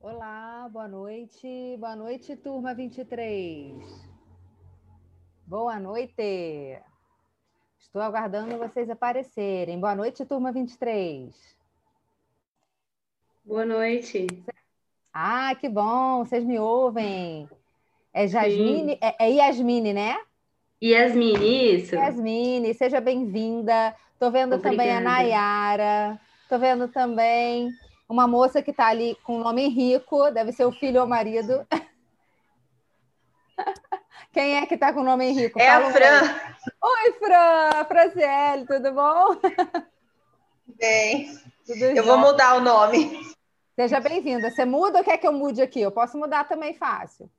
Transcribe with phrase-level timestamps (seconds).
[0.00, 1.76] Olá, boa noite.
[1.76, 3.74] Boa noite, turma 23.
[5.44, 6.80] Boa noite.
[7.80, 9.80] Estou aguardando vocês aparecerem.
[9.80, 11.34] Boa noite, turma 23.
[13.44, 14.28] Boa noite.
[15.12, 17.48] Ah, que bom, vocês me ouvem.
[18.12, 20.16] É Jasmine, é, é Yasmine, né?
[20.80, 21.96] Yasmine, isso.
[21.96, 23.96] Yasmine, seja bem-vinda.
[24.12, 24.76] Estou vendo Obrigada.
[24.76, 26.20] também a Nayara.
[26.44, 27.76] Estou vendo também
[28.08, 31.08] uma moça que está ali com o nome Henrico, deve ser o filho ou o
[31.08, 31.66] marido.
[34.32, 35.60] Quem é que está com o nome Henrico?
[35.60, 36.20] É Fala a Fran.
[36.82, 39.36] Oi, Fran, Franciele, tudo bom?
[40.78, 41.36] Bem,
[41.66, 43.20] tudo eu vou mudar o nome.
[43.74, 44.50] Seja bem-vinda.
[44.50, 45.80] Você muda ou quer que eu mude aqui?
[45.80, 47.30] Eu posso mudar também fácil.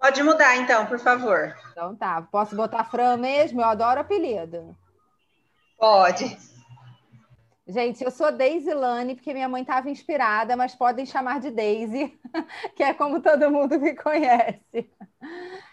[0.00, 1.54] Pode mudar, então, por favor.
[1.72, 2.22] Então tá.
[2.22, 3.60] Posso botar Fran mesmo?
[3.60, 4.76] Eu adoro apelido.
[5.78, 6.36] Pode.
[7.66, 12.12] Gente, eu sou Daisy Lane, porque minha mãe estava inspirada, mas podem chamar de Daisy,
[12.76, 14.90] que é como todo mundo me conhece.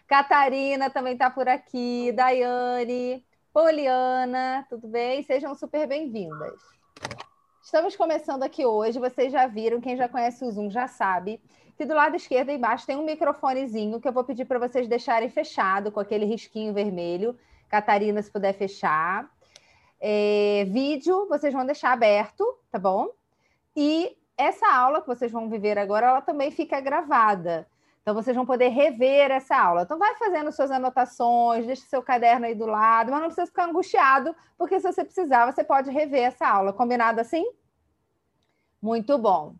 [0.08, 5.22] Catarina também está por aqui, Daiane, Poliana, tudo bem?
[5.24, 6.62] Sejam super bem-vindas.
[7.62, 11.42] Estamos começando aqui hoje, vocês já viram, quem já conhece o Zoom já sabe,
[11.76, 15.30] que do lado esquerdo embaixo tem um microfonezinho que eu vou pedir para vocês deixarem
[15.30, 17.38] fechado com aquele risquinho vermelho.
[17.68, 19.30] Catarina, se puder fechar.
[20.02, 23.10] É, vídeo vocês vão deixar aberto, tá bom?
[23.76, 27.68] E essa aula que vocês vão viver agora, ela também fica gravada.
[28.02, 29.84] Então, vocês vão poder rever essa aula.
[29.84, 33.66] Então, vai fazendo suas anotações, deixa seu caderno aí do lado, mas não precisa ficar
[33.66, 36.74] angustiado, porque se você precisar, você pode rever essa aula.
[36.74, 37.46] Combinado assim?
[38.82, 39.54] Muito bom.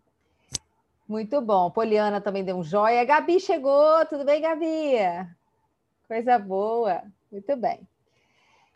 [1.08, 1.70] Muito bom.
[1.70, 3.06] Poliana também deu um joia.
[3.06, 4.06] Gabi chegou.
[4.08, 4.96] Tudo bem, Gabi?
[6.08, 7.04] Coisa boa.
[7.32, 7.91] Muito bem.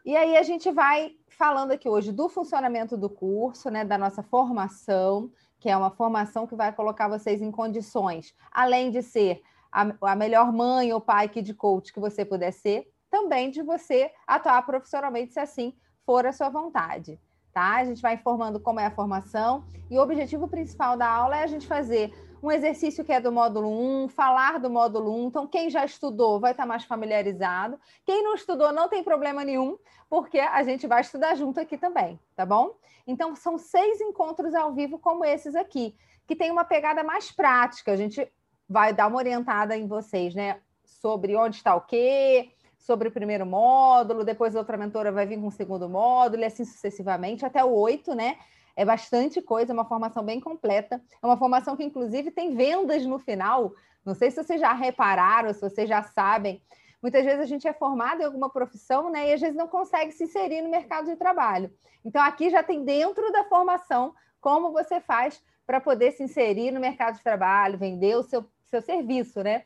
[0.05, 4.21] E aí a gente vai falando aqui hoje do funcionamento do curso, né, da nossa
[4.21, 9.87] formação, que é uma formação que vai colocar vocês em condições, além de ser a,
[10.11, 14.11] a melhor mãe ou pai que de coach que você puder ser, também de você
[14.27, 15.73] atuar profissionalmente, se assim
[16.05, 17.19] for a sua vontade.
[17.55, 17.77] Tá?
[17.77, 21.43] A gente vai informando como é a formação e o objetivo principal da aula é
[21.43, 23.69] a gente fazer um exercício que é do módulo
[24.03, 25.27] 1, falar do módulo 1.
[25.27, 27.79] Então, quem já estudou vai estar mais familiarizado.
[28.05, 29.77] Quem não estudou não tem problema nenhum,
[30.09, 32.75] porque a gente vai estudar junto aqui também, tá bom?
[33.07, 35.95] Então, são seis encontros ao vivo como esses aqui,
[36.27, 37.93] que tem uma pegada mais prática.
[37.93, 38.29] A gente
[38.67, 40.59] vai dar uma orientada em vocês, né?
[40.83, 42.51] Sobre onde está o quê,
[42.85, 46.63] sobre o primeiro módulo, depois outra mentora vai vir com o segundo módulo, e assim
[46.63, 48.37] sucessivamente, até o oito, né?
[48.75, 51.01] É bastante coisa, é uma formação bem completa.
[51.21, 53.73] É uma formação que, inclusive, tem vendas no final.
[54.05, 56.61] Não sei se vocês já repararam, se vocês já sabem.
[57.01, 59.29] Muitas vezes a gente é formado em alguma profissão, né?
[59.29, 61.71] E às vezes não consegue se inserir no mercado de trabalho.
[62.03, 66.79] Então, aqui já tem dentro da formação como você faz para poder se inserir no
[66.79, 69.63] mercado de trabalho, vender o seu, seu serviço, né?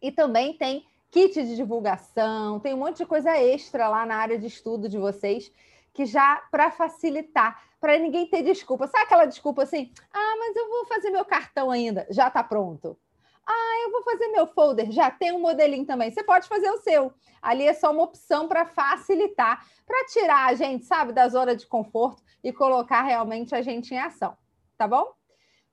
[0.00, 4.38] E também tem kit de divulgação, tem um monte de coisa extra lá na área
[4.38, 5.52] de estudo de vocês
[5.92, 8.86] que já para facilitar, para ninguém ter desculpa.
[8.86, 9.92] Sabe aquela desculpa assim?
[10.12, 12.96] Ah, mas eu vou fazer meu cartão ainda, já está pronto.
[13.44, 16.10] Ah, eu vou fazer meu folder, já tem um modelinho também.
[16.10, 17.12] Você pode fazer o seu.
[17.40, 21.66] Ali é só uma opção para facilitar, para tirar a gente, sabe, da zona de
[21.66, 24.36] conforto e colocar realmente a gente em ação.
[24.76, 25.14] Tá bom?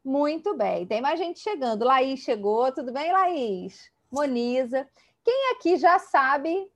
[0.03, 0.87] Muito bem.
[0.87, 1.83] Tem mais gente chegando.
[1.83, 2.71] Laís chegou.
[2.71, 3.91] Tudo bem, Laís?
[4.09, 4.87] Moniza.
[5.25, 6.71] Quem aqui já sabe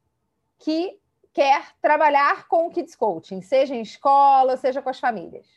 [0.57, 0.99] que
[1.31, 5.47] quer trabalhar com o Kids Coaching, seja em escola, seja com as famílias.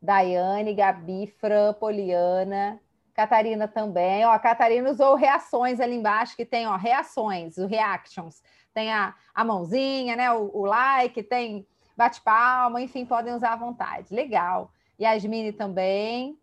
[0.00, 2.80] Daiane, Gabi, Fran, Poliana,
[3.12, 4.24] Catarina também.
[4.24, 8.40] Ó, a Catarina usou reações ali embaixo, que tem ó, reações, os reactions.
[8.72, 10.32] Tem a, a mãozinha, né?
[10.32, 14.14] O, o like, tem bate-palma, enfim, podem usar à vontade.
[14.14, 14.70] Legal.
[15.00, 16.38] Yasmine também.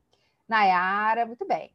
[0.46, 1.74] Nayara, muito bem.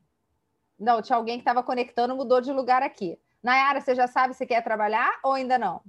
[0.79, 3.19] Não, tinha alguém que estava conectando, mudou de lugar aqui.
[3.47, 5.81] Nayara, você já sabe se quer trabalhar ou ainda não?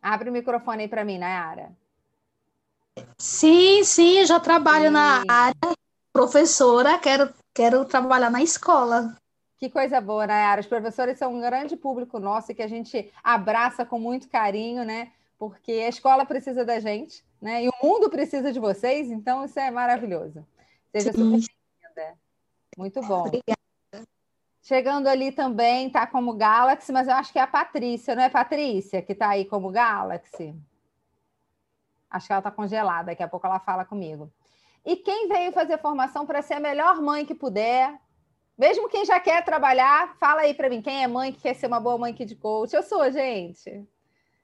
[0.00, 1.70] Abre o microfone aí para mim, Nayara.
[3.18, 4.92] Sim, sim, já trabalho sim.
[4.92, 5.76] na área
[6.14, 9.14] professora, quero, quero trabalhar na escola.
[9.58, 10.62] Que coisa boa, Nayara.
[10.62, 15.12] Os professores são um grande público nosso que a gente abraça com muito carinho, né?
[15.38, 17.64] Porque a escola precisa da gente, né?
[17.64, 20.46] E o mundo precisa de vocês, então isso é maravilhoso.
[20.90, 22.18] Seja super bem-vinda.
[22.78, 23.26] Muito bom.
[23.26, 23.65] Obrigada.
[24.66, 28.28] Chegando ali também, tá como Galaxy, mas eu acho que é a Patrícia, não é
[28.28, 30.56] Patrícia que tá aí como Galaxy?
[32.10, 34.28] Acho que ela tá congelada, daqui a pouco ela fala comigo.
[34.84, 37.94] E quem veio fazer formação para ser a melhor mãe que puder,
[38.58, 41.68] mesmo quem já quer trabalhar, fala aí para mim, quem é mãe que quer ser
[41.68, 42.74] uma boa mãe de coach?
[42.74, 43.86] Eu sou, gente.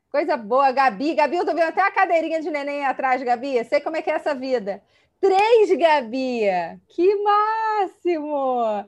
[0.09, 1.17] Coisa boa, Gabi.
[1.17, 3.65] Gabi, eu tô vendo até a cadeirinha de neném atrás, Gabi.
[3.65, 4.85] Sei como é que é essa vida.
[5.21, 6.43] Três, Gabi!
[6.87, 8.87] Que máximo!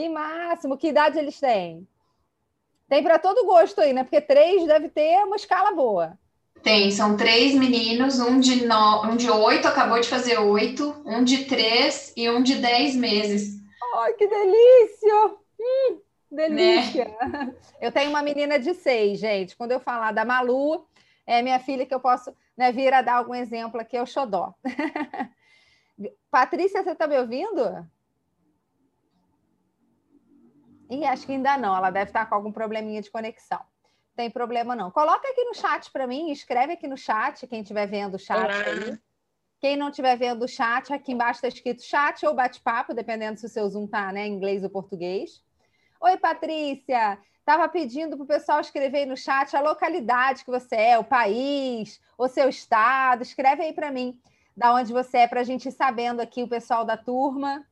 [0.00, 0.78] Que máximo!
[0.78, 1.86] Que idade eles têm?
[2.88, 4.02] Tem para todo gosto aí, né?
[4.02, 6.18] Porque três deve ter uma escala boa.
[6.62, 9.04] Tem, são três meninos, um de, no...
[9.04, 13.60] um de oito, acabou de fazer oito, um de três e um de dez meses.
[13.96, 15.36] Ai, que delícia!
[15.60, 15.98] Hum.
[16.30, 17.04] Delícia!
[17.04, 17.54] Né?
[17.78, 19.54] Eu tenho uma menina de seis, gente.
[19.54, 20.86] Quando eu falar da Malu,
[21.26, 24.06] é minha filha que eu posso né, vir a dar algum exemplo aqui, é o
[24.06, 24.54] Xodó.
[26.30, 27.86] Patrícia, você está me ouvindo?
[30.90, 33.60] Ih, acho que ainda não, ela deve estar com algum probleminha de conexão.
[34.16, 34.90] Tem problema não.
[34.90, 38.38] Coloca aqui no chat para mim, escreve aqui no chat, quem estiver vendo o chat
[38.38, 38.64] Olá.
[38.66, 38.98] aí.
[39.60, 43.46] Quem não estiver vendo o chat, aqui embaixo está escrito chat ou bate-papo, dependendo se
[43.46, 45.42] o seu Zoom está né, em inglês ou português.
[46.00, 47.18] Oi, Patrícia.
[47.38, 51.04] Estava pedindo para o pessoal escrever aí no chat a localidade que você é, o
[51.04, 53.22] país, o seu estado.
[53.22, 54.20] Escreve aí para mim
[54.56, 57.64] da onde você é, para a gente ir sabendo aqui o pessoal da turma.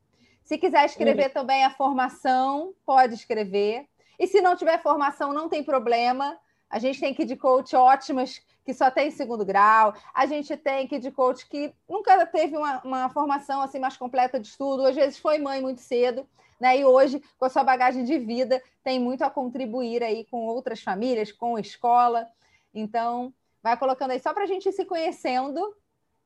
[0.49, 1.33] Se quiser escrever uhum.
[1.35, 3.87] também a formação, pode escrever.
[4.19, 6.39] E se não tiver formação, não tem problema.
[6.71, 9.95] A gente tem de coach ótimas que só tem segundo grau.
[10.15, 14.47] A gente tem de coach que nunca teve uma, uma formação assim mais completa de
[14.47, 14.87] estudo.
[14.87, 16.27] Às vezes foi mãe muito cedo
[16.59, 16.79] né?
[16.79, 20.83] E hoje, com a sua bagagem de vida, tem muito a contribuir aí com outras
[20.83, 22.29] famílias, com a escola.
[22.75, 25.77] Então, vai colocando aí só para a gente ir se conhecendo,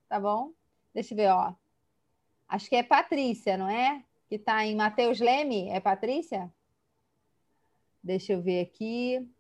[0.09, 0.53] tá bom?
[0.95, 1.53] Deixa eu ver, ó.
[2.49, 4.03] Acho que é Patrícia, não é?
[4.33, 5.69] Que está em Mateus Leme.
[5.69, 6.51] É Patrícia?
[8.03, 9.31] Deixa eu ver aqui.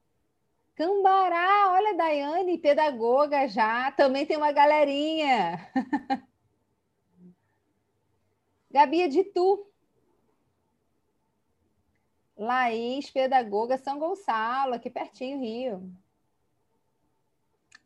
[0.74, 3.90] Cambará, olha, Daiane, pedagoga já.
[3.92, 5.66] Também tem uma galerinha.
[8.70, 9.66] Gabi de Tu.
[12.36, 15.90] Laís, pedagoga São Gonçalo, aqui pertinho, Rio.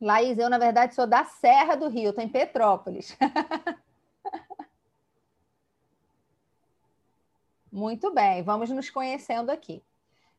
[0.00, 3.16] Laís, eu, na verdade, sou da Serra do Rio, estou em Petrópolis.
[7.76, 9.82] Muito bem, vamos nos conhecendo aqui.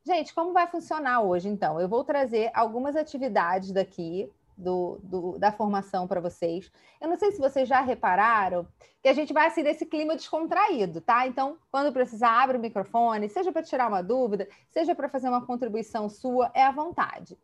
[0.04, 1.80] Gente, como vai funcionar hoje, então?
[1.80, 6.72] Eu vou trazer algumas atividades daqui do, do, da formação para vocês.
[7.00, 8.68] Eu não sei se vocês já repararam
[9.04, 11.28] que a gente vai assim nesse clima descontraído, tá?
[11.28, 15.46] Então, quando precisar, abre o microfone, seja para tirar uma dúvida, seja para fazer uma
[15.46, 17.38] contribuição sua, é à vontade.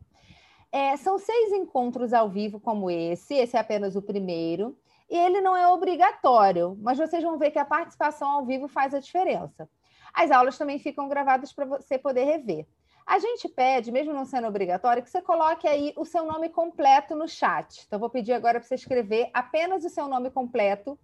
[0.72, 4.76] É, são seis encontros ao vivo como esse, esse é apenas o primeiro,
[5.08, 8.92] e ele não é obrigatório, mas vocês vão ver que a participação ao vivo faz
[8.92, 9.68] a diferença.
[10.14, 12.66] As aulas também ficam gravadas para você poder rever.
[13.06, 17.14] A gente pede, mesmo não sendo obrigatório, que você coloque aí o seu nome completo
[17.14, 17.84] no chat.
[17.86, 20.98] Então, vou pedir agora para você escrever apenas o seu nome completo,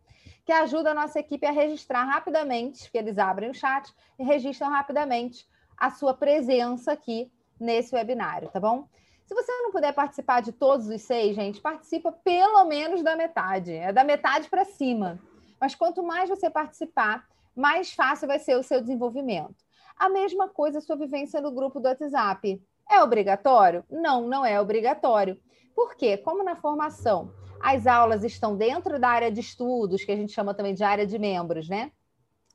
[0.46, 4.70] que ajuda a nossa equipe a registrar rapidamente, porque eles abrem o chat e registram
[4.70, 5.46] rapidamente
[5.76, 8.88] a sua presença aqui nesse webinário, tá bom?
[9.26, 13.72] Se você não puder participar de todos os seis, gente, participa pelo menos da metade.
[13.72, 15.20] É da metade para cima.
[15.60, 19.56] Mas quanto mais você participar, mais fácil vai ser o seu desenvolvimento.
[19.96, 22.60] A mesma coisa a sua vivência no grupo do WhatsApp.
[22.90, 23.84] É obrigatório?
[23.90, 25.38] Não, não é obrigatório.
[25.74, 26.16] Por quê?
[26.16, 30.54] Como na formação as aulas estão dentro da área de estudos, que a gente chama
[30.54, 31.92] também de área de membros, né?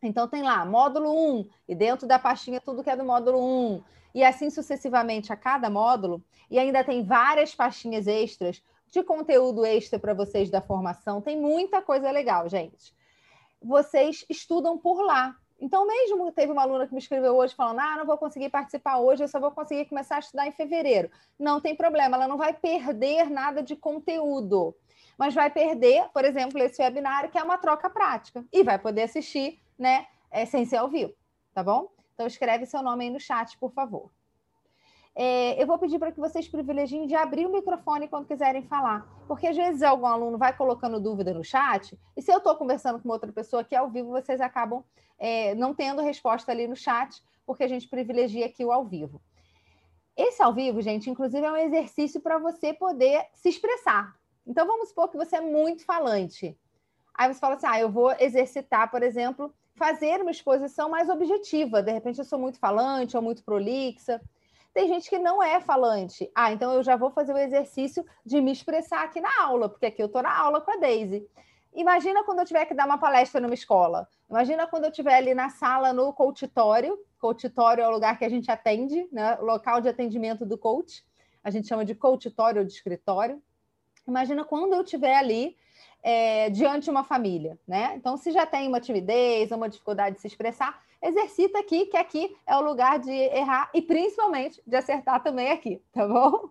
[0.02, 3.84] Então tem lá módulo 1, e dentro da pastinha tudo que é do módulo 1,
[4.16, 10.00] e assim sucessivamente a cada módulo, e ainda tem várias pastinhas extras de conteúdo extra
[10.00, 11.22] para vocês da formação.
[11.22, 12.95] Tem muita coisa legal, gente.
[13.66, 15.36] Vocês estudam por lá.
[15.60, 19.00] Então, mesmo teve uma aluna que me escreveu hoje falando: ah, não vou conseguir participar
[19.00, 21.10] hoje, eu só vou conseguir começar a estudar em fevereiro.
[21.40, 24.76] Não tem problema, ela não vai perder nada de conteúdo,
[25.18, 29.04] mas vai perder, por exemplo, esse webinário, que é uma troca prática, e vai poder
[29.04, 31.14] assistir, né, é, sem ser ao vivo,
[31.52, 31.90] tá bom?
[32.14, 34.12] Então, escreve seu nome aí no chat, por favor.
[35.18, 39.08] É, eu vou pedir para que vocês privilegiem de abrir o microfone quando quiserem falar,
[39.28, 43.00] porque às vezes algum aluno vai colocando dúvida no chat, e se eu estou conversando
[43.00, 44.84] com outra pessoa aqui ao vivo, vocês acabam
[45.18, 49.22] é, não tendo resposta ali no chat, porque a gente privilegia aqui o ao vivo.
[50.18, 54.16] Esse ao vivo, gente, inclusive é um exercício para você poder se expressar.
[54.48, 56.58] Então, vamos supor que você é muito falante.
[57.14, 61.82] Aí você fala assim: ah, eu vou exercitar, por exemplo, fazer uma exposição mais objetiva.
[61.82, 64.22] De repente, eu sou muito falante ou muito prolixa.
[64.76, 66.30] Tem gente que não é falante.
[66.36, 69.86] Ah, então eu já vou fazer o exercício de me expressar aqui na aula, porque
[69.86, 71.26] aqui eu estou na aula com a Daisy.
[71.74, 74.06] Imagina quando eu tiver que dar uma palestra numa escola.
[74.30, 77.00] Imagina quando eu estiver ali na sala no coachitório.
[77.18, 79.38] Coachitório é o lugar que a gente atende, né?
[79.40, 81.06] O local de atendimento do coach.
[81.42, 83.42] A gente chama de coachitório ou de escritório.
[84.06, 85.56] Imagina quando eu estiver ali
[86.04, 87.94] é, diante de uma família, né?
[87.96, 92.36] Então, se já tem uma timidez uma dificuldade de se expressar, exercita aqui, que aqui
[92.46, 96.50] é o lugar de errar e principalmente de acertar também aqui, tá bom?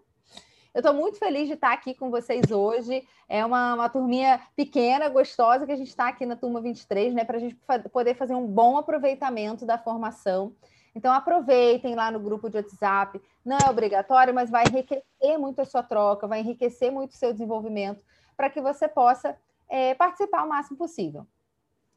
[0.72, 3.06] Eu estou muito feliz de estar aqui com vocês hoje.
[3.28, 7.24] É uma, uma turminha pequena, gostosa, que a gente está aqui na turma 23, né?
[7.24, 7.56] Para a gente
[7.92, 10.52] poder fazer um bom aproveitamento da formação.
[10.92, 13.20] Então, aproveitem lá no grupo de WhatsApp.
[13.44, 17.32] Não é obrigatório, mas vai enriquecer muito a sua troca, vai enriquecer muito o seu
[17.32, 18.04] desenvolvimento,
[18.36, 19.36] para que você possa
[19.68, 21.24] é, participar o máximo possível.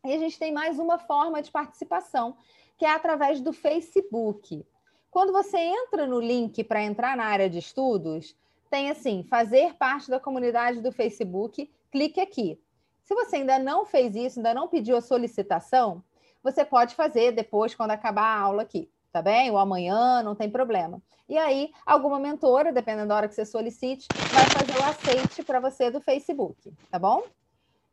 [0.06, 2.38] E a gente tem mais uma forma de participação,
[2.78, 4.66] que é através do Facebook.
[5.10, 8.36] Quando você entra no link para entrar na área de estudos,
[8.70, 12.60] tem assim: fazer parte da comunidade do Facebook, clique aqui.
[13.04, 16.04] Se você ainda não fez isso, ainda não pediu a solicitação,
[16.44, 19.50] você pode fazer depois, quando acabar a aula aqui, tá bem?
[19.50, 21.02] Ou amanhã, não tem problema.
[21.28, 25.60] E aí, alguma mentora, dependendo da hora que você solicite, vai fazer o aceite para
[25.60, 27.24] você do Facebook, tá bom?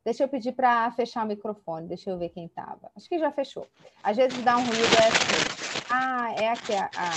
[0.04, 2.92] Deixa eu pedir para fechar o microfone, deixa eu ver quem estava.
[2.94, 3.66] Acho que já fechou.
[4.02, 5.86] Às vezes dá um ruído é assim.
[5.90, 6.90] Ah, é aqui a.
[6.94, 7.10] a...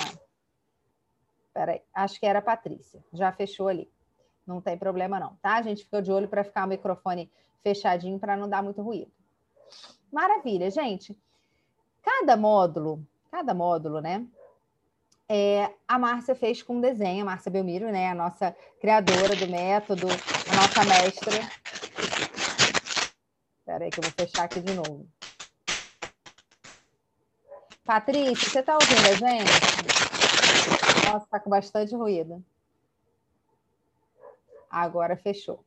[1.53, 3.03] Peraí, acho que era a Patrícia.
[3.11, 3.91] Já fechou ali.
[4.45, 5.55] Não tem problema, não, tá?
[5.55, 7.29] A gente fica de olho para ficar o microfone
[7.61, 9.11] fechadinho para não dar muito ruído.
[10.09, 11.17] Maravilha, gente.
[12.01, 14.25] Cada módulo, cada módulo, né?
[15.27, 18.09] É, a Márcia fez com desenho, a Márcia Belmiro, né?
[18.09, 21.33] A nossa criadora do método, a nossa mestra.
[23.67, 25.05] Espera aí que eu vou fechar aqui de novo.
[27.83, 29.51] Patrícia, você está ouvindo a gente?
[31.05, 32.41] Nossa, está com bastante ruído.
[34.71, 35.65] Agora fechou.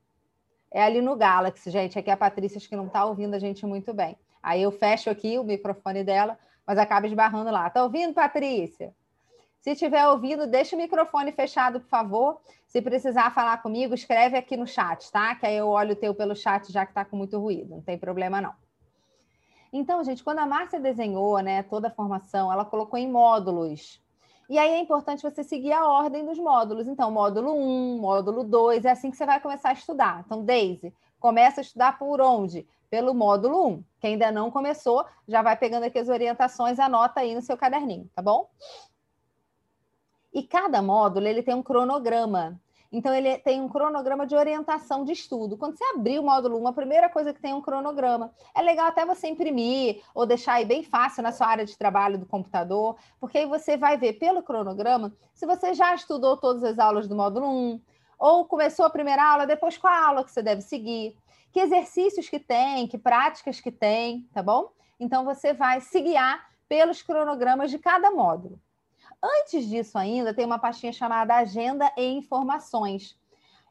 [0.71, 1.99] É ali no Galaxy, gente.
[1.99, 4.16] Aqui a Patrícia acho que não está ouvindo a gente muito bem.
[4.42, 7.66] Aí eu fecho aqui o microfone dela, mas acaba esbarrando lá.
[7.66, 8.95] Está ouvindo, Patrícia?
[9.61, 12.40] Se estiver ouvindo, deixa o microfone fechado, por favor.
[12.67, 15.35] Se precisar falar comigo, escreve aqui no chat, tá?
[15.35, 17.75] Que aí eu olho o teu pelo chat, já que está com muito ruído.
[17.76, 18.55] Não tem problema, não.
[19.73, 24.02] Então, gente, quando a Márcia desenhou né, toda a formação, ela colocou em módulos.
[24.49, 26.88] E aí é importante você seguir a ordem dos módulos.
[26.88, 30.25] Então, módulo 1, módulo 2, é assim que você vai começar a estudar.
[30.25, 32.67] Então, Daisy, começa a estudar por onde?
[32.88, 33.85] Pelo módulo 1.
[34.00, 38.11] Quem ainda não começou, já vai pegando aqui as orientações, anota aí no seu caderninho,
[38.12, 38.49] tá bom?
[40.32, 42.60] E cada módulo ele tem um cronograma.
[42.92, 45.56] Então, ele tem um cronograma de orientação de estudo.
[45.56, 48.32] Quando você abrir o módulo 1, a primeira coisa que tem é um cronograma.
[48.52, 52.18] É legal até você imprimir ou deixar aí bem fácil na sua área de trabalho
[52.18, 56.80] do computador, porque aí você vai ver pelo cronograma se você já estudou todas as
[56.80, 57.80] aulas do módulo 1,
[58.18, 61.16] ou começou a primeira aula, depois qual a aula que você deve seguir,
[61.52, 64.72] que exercícios que tem, que práticas que tem, tá bom?
[64.99, 68.60] Então, você vai se guiar pelos cronogramas de cada módulo.
[69.23, 73.19] Antes disso ainda, tem uma pastinha chamada Agenda e Informações.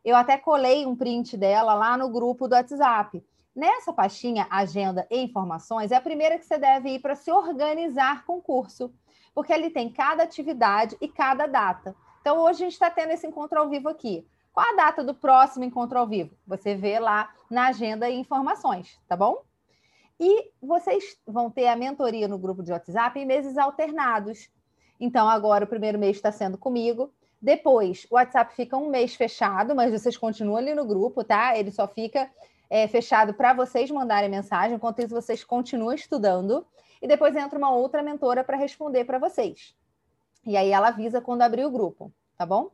[0.06, 3.24] Eu até colei um print dela lá no grupo do WhatsApp.
[3.56, 8.26] Nessa pastinha, Agenda e Informações, é a primeira que você deve ir para se organizar
[8.26, 8.94] com o curso,
[9.34, 11.96] porque ele tem cada atividade e cada data.
[12.22, 14.26] Então, hoje a gente está tendo esse encontro ao vivo aqui.
[14.54, 16.36] Qual a data do próximo encontro ao vivo?
[16.46, 19.42] Você vê lá na Agenda e Informações, tá bom?
[20.20, 24.50] E vocês vão ter a mentoria no grupo de WhatsApp em meses alternados.
[25.00, 27.12] Então, agora o primeiro mês está sendo comigo.
[27.42, 31.58] Depois, o WhatsApp fica um mês fechado, mas vocês continuam ali no grupo, tá?
[31.58, 32.30] Ele só fica
[32.70, 36.66] é, fechado para vocês mandarem mensagem, enquanto isso vocês continuam estudando.
[37.02, 39.74] E depois entra uma outra mentora para responder para vocês.
[40.46, 42.72] E aí ela avisa quando abrir o grupo, tá bom?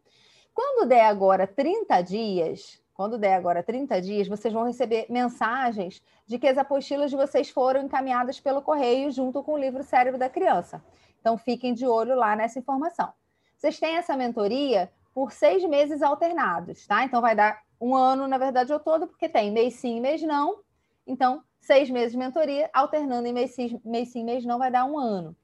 [0.53, 6.39] Quando der agora 30 dias, quando der agora 30 dias, vocês vão receber mensagens de
[6.39, 10.29] que as apostilas de vocês foram encaminhadas pelo correio junto com o livro Cérebro da
[10.29, 10.81] Criança.
[11.25, 13.11] Então, fiquem de olho lá nessa informação.
[13.57, 17.03] Vocês têm essa mentoria por seis meses alternados, tá?
[17.03, 20.59] Então, vai dar um ano, na verdade, ao todo, porque tem mês sim, mês não.
[21.07, 24.85] Então, seis meses de mentoria, alternando em mês sim, mês, sim, mês não, vai dar
[24.85, 25.35] um ano.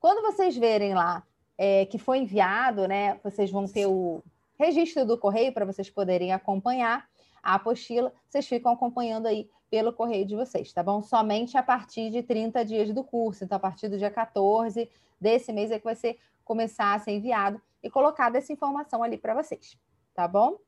[0.00, 1.22] Quando vocês verem lá
[1.56, 3.20] é, que foi enviado, né?
[3.22, 4.24] Vocês vão ter o
[4.58, 7.08] registro do correio para vocês poderem acompanhar
[7.40, 8.12] a apostila.
[8.28, 11.00] Vocês ficam acompanhando aí pelo correio de vocês, tá bom?
[11.00, 13.44] Somente a partir de 30 dias do curso.
[13.44, 14.90] Então, a partir do dia 14
[15.22, 19.16] desse mês é que vai ser, começar a ser enviado e colocada essa informação ali
[19.16, 19.78] para vocês,
[20.14, 20.58] tá bom?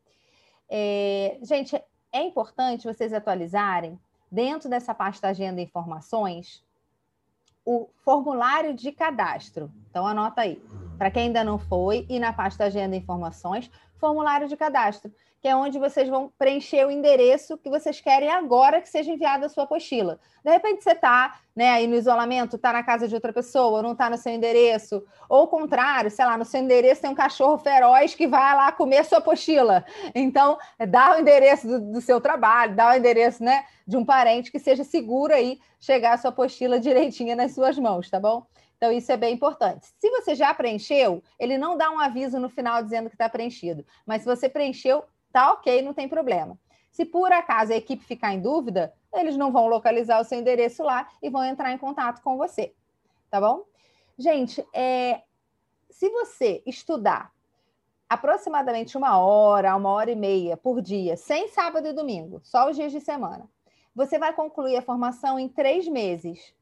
[0.69, 1.77] É, gente,
[2.13, 3.99] é importante vocês atualizarem
[4.31, 6.65] dentro dessa pasta Agenda Informações
[7.67, 9.73] o formulário de cadastro.
[9.89, 10.63] Então, anota aí.
[10.99, 15.11] Para quem ainda não foi, e na pasta Agenda Informações, formulário de cadastro
[15.45, 19.45] que é onde vocês vão preencher o endereço que vocês querem agora que seja enviada
[19.45, 20.19] a sua apostila.
[20.43, 23.93] De repente você está né, aí no isolamento, está na casa de outra pessoa, não
[23.93, 27.59] está no seu endereço, ou o contrário, sei lá, no seu endereço tem um cachorro
[27.59, 29.85] feroz que vai lá comer a sua apostila.
[30.15, 30.57] Então,
[30.89, 34.59] dá o endereço do, do seu trabalho, dá o endereço né, de um parente que
[34.59, 38.47] seja seguro aí chegar a sua apostila direitinha nas suas mãos, tá bom?
[38.79, 39.87] Então, isso é bem importante.
[39.99, 43.85] Se você já preencheu, ele não dá um aviso no final dizendo que está preenchido.
[44.07, 46.57] Mas se você preencheu, tá ok, não tem problema.
[46.93, 50.85] Se por acaso a equipe ficar em dúvida, eles não vão localizar o seu endereço
[50.85, 52.73] lá e vão entrar em contato com você.
[53.29, 53.65] Tá bom?
[54.17, 55.23] Gente, é,
[55.91, 57.33] se você estudar
[58.09, 62.77] aproximadamente uma hora, uma hora e meia por dia, sem sábado e domingo, só os
[62.77, 63.51] dias de semana,
[63.93, 66.55] você vai concluir a formação em três meses.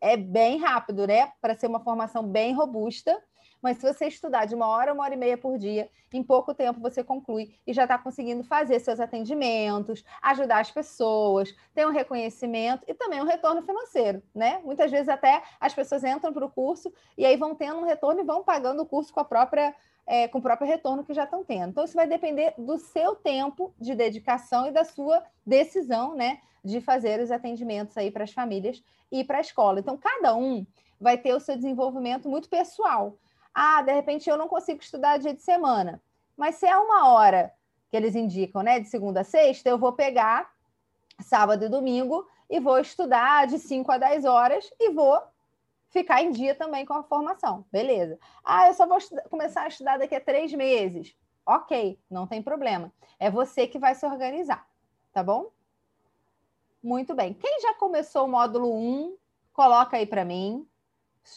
[0.00, 1.30] É bem rápido, né?
[1.42, 3.22] Para ser uma formação bem robusta.
[3.64, 6.52] Mas se você estudar de uma hora, uma hora e meia por dia, em pouco
[6.52, 11.90] tempo você conclui e já está conseguindo fazer seus atendimentos, ajudar as pessoas, ter um
[11.90, 14.60] reconhecimento e também um retorno financeiro, né?
[14.62, 18.20] Muitas vezes até as pessoas entram para o curso e aí vão tendo um retorno
[18.20, 19.74] e vão pagando o curso com a própria
[20.06, 21.70] é, com o próprio retorno que já estão tendo.
[21.70, 26.82] Então, isso vai depender do seu tempo de dedicação e da sua decisão, né, de
[26.82, 29.80] fazer os atendimentos aí para as famílias e para a escola.
[29.80, 30.66] Então, cada um
[31.00, 33.18] vai ter o seu desenvolvimento muito pessoal.
[33.54, 36.02] Ah, de repente eu não consigo estudar dia de semana,
[36.36, 37.52] mas se é uma hora
[37.88, 40.52] que eles indicam, né, de segunda a sexta, eu vou pegar
[41.20, 45.22] sábado e domingo e vou estudar de 5 a 10 horas e vou
[45.90, 47.64] ficar em dia também com a formação.
[47.70, 48.18] Beleza.
[48.44, 48.98] Ah, eu só vou
[49.30, 51.16] começar a estudar daqui a três meses.
[51.46, 52.92] Ok, não tem problema.
[53.18, 54.66] É você que vai se organizar,
[55.12, 55.50] tá bom?
[56.82, 57.32] Muito bem.
[57.32, 59.16] Quem já começou o módulo 1,
[59.52, 60.66] coloca aí para mim.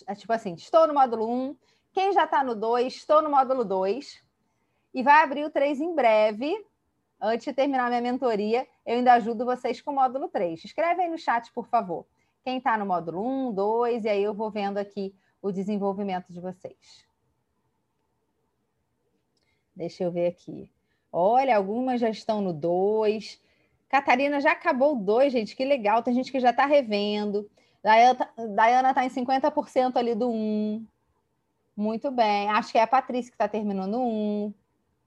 [0.07, 1.55] É tipo assim, estou no módulo 1,
[1.97, 4.23] quem já está no 2, estou no módulo 2
[4.93, 6.55] e vai abrir o 3 em breve.
[7.19, 10.63] Antes de terminar minha mentoria, eu ainda ajudo vocês com o módulo 3.
[10.63, 12.05] Escreve aí no chat, por favor.
[12.43, 16.39] Quem está no módulo 1, 2, e aí eu vou vendo aqui o desenvolvimento de
[16.39, 17.03] vocês.
[19.75, 20.71] Deixa eu ver aqui.
[21.11, 23.41] Olha, algumas já estão no 2.
[23.89, 26.03] Catarina já acabou o 2, gente, que legal.
[26.03, 27.49] Tem gente que já está revendo.
[27.81, 30.85] Daiana está em 50% ali do 1.
[31.77, 32.49] Muito bem.
[32.49, 34.51] Acho que é a Patrícia que está terminando um.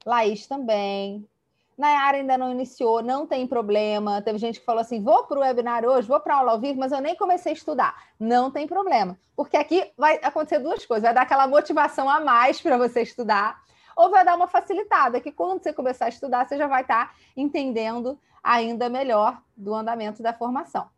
[0.07, 1.29] Laís também.
[1.77, 4.23] Nayara ainda não iniciou, não tem problema.
[4.23, 6.79] Teve gente que falou assim: vou para o webinar hoje, vou para aula ao vivo,
[6.79, 8.11] mas eu nem comecei a estudar.
[8.21, 9.19] Não tem problema.
[9.35, 13.63] Porque aqui vai acontecer duas coisas: vai dar aquela motivação a mais para você estudar,
[13.97, 17.09] ou vai dar uma facilitada, que quando você começar a estudar, você já vai estar
[17.09, 20.89] tá entendendo ainda melhor do andamento da formação.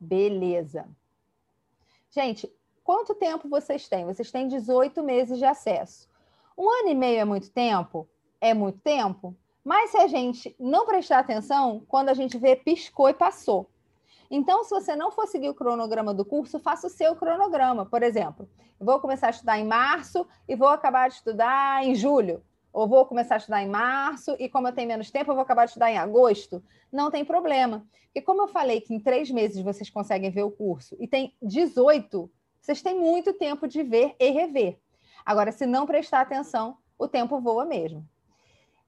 [0.00, 0.86] Beleza.
[2.10, 2.50] Gente,
[2.82, 4.06] quanto tempo vocês têm?
[4.06, 6.08] Vocês têm 18 meses de acesso.
[6.56, 8.08] Um ano e meio é muito tempo?
[8.40, 9.36] É muito tempo.
[9.62, 13.68] Mas se a gente não prestar atenção, quando a gente vê, piscou e passou.
[14.30, 17.86] Então, se você não for seguir o cronograma do curso, faça o seu cronograma.
[17.86, 22.42] Por exemplo, vou começar a estudar em março e vou acabar de estudar em julho.
[22.78, 25.42] Ou vou começar a estudar em março e, como eu tenho menos tempo, eu vou
[25.42, 26.62] acabar de estudar em agosto.
[26.92, 27.84] Não tem problema.
[28.14, 31.34] E como eu falei que em três meses vocês conseguem ver o curso e tem
[31.42, 34.78] 18, vocês têm muito tempo de ver e rever.
[35.26, 38.08] Agora, se não prestar atenção, o tempo voa mesmo.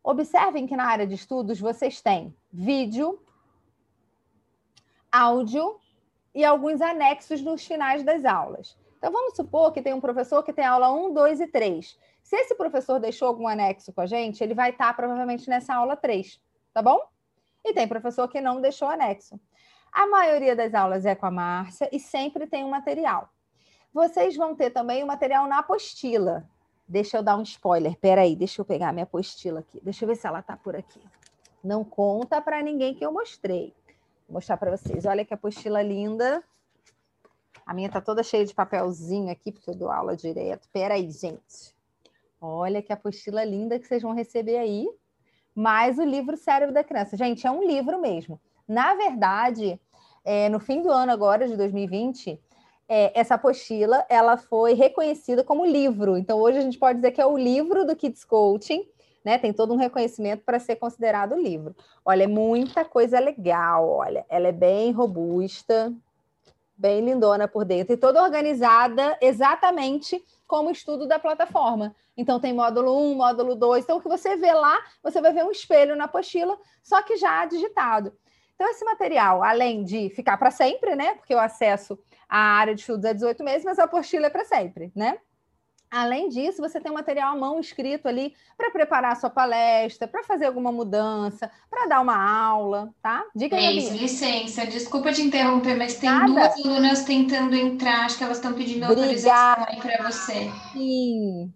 [0.04, 3.20] Observem que na área de estudos vocês têm vídeo,
[5.10, 5.80] áudio
[6.32, 8.78] e alguns anexos nos finais das aulas.
[8.98, 11.98] Então, vamos supor que tem um professor que tem aula 1, 2 e 3.
[12.30, 15.96] Se esse professor deixou algum anexo com a gente, ele vai estar provavelmente nessa aula
[15.96, 16.40] 3,
[16.72, 17.00] tá bom?
[17.64, 19.34] E tem professor que não deixou anexo.
[19.90, 23.28] A maioria das aulas é com a Márcia e sempre tem um material.
[23.92, 26.48] Vocês vão ter também o um material na apostila.
[26.86, 27.98] Deixa eu dar um spoiler.
[27.98, 29.80] Peraí, deixa eu pegar minha apostila aqui.
[29.82, 31.02] Deixa eu ver se ela tá por aqui.
[31.64, 33.74] Não conta para ninguém que eu mostrei.
[34.28, 35.04] Vou mostrar para vocês.
[35.04, 36.44] Olha que apostila linda.
[37.66, 40.68] A minha tá toda cheia de papelzinho aqui, porque eu dou aula direto.
[40.72, 41.79] Peraí, gente.
[42.40, 44.88] Olha que apostila linda que vocês vão receber aí.
[45.54, 47.16] Mais o livro Cérebro da Criança.
[47.16, 48.40] Gente, é um livro mesmo.
[48.66, 49.80] Na verdade,
[50.24, 52.40] é, no fim do ano agora, de 2020,
[52.88, 56.16] é, essa apostila ela foi reconhecida como livro.
[56.16, 58.88] Então, hoje a gente pode dizer que é o livro do Kids Coaching,
[59.24, 59.38] né?
[59.38, 61.74] Tem todo um reconhecimento para ser considerado livro.
[62.04, 64.24] Olha, é muita coisa legal, olha.
[64.28, 65.92] Ela é bem robusta,
[66.76, 71.94] bem lindona por dentro e toda organizada exatamente como estudo da plataforma.
[72.16, 73.84] Então, tem módulo 1, módulo 2.
[73.84, 77.16] Então, o que você vê lá, você vai ver um espelho na apostila, só que
[77.16, 78.12] já digitado.
[78.56, 81.14] Então, esse material, além de ficar para sempre, né?
[81.14, 81.96] Porque o acesso
[82.28, 85.18] à área de estudos é 18 meses, mas a apostila é para sempre, né?
[85.90, 90.06] Além disso, você tem um material à mão escrito ali para preparar a sua palestra,
[90.06, 93.24] para fazer alguma mudança, para dar uma aula, tá?
[93.34, 93.86] Diga aí.
[93.88, 96.26] É licença, desculpa te interromper, mas tem Nada.
[96.28, 99.62] duas alunas tentando entrar, acho que elas estão pedindo Obrigada.
[99.62, 100.50] autorização para você.
[100.72, 101.52] Sim.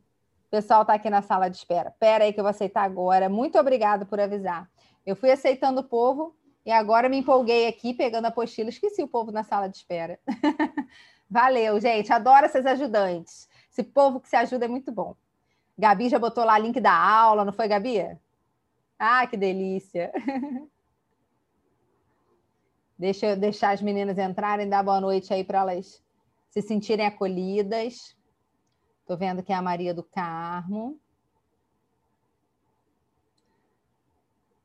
[0.46, 1.90] O pessoal está aqui na sala de espera.
[1.90, 3.28] Espera aí que eu vou aceitar agora.
[3.28, 4.68] Muito obrigada por avisar.
[5.06, 6.34] Eu fui aceitando o povo
[6.66, 10.18] E agora me empolguei aqui pegando a apostila, esqueci o povo na sala de espera.
[11.28, 12.12] Valeu, gente.
[12.12, 13.48] Adoro essas ajudantes.
[13.74, 15.16] Esse povo que se ajuda é muito bom.
[15.76, 17.98] Gabi já botou lá link da aula, não foi, Gabi?
[18.96, 20.12] Ah, que delícia.
[22.96, 26.00] Deixa eu deixar as meninas entrarem, dar boa noite aí para elas
[26.50, 28.16] se sentirem acolhidas.
[29.00, 30.96] Estou vendo que é a Maria do Carmo.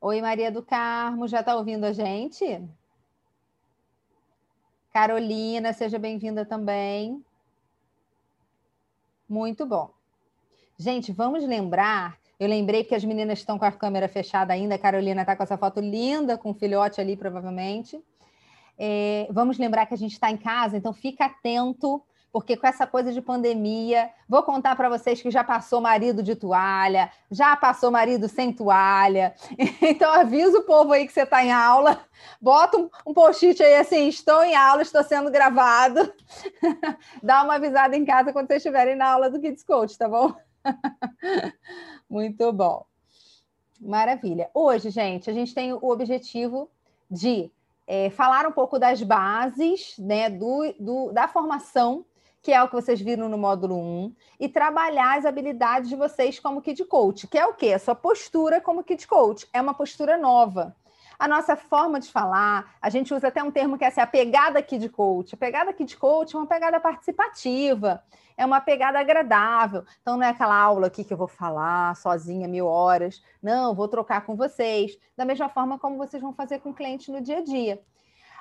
[0.00, 2.44] Oi, Maria do Carmo, já está ouvindo a gente?
[4.92, 7.24] Carolina, seja bem-vinda também.
[9.30, 9.92] Muito bom.
[10.76, 12.18] Gente, vamos lembrar.
[12.40, 14.74] Eu lembrei que as meninas estão com a câmera fechada ainda.
[14.74, 18.02] A Carolina está com essa foto linda, com o filhote ali, provavelmente.
[18.76, 22.86] É, vamos lembrar que a gente está em casa, então fica atento porque com essa
[22.86, 27.90] coisa de pandemia, vou contar para vocês que já passou marido de toalha, já passou
[27.90, 29.34] marido sem toalha.
[29.82, 32.00] Então avisa o povo aí que você está em aula,
[32.40, 36.12] bota um, um post-it aí assim, estou em aula, estou sendo gravado.
[37.22, 40.32] Dá uma avisada em casa quando vocês estiverem na aula do Kids Coach, tá bom?
[42.08, 42.84] Muito bom.
[43.80, 44.50] Maravilha.
[44.54, 46.70] Hoje, gente, a gente tem o objetivo
[47.10, 47.50] de
[47.86, 52.04] é, falar um pouco das bases né, do, do, da formação
[52.42, 56.38] que é o que vocês viram no módulo 1, e trabalhar as habilidades de vocês
[56.38, 57.72] como Kid Coach, que é o quê?
[57.74, 59.46] A sua postura como Kid Coach.
[59.52, 60.74] É uma postura nova.
[61.18, 64.06] A nossa forma de falar, a gente usa até um termo que é assim, a
[64.06, 65.34] pegada Kid Coach.
[65.34, 68.02] A pegada Kid Coach é uma pegada participativa,
[68.38, 69.84] é uma pegada agradável.
[70.00, 73.22] Então, não é aquela aula aqui que eu vou falar sozinha mil horas.
[73.42, 74.96] Não, vou trocar com vocês.
[75.14, 77.82] Da mesma forma como vocês vão fazer com o cliente no dia a dia.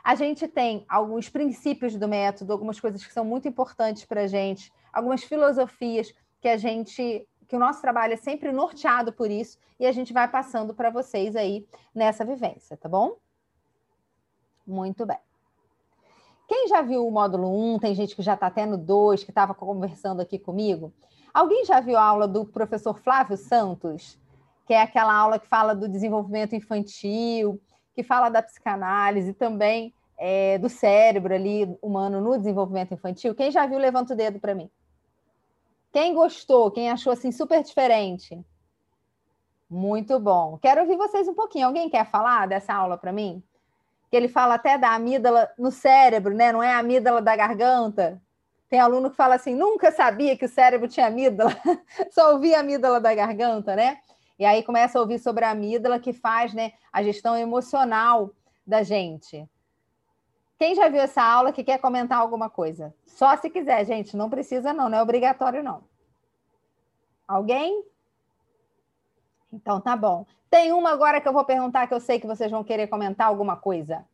[0.03, 4.27] A gente tem alguns princípios do método, algumas coisas que são muito importantes para a
[4.27, 9.57] gente, algumas filosofias que a gente, que o nosso trabalho é sempre norteado por isso,
[9.79, 13.17] e a gente vai passando para vocês aí nessa vivência, tá bom?
[14.65, 15.19] Muito bem.
[16.47, 19.31] Quem já viu o módulo 1, tem gente que já está até no 2, que
[19.31, 20.91] estava conversando aqui comigo.
[21.31, 24.17] Alguém já viu a aula do professor Flávio Santos?
[24.65, 27.61] Que é aquela aula que fala do desenvolvimento infantil,
[27.99, 33.35] que fala da psicanálise também é, do cérebro ali humano no desenvolvimento infantil.
[33.35, 34.69] Quem já viu, levanta o dedo para mim.
[35.91, 36.71] Quem gostou?
[36.71, 38.41] Quem achou assim super diferente?
[39.69, 40.57] Muito bom.
[40.61, 41.67] Quero ouvir vocês um pouquinho.
[41.67, 43.43] Alguém quer falar dessa aula para mim?
[44.09, 46.53] Que ele fala até da amígdala no cérebro, né?
[46.53, 48.21] Não é a amígdala da garganta.
[48.69, 51.51] Tem aluno que fala assim: nunca sabia que o cérebro tinha amígdala,
[52.11, 53.97] só ouvia a amígdala da garganta, né?
[54.39, 58.31] E aí começa a ouvir sobre a amígdala que faz né, a gestão emocional
[58.65, 59.45] da gente.
[60.57, 62.95] Quem já viu essa aula que quer comentar alguma coisa?
[63.05, 65.83] Só se quiser, gente, não precisa não, não é obrigatório não.
[67.27, 67.83] Alguém?
[69.51, 70.25] Então tá bom.
[70.49, 73.27] Tem uma agora que eu vou perguntar que eu sei que vocês vão querer comentar
[73.27, 74.05] alguma coisa.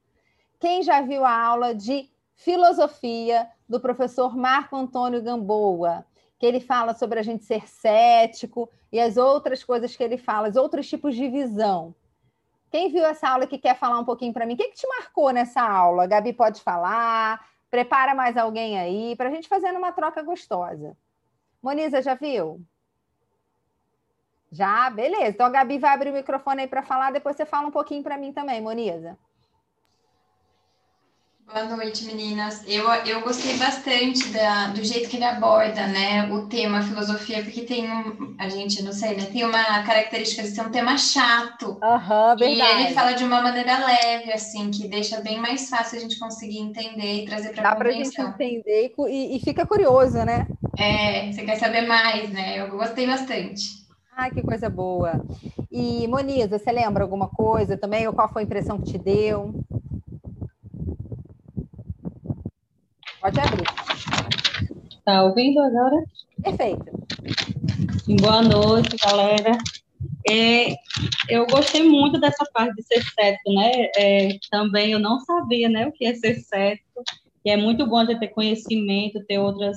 [0.59, 6.03] Quem já viu a aula de filosofia do professor Marco Antônio Gamboa?
[6.37, 10.49] Que ele fala sobre a gente ser cético e as outras coisas que ele fala,
[10.49, 11.95] os outros tipos de visão.
[12.69, 14.53] Quem viu essa aula que quer falar um pouquinho para mim?
[14.53, 16.03] O que, que te marcou nessa aula?
[16.03, 20.97] A Gabi pode falar, prepara mais alguém aí, para a gente fazer uma troca gostosa.
[21.63, 22.61] Moniza, já viu?
[24.51, 24.89] Já?
[24.89, 25.29] Beleza.
[25.29, 28.03] Então a Gabi vai abrir o microfone aí para falar, depois você fala um pouquinho
[28.03, 29.17] para mim também, Moniza.
[31.45, 32.63] Boa noite, meninas.
[32.67, 37.61] Eu, eu gostei bastante da, do jeito que ele aborda, né, o tema filosofia, porque
[37.61, 41.77] tem um, a gente, não sei, né, tem uma característica de ser um tema chato.
[41.81, 46.01] Uhum, e ele fala de uma maneira leve, assim, que deixa bem mais fácil a
[46.01, 48.25] gente conseguir entender e trazer para a compreensão.
[48.25, 50.47] Dá para a gente entender e, e fica curioso, né?
[50.77, 52.59] É, você quer saber mais, né?
[52.59, 53.85] Eu gostei bastante.
[54.11, 55.21] Ah, que coisa boa.
[55.71, 58.07] E, Moniza, você lembra alguma coisa também?
[58.07, 59.55] Ou qual foi a impressão que te deu?
[63.25, 63.65] Pode abrir.
[65.03, 66.03] Tá ouvindo agora?
[66.43, 66.85] Perfeito.
[68.21, 69.57] Boa noite, galera.
[70.29, 70.75] É,
[71.27, 73.71] eu gostei muito dessa parte de ser cético, né?
[73.97, 77.03] É, também eu não sabia, né, o que é ser cético.
[77.43, 79.75] E é muito bom de ter conhecimento, ter outras,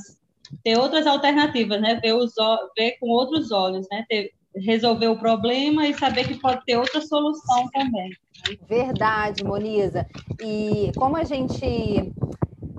[0.62, 1.98] ter outras alternativas, né?
[2.02, 2.34] Ver, os,
[2.76, 4.04] ver com outros olhos, né?
[4.11, 8.11] Ter, resolver o problema e saber que pode ter outra solução também.
[8.68, 10.06] Verdade, Moniza.
[10.38, 12.12] E como a gente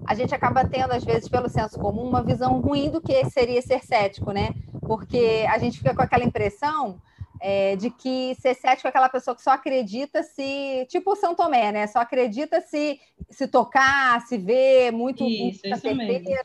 [0.09, 3.61] a gente acaba tendo, às vezes, pelo senso comum, uma visão ruim do que seria
[3.61, 4.55] ser cético, né?
[4.81, 6.99] Porque a gente fica com aquela impressão
[7.39, 11.35] é, de que ser cético é aquela pessoa que só acredita se, tipo o São
[11.35, 11.85] Tomé, né?
[11.85, 16.41] Só acredita se se tocar, se ver muito, isso, isso certeza.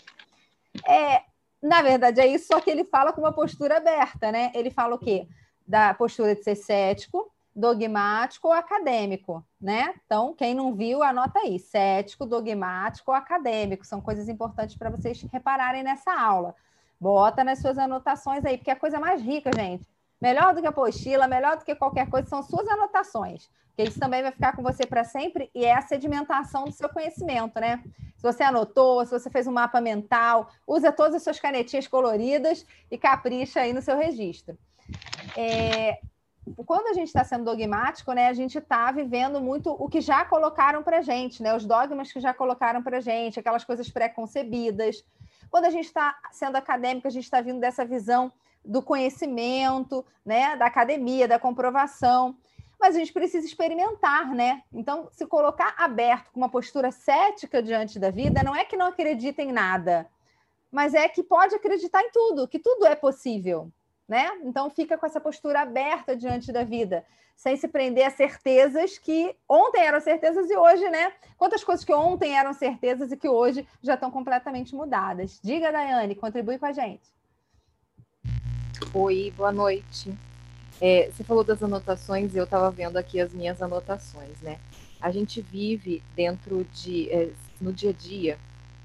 [0.86, 1.22] É,
[1.62, 4.52] na verdade, é isso, só que ele fala com uma postura aberta, né?
[4.54, 5.26] Ele fala o quê?
[5.66, 9.94] Da postura de ser cético, dogmático ou acadêmico, né?
[10.04, 13.86] Então, quem não viu, anota aí: cético, dogmático ou acadêmico.
[13.86, 16.54] São coisas importantes para vocês repararem nessa aula.
[17.00, 19.86] Bota nas suas anotações aí, porque é a coisa mais rica, gente.
[20.20, 23.48] Melhor do que a apostila, melhor do que qualquer coisa, são suas anotações.
[23.76, 26.88] Que isso também vai ficar com você para sempre e é a sedimentação do seu
[26.88, 27.82] conhecimento, né?
[28.16, 32.64] Se você anotou, se você fez um mapa mental, usa todas as suas canetinhas coloridas
[32.90, 34.56] e capricha aí no seu registro.
[35.36, 36.00] É,
[36.66, 40.24] quando a gente está sendo dogmático, né, a gente está vivendo muito o que já
[40.24, 45.04] colocaram para gente, né, os dogmas que já colocaram para gente, aquelas coisas pré-concebidas.
[45.50, 48.30] Quando a gente está sendo acadêmico, a gente está vindo dessa visão
[48.64, 52.36] do conhecimento, né, da academia, da comprovação.
[52.78, 54.62] Mas a gente precisa experimentar, né?
[54.72, 58.86] Então, se colocar aberto com uma postura cética diante da vida, não é que não
[58.86, 60.06] acredita em nada,
[60.70, 63.72] mas é que pode acreditar em tudo, que tudo é possível
[64.08, 64.30] né?
[64.42, 69.34] Então fica com essa postura aberta diante da vida, sem se prender a certezas que
[69.48, 71.12] ontem eram certezas e hoje, né?
[71.36, 75.40] Quantas coisas que ontem eram certezas e que hoje já estão completamente mudadas.
[75.42, 77.12] Diga, Daiane, contribui com a gente.
[78.92, 80.16] Oi, boa noite.
[80.80, 84.58] É, você falou das anotações e eu estava vendo aqui as minhas anotações, né?
[85.00, 88.38] A gente vive dentro de, é, no dia a dia,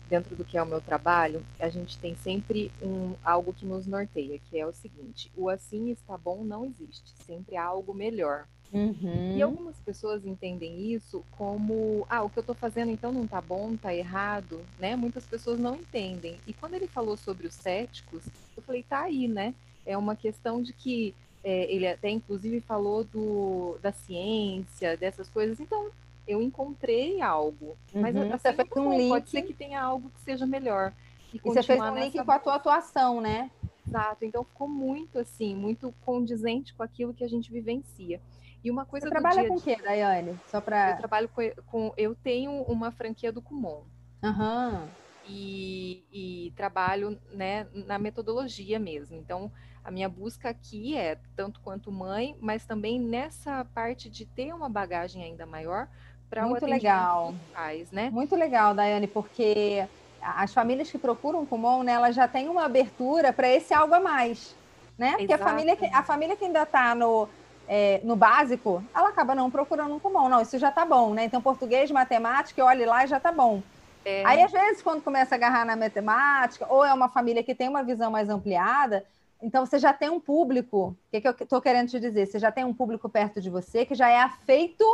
[0.09, 3.85] dentro do que é o meu trabalho, a gente tem sempre um, algo que nos
[3.85, 8.45] norteia, que é o seguinte: o assim está bom não existe, sempre há algo melhor.
[8.71, 9.35] Uhum.
[9.35, 13.41] E algumas pessoas entendem isso como, ah, o que eu estou fazendo então não está
[13.41, 14.95] bom, está errado, né?
[14.95, 16.37] Muitas pessoas não entendem.
[16.45, 18.23] E quando ele falou sobre os céticos,
[18.55, 19.55] eu falei, tá aí, né?
[19.85, 25.59] É uma questão de que é, ele até inclusive falou do, da ciência, dessas coisas.
[25.59, 25.89] Então,
[26.29, 27.75] eu encontrei algo.
[27.93, 28.21] Mas uhum.
[28.21, 29.09] assim, você fez um link.
[29.09, 30.93] Pode ser que tenha algo que seja melhor.
[31.33, 33.49] E, e você fez um link com a tua atuação, né?
[33.87, 34.23] Exato.
[34.23, 38.21] Então ficou muito assim, muito condizente com aquilo que a gente vivencia.
[38.63, 40.37] E uma coisa Você trabalha com o quê, Daiane?
[40.47, 43.83] Só para Eu trabalho com, com, eu tenho uma franquia do Kumon.
[44.23, 44.81] Aham.
[44.83, 45.09] Uhum.
[45.31, 49.15] E, e, trabalho né, na metodologia mesmo.
[49.15, 49.51] Então,
[49.83, 54.67] a minha busca aqui é tanto quanto mãe, mas também nessa parte de ter uma
[54.67, 55.87] bagagem ainda maior,
[56.29, 57.33] para o legal.
[57.53, 58.09] Pais, né?
[58.11, 59.85] Muito legal, Daiane, porque
[60.21, 63.99] as famílias que procuram Kumon, né, elas já têm uma abertura para esse algo a
[63.99, 64.55] mais,
[64.97, 65.15] né?
[65.17, 67.27] Porque a família, que, a família que ainda está no,
[67.67, 70.29] é, no básico, ela acaba não procurando um Kumon.
[70.29, 71.23] Não, isso já está bom, né?
[71.23, 73.63] Então, português, matemática, olhe lá e já está bom.
[74.05, 74.23] É.
[74.25, 77.67] Aí, às vezes, quando começa a agarrar na matemática, ou é uma família que tem
[77.67, 79.05] uma visão mais ampliada,
[79.41, 82.25] então você já tem um público, o que, que eu estou querendo te dizer?
[82.25, 84.85] Você já tem um público perto de você que já é afeito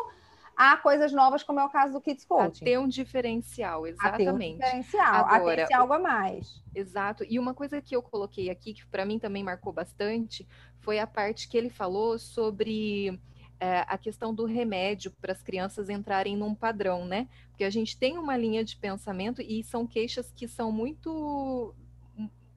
[0.56, 2.64] a coisas novas, como é o caso do Kids Coaching.
[2.64, 4.62] A ter um diferencial, exatamente.
[4.62, 6.64] A um diferencial, Agora, a ter esse algo a mais.
[6.74, 7.26] Exato.
[7.28, 10.48] E uma coisa que eu coloquei aqui, que para mim também marcou bastante,
[10.80, 13.20] foi a parte que ele falou sobre
[13.60, 17.28] é, a questão do remédio para as crianças entrarem num padrão, né?
[17.50, 21.74] Porque a gente tem uma linha de pensamento e são queixas que são muito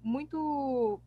[0.02, 1.00] muito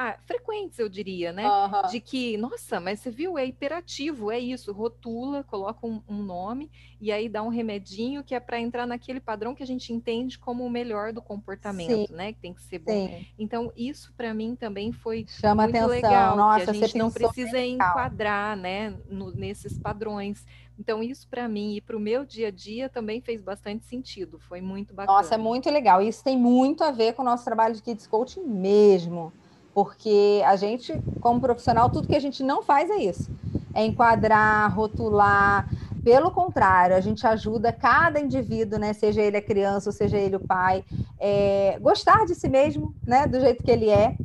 [0.00, 1.44] ah, frequentes, eu diria, né?
[1.44, 1.90] Uhum.
[1.90, 6.70] De que, nossa, mas você viu, é hiperativo, é isso, rotula, coloca um, um nome
[7.00, 10.38] e aí dá um remedinho que é para entrar naquele padrão que a gente entende
[10.38, 12.14] como o melhor do comportamento, Sim.
[12.14, 12.32] né?
[12.32, 13.08] Que tem que ser bom.
[13.08, 13.26] Sim.
[13.36, 15.90] Então, isso para mim também foi Chama muito atenção.
[15.90, 20.46] legal, nossa, que a gente não precisa enquadrar, né, no, nesses padrões.
[20.78, 24.38] Então, isso para mim e para o meu dia a dia também fez bastante sentido.
[24.38, 25.18] Foi muito bacana.
[25.18, 26.00] Nossa, é muito legal.
[26.00, 29.32] Isso tem muito a ver com o nosso trabalho de Kids Coaching mesmo
[29.78, 33.30] porque a gente, como profissional, tudo que a gente não faz é isso:
[33.72, 35.68] é enquadrar, rotular.
[36.02, 40.34] Pelo contrário, a gente ajuda cada indivíduo, né, seja ele a criança ou seja ele
[40.34, 40.84] o pai,
[41.20, 44.16] é, gostar de si mesmo, né, do jeito que ele é,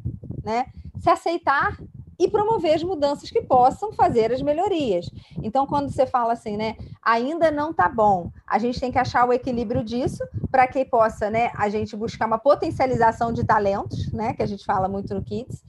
[0.43, 0.65] né,
[0.99, 1.77] se aceitar
[2.23, 5.09] e promover as mudanças que possam fazer as melhorias.
[5.43, 9.27] Então, quando você fala assim, né, ainda não está bom, a gente tem que achar
[9.27, 14.33] o equilíbrio disso para que possa, né, a gente buscar uma potencialização de talentos, né,
[14.33, 15.61] que a gente fala muito no Kids,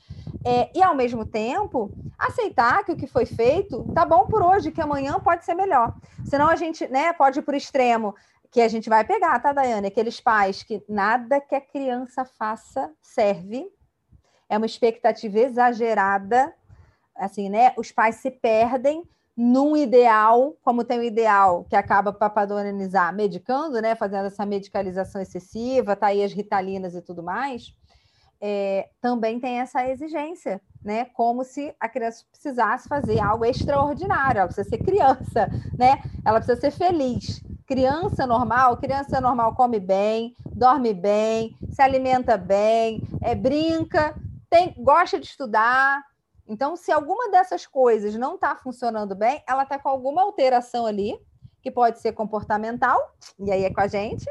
[0.45, 4.71] é, e ao mesmo tempo aceitar que o que foi feito tá bom por hoje,
[4.71, 5.93] que amanhã pode ser melhor.
[6.25, 8.15] Senão a gente, né, pode ir para o extremo
[8.53, 9.89] que a gente vai pegar, tá, Daiane?
[9.89, 13.67] Aqueles pais que nada que a criança faça serve
[14.55, 16.53] é uma expectativa exagerada,
[17.17, 17.73] assim, né?
[17.77, 19.03] Os pais se perdem
[19.37, 23.97] num ideal, como tem o ideal que acaba para padronizar medicando, né?
[23.97, 27.75] Fazendo essa medicalização excessiva, tá aí as ritalinas e tudo mais.
[28.41, 31.07] É, também tem essa exigência, né?
[31.07, 36.01] Como se a criança precisasse fazer algo extraordinário, ela precisa ser criança, né?
[36.25, 37.43] Ela precisa ser feliz.
[37.67, 44.15] Criança normal, criança normal come bem, dorme bem, se alimenta bem, é, brinca,
[44.55, 46.05] tem, gosta de estudar,
[46.47, 51.19] Então, se alguma dessas coisas não está funcionando bem, ela está com alguma alteração ali,
[51.63, 52.99] que pode ser comportamental,
[53.41, 54.27] e aí é com a gente,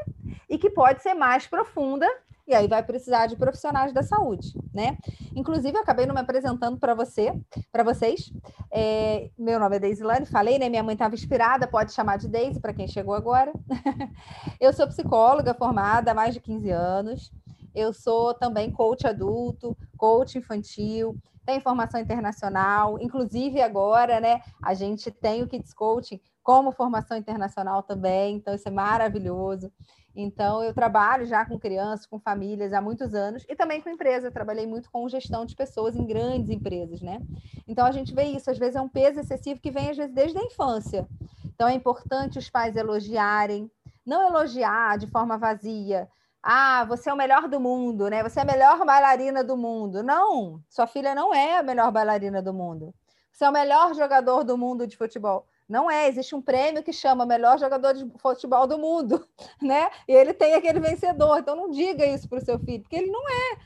[0.48, 2.06] e que pode ser mais profunda,
[2.46, 4.96] e aí vai precisar de profissionais da saúde, né?
[5.34, 7.34] Inclusive, eu acabei não me apresentando para você,
[7.72, 8.32] para vocês.
[8.70, 10.68] É, meu nome é Deisilane, falei, né?
[10.68, 13.52] Minha mãe estava inspirada, pode chamar de Deise para quem chegou agora.
[14.60, 17.32] eu sou psicóloga formada há mais de 15 anos.
[17.74, 24.40] Eu sou também coach adulto, coach infantil, tenho formação internacional, inclusive agora, né?
[24.62, 29.72] A gente tem o Kids Coaching como formação internacional também, então isso é maravilhoso.
[30.16, 34.28] Então, eu trabalho já com crianças, com famílias há muitos anos e também com empresa.
[34.28, 37.20] Eu trabalhei muito com gestão de pessoas em grandes empresas, né?
[37.66, 38.48] Então, a gente vê isso.
[38.48, 41.08] Às vezes é um peso excessivo que vem, às vezes, desde a infância.
[41.46, 43.68] Então, é importante os pais elogiarem,
[44.06, 46.08] não elogiar de forma vazia.
[46.46, 48.22] Ah, você é o melhor do mundo, né?
[48.22, 50.02] Você é a melhor bailarina do mundo.
[50.02, 52.94] Não, sua filha não é a melhor bailarina do mundo.
[53.32, 55.46] Você é o melhor jogador do mundo de futebol.
[55.66, 59.26] Não é, existe um prêmio que chama melhor jogador de futebol do mundo,
[59.62, 59.88] né?
[60.06, 61.38] E ele tem aquele vencedor.
[61.38, 63.58] Então não diga isso para o seu filho, porque ele não é.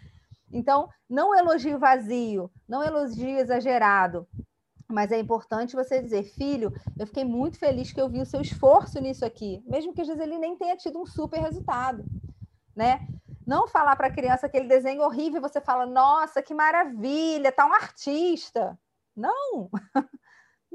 [0.52, 4.24] Então, não elogio vazio, não elogio exagerado.
[4.86, 8.40] Mas é importante você dizer, filho, eu fiquei muito feliz que eu vi o seu
[8.40, 12.04] esforço nisso aqui, mesmo que às vezes ele nem tenha tido um super resultado,
[12.78, 13.00] né?
[13.44, 17.66] Não falar para a criança aquele desenho horrível e você fala, nossa, que maravilha, tá
[17.66, 18.78] um artista.
[19.16, 19.68] Não,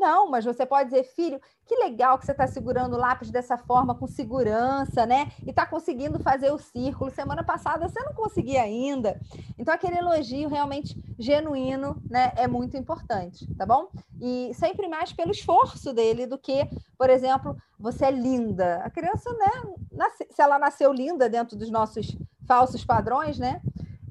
[0.04, 3.58] Não, mas você pode dizer, filho, que legal que você está segurando o lápis dessa
[3.58, 5.32] forma, com segurança, né?
[5.48, 7.10] E está conseguindo fazer o círculo.
[7.10, 9.18] Semana passada você não conseguia ainda.
[9.58, 12.34] Então, aquele elogio realmente genuíno, né?
[12.36, 13.88] É muito importante, tá bom?
[14.20, 18.82] E sempre mais pelo esforço dele do que, por exemplo, você é linda.
[18.84, 19.74] A criança, né?
[19.90, 22.14] Nasce, se ela nasceu linda dentro dos nossos
[22.46, 23.62] falsos padrões, né?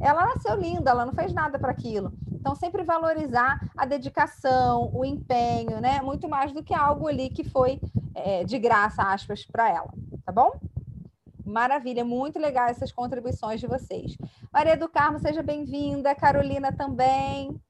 [0.02, 2.12] Ela nasceu linda, ela não fez nada para aquilo.
[2.32, 6.02] Então, sempre valorizar a dedicação, o empenho, né?
[6.02, 7.80] Muito mais do que algo ali que foi
[8.12, 9.94] é, de graça, aspas, para ela,
[10.26, 10.50] tá bom?
[11.46, 14.16] Maravilha, muito legal essas contribuições de vocês.
[14.52, 16.14] Maria do Carmo, seja bem-vinda.
[16.14, 17.60] Carolina também.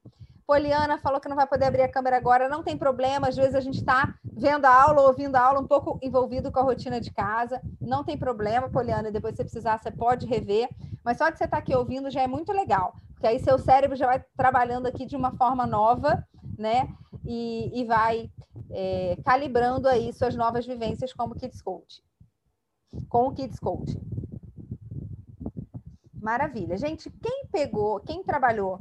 [0.45, 3.55] Poliana falou que não vai poder abrir a câmera agora, não tem problema, às vezes
[3.55, 6.99] a gente está vendo a aula, ouvindo a aula, um pouco envolvido com a rotina
[6.99, 10.69] de casa, não tem problema, Poliana, depois se precisar, você pode rever,
[11.03, 13.57] mas só de você estar tá aqui ouvindo já é muito legal, porque aí seu
[13.57, 16.25] cérebro já vai trabalhando aqui de uma forma nova,
[16.57, 16.89] né,
[17.25, 18.29] e, e vai
[18.69, 22.03] é, calibrando aí suas novas vivências como Kids Coach,
[23.07, 23.97] com o Kids Coach.
[26.21, 26.77] Maravilha.
[26.77, 28.79] Gente, quem pegou, quem trabalhou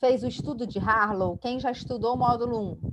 [0.00, 2.92] fez o estudo de Harlow, quem já estudou o módulo 1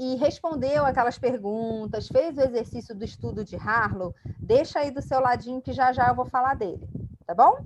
[0.00, 5.20] e respondeu aquelas perguntas, fez o exercício do estudo de Harlow, deixa aí do seu
[5.20, 6.88] ladinho que já já eu vou falar dele,
[7.24, 7.58] tá bom?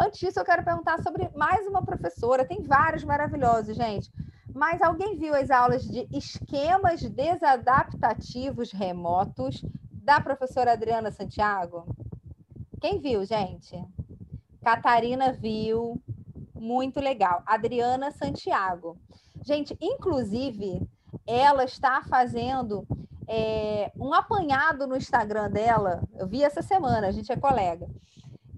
[0.00, 4.12] Antes disso, eu quero perguntar sobre mais uma professora, tem vários maravilhosos, gente.
[4.54, 11.86] Mas alguém viu as aulas de esquemas desadaptativos remotos da professora Adriana Santiago?
[12.80, 13.82] Quem viu, gente?
[14.62, 16.00] Catarina viu,
[16.62, 17.42] muito legal.
[17.44, 18.96] Adriana Santiago.
[19.44, 20.80] Gente, inclusive,
[21.26, 22.86] ela está fazendo
[23.28, 26.02] é, um apanhado no Instagram dela.
[26.14, 27.88] Eu vi essa semana, a gente é colega.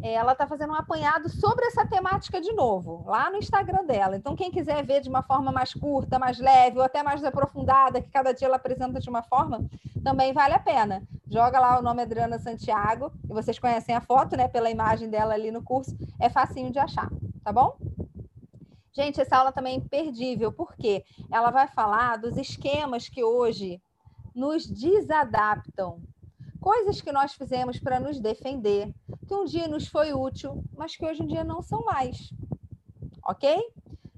[0.02, 4.16] É, ela está fazendo um apanhado sobre essa temática de novo, lá no Instagram dela.
[4.16, 8.02] Então, quem quiser ver de uma forma mais curta, mais leve, ou até mais aprofundada,
[8.02, 9.64] que cada dia ela apresenta de uma forma,
[10.04, 11.02] também vale a pena.
[11.26, 14.46] Joga lá o nome Adriana Santiago, e vocês conhecem a foto, né?
[14.46, 17.10] Pela imagem dela ali no curso, é facinho de achar,
[17.42, 17.74] tá bom?
[18.96, 23.83] Gente, essa aula também é imperdível, porque ela vai falar dos esquemas que hoje
[24.33, 26.00] nos desadaptam.
[26.61, 28.94] Coisas que nós fizemos para nos defender,
[29.26, 32.30] que um dia nos foi útil, mas que hoje em dia não são mais.
[33.26, 33.61] Ok?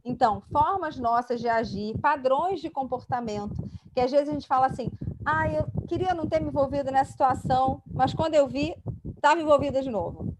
[0.05, 3.57] Então, formas nossas de agir, padrões de comportamento,
[3.95, 4.91] que às vezes a gente fala assim:
[5.25, 8.77] ah, eu queria não ter me envolvido nessa situação, mas quando eu vi,
[9.17, 10.36] estava envolvida de novo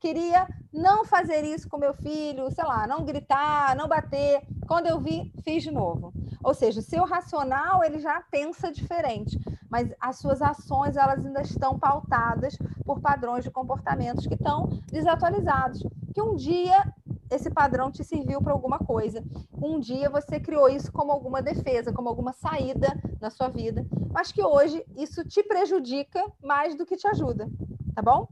[0.00, 4.42] queria não fazer isso com meu filho, sei lá, não gritar, não bater.
[4.66, 6.12] Quando eu vi, fiz de novo.
[6.42, 11.42] Ou seja, o seu racional ele já pensa diferente, mas as suas ações elas ainda
[11.42, 15.82] estão pautadas por padrões de comportamentos que estão desatualizados.
[16.14, 16.92] Que um dia
[17.30, 19.22] esse padrão te serviu para alguma coisa.
[19.52, 22.88] Um dia você criou isso como alguma defesa, como alguma saída
[23.20, 27.48] na sua vida, mas que hoje isso te prejudica mais do que te ajuda,
[27.94, 28.26] tá bom?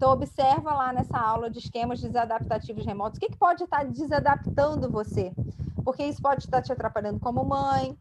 [0.00, 4.90] Então, observa lá nessa aula de esquemas desadaptativos remotos, o que, que pode estar desadaptando
[4.90, 5.30] você?
[5.84, 7.94] Porque isso pode estar te atrapalhando como mãe,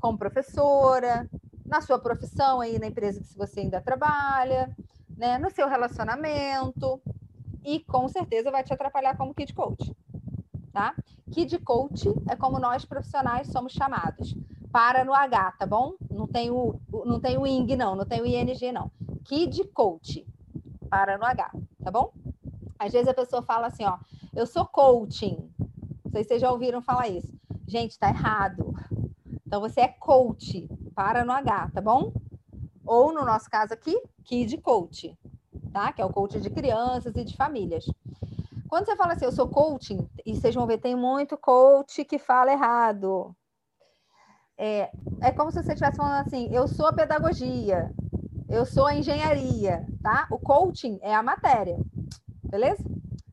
[0.00, 1.28] como professora,
[1.66, 4.74] na sua profissão aí na empresa que você ainda trabalha,
[5.18, 5.36] né?
[5.36, 6.98] no seu relacionamento,
[7.62, 9.94] e com certeza vai te atrapalhar como kid coach.
[10.72, 10.94] tá?
[11.30, 14.34] Kid Coach é como nós profissionais somos chamados.
[14.72, 15.92] Para no H, tá bom?
[16.10, 18.90] Não tem o, não tem o ING, não, não tem o ING, não.
[19.24, 20.26] Kid Coach.
[20.94, 21.50] Para no H,
[21.82, 22.12] tá bom?
[22.78, 23.98] Às vezes a pessoa fala assim, ó,
[24.32, 25.52] eu sou coaching.
[26.04, 27.36] Não sei se vocês já ouviram falar isso.
[27.66, 28.72] Gente, tá errado.
[29.44, 32.12] Então você é coach, para no H, tá bom?
[32.86, 35.18] Ou no nosso caso aqui, Kid Coach,
[35.72, 35.92] tá?
[35.92, 37.84] Que é o coach de crianças e de famílias.
[38.68, 42.20] Quando você fala assim, eu sou coaching, e vocês vão ver, tem muito coach que
[42.20, 43.34] fala errado.
[44.56, 47.92] É, é como se você estivesse falando assim, eu sou a pedagogia,
[48.54, 50.28] eu sou a engenharia, tá?
[50.30, 51.76] O coaching é a matéria,
[52.44, 52.84] beleza?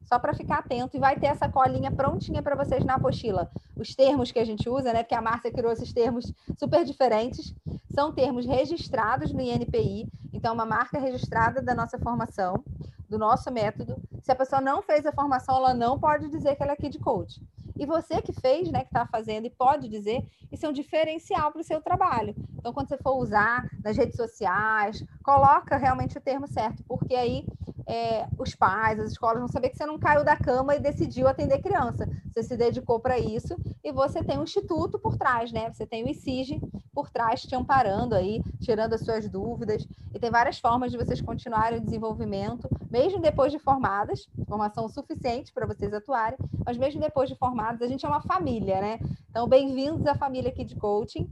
[0.04, 3.50] Só para ficar atento e vai ter essa colinha prontinha para vocês na apostila.
[3.78, 5.04] Os termos que a gente usa, né?
[5.04, 7.54] Porque a Márcia criou esses termos super diferentes,
[7.94, 12.64] são termos registrados no INPI, então uma marca registrada da nossa formação
[13.08, 14.02] do nosso método.
[14.24, 16.98] Se a pessoa não fez a formação, ela não pode dizer que ela é Kid
[16.98, 17.42] Coach.
[17.78, 21.52] E você que fez, né, que está fazendo e pode dizer, isso é um diferencial
[21.52, 22.36] para o seu trabalho.
[22.58, 27.46] Então, quando você for usar nas redes sociais, coloca realmente o termo certo, porque aí
[27.88, 31.28] é, os pais, as escolas vão saber que você não caiu da cama e decidiu
[31.28, 32.08] atender criança.
[32.32, 35.72] Você se dedicou para isso e você tem um instituto por trás, né?
[35.74, 36.62] Você tem o ICIG
[36.94, 39.88] por trás te amparando aí, tirando as suas dúvidas.
[40.14, 45.54] E tem várias formas de vocês continuarem o desenvolvimento, mesmo depois de formadas, formação suficiente
[45.54, 49.00] para vocês atuarem, mas mesmo depois de formadas, a gente é uma família, né?
[49.30, 51.30] Então, bem-vindos à família aqui de coaching.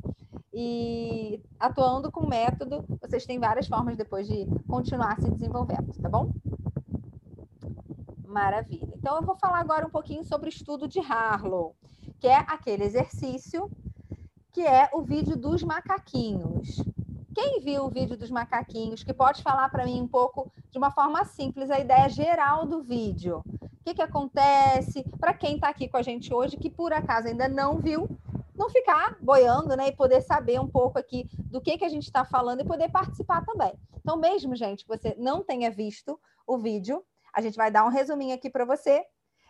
[0.53, 6.31] E atuando com método, vocês têm várias formas depois de continuar se desenvolvendo, tá bom?
[8.25, 8.93] Maravilha.
[8.95, 11.75] Então, eu vou falar agora um pouquinho sobre o estudo de Harlow,
[12.19, 13.69] que é aquele exercício
[14.51, 16.83] que é o vídeo dos macaquinhos.
[17.33, 20.91] Quem viu o vídeo dos macaquinhos, que pode falar para mim um pouco, de uma
[20.91, 23.43] forma simples, a ideia geral do vídeo?
[23.61, 25.03] O que, que acontece?
[25.19, 28.09] Para quem está aqui com a gente hoje, que por acaso ainda não viu,
[28.59, 29.87] não ficar boiando, né?
[29.87, 32.91] E poder saber um pouco aqui do que, que a gente está falando e poder
[32.91, 33.73] participar também.
[33.97, 37.01] Então, mesmo, gente, que você não tenha visto o vídeo,
[37.33, 39.01] a gente vai dar um resuminho aqui para você.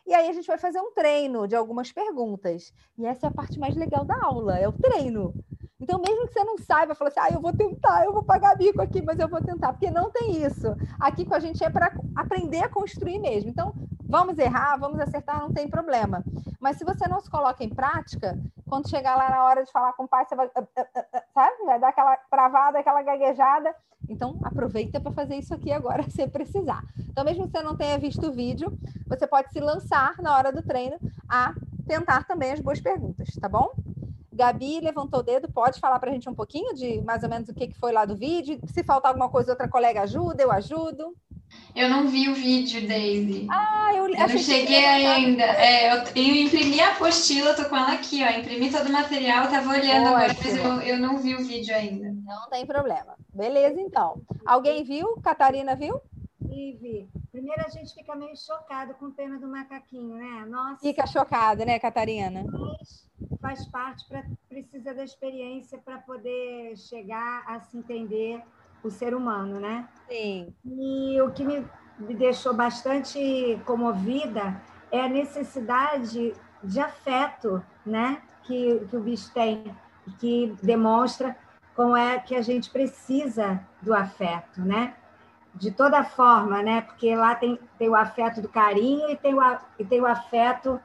[0.05, 2.71] E aí a gente vai fazer um treino de algumas perguntas.
[2.97, 5.33] E essa é a parte mais legal da aula, é o treino.
[5.79, 8.57] Então, mesmo que você não saiba, fala assim, ah, eu vou tentar, eu vou pagar
[8.57, 10.75] bico aqui, mas eu vou tentar, porque não tem isso.
[10.99, 13.49] Aqui com a gente é para aprender a construir mesmo.
[13.49, 16.23] Então, vamos errar, vamos acertar, não tem problema.
[16.59, 18.37] Mas se você não se coloca em prática,
[18.69, 21.23] quando chegar lá na hora de falar com o pai, você vai, ah, ah, ah,
[21.33, 21.65] sabe?
[21.65, 23.75] Vai dar aquela travada, aquela gaguejada.
[24.07, 26.83] Então, aproveita para fazer isso aqui agora, se precisar.
[27.09, 28.71] Então, mesmo que você não tenha visto o vídeo,
[29.07, 30.97] você pode se lançar na hora do treino
[31.27, 31.53] a
[31.87, 33.71] tentar também as boas perguntas, tá bom?
[34.31, 37.49] Gabi levantou o dedo, pode falar para a gente um pouquinho de mais ou menos
[37.49, 38.57] o que, que foi lá do vídeo?
[38.67, 41.13] Se faltar alguma coisa, outra colega ajuda, eu ajudo.
[41.75, 43.47] Eu não vi o vídeo, Daisy.
[43.49, 45.43] Ah, eu, eu não cheguei ainda.
[45.43, 48.29] É, eu, eu, imprimi a apostila, tô com ela aqui, ó.
[48.29, 52.11] Imprimi todo o material, tava olhando agora, mas eu, eu não vi o vídeo ainda.
[52.25, 53.15] Não tem problema.
[53.33, 54.21] Beleza, então.
[54.45, 55.15] Alguém viu?
[55.21, 56.01] Catarina viu?
[56.41, 57.07] Vi.
[57.31, 60.45] Primeiro a gente fica meio chocado com o tema do macaquinho, né?
[60.47, 60.81] Nossa.
[60.81, 62.43] Fica chocado, né, Catarina?
[62.51, 63.07] Mas
[63.41, 68.43] faz parte, pra, precisa da experiência para poder chegar a se entender
[68.83, 69.87] o ser humano, né?
[70.07, 70.53] Sim.
[70.65, 71.65] E o que me,
[71.97, 74.61] me deixou bastante comovida
[74.91, 78.21] é a necessidade de afeto, né?
[78.43, 79.75] Que, que o bicho tem,
[80.19, 81.35] que demonstra
[81.75, 84.95] como é que a gente precisa do afeto, né?
[85.53, 86.81] De toda forma, né?
[86.81, 90.79] Porque lá tem, tem o afeto do carinho e tem o, e tem o afeto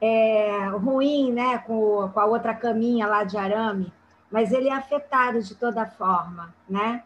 [0.00, 1.58] é, ruim, né?
[1.58, 3.92] Com, com a outra caminha lá de arame,
[4.30, 7.02] mas ele é afetado de toda forma, né?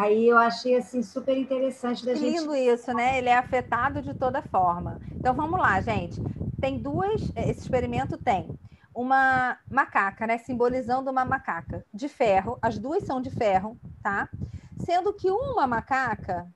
[0.00, 2.40] Aí eu achei assim super interessante da gente.
[2.40, 3.18] Lindo isso, né?
[3.18, 4.98] Ele é afetado de toda forma.
[5.12, 6.18] Então vamos lá, gente.
[6.58, 7.20] Tem duas.
[7.36, 8.48] Esse experimento tem
[8.94, 10.38] uma macaca, né?
[10.38, 12.58] Simbolizando uma macaca de ferro.
[12.62, 14.28] As duas são de ferro, tá?
[14.78, 16.48] Sendo que uma macaca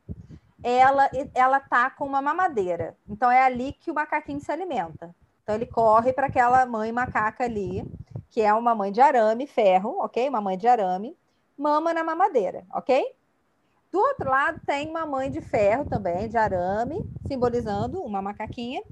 [0.62, 2.96] ela ela tá com uma mamadeira.
[3.06, 5.14] Então é ali que o macaquinho se alimenta.
[5.42, 7.84] Então ele corre para aquela mãe macaca ali,
[8.30, 10.26] que é uma mãe de arame, ferro, ok?
[10.30, 11.14] Uma mãe de arame,
[11.58, 13.04] mama na mamadeira, ok?
[13.94, 18.82] Do outro lado tem uma mãe de ferro também, de arame, simbolizando uma macaquinha.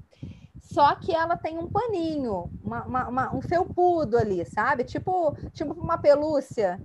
[0.61, 4.85] Só que ela tem um paninho, uma, uma, uma, um felpudo ali, sabe?
[4.85, 6.81] Tipo, tipo uma pelúcia.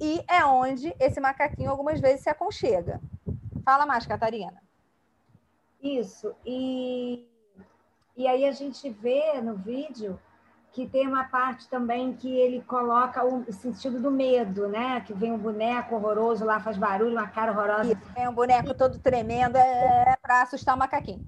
[0.00, 3.02] E é onde esse macaquinho algumas vezes se aconchega.
[3.62, 4.62] Fala mais, Catarina.
[5.82, 6.34] Isso.
[6.46, 7.28] E,
[8.16, 10.18] e aí a gente vê no vídeo
[10.78, 15.00] que tem uma parte também que ele coloca o sentido do medo, né?
[15.00, 17.94] Que vem um boneco horroroso lá, faz barulho, uma cara horrorosa.
[17.94, 21.26] Isso, vem um boneco todo tremendo, é, é para assustar o macaquinho.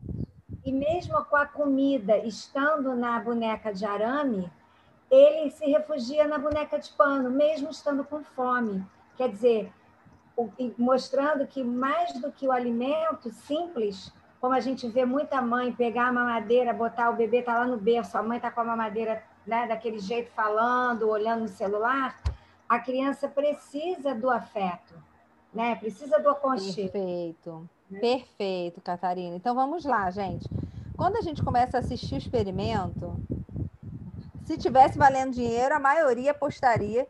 [0.64, 4.48] E mesmo com a comida estando na boneca de arame,
[5.10, 8.86] ele se refugia na boneca de pano, mesmo estando com fome.
[9.16, 9.72] Quer dizer,
[10.78, 16.06] mostrando que mais do que o alimento simples, como a gente vê muita mãe pegar
[16.06, 19.28] a mamadeira, botar o bebê tá lá no berço, a mãe tá com a mamadeira
[19.46, 22.20] né, daquele jeito falando, olhando no celular,
[22.68, 24.94] a criança precisa do afeto,
[25.52, 25.74] né?
[25.74, 26.92] Precisa do aconchego.
[26.92, 27.68] Perfeito.
[27.90, 27.98] Né?
[28.00, 29.34] Perfeito, Catarina.
[29.34, 30.48] Então vamos lá, gente.
[30.96, 33.16] Quando a gente começa a assistir o experimento,
[34.44, 37.06] se tivesse valendo dinheiro, a maioria apostaria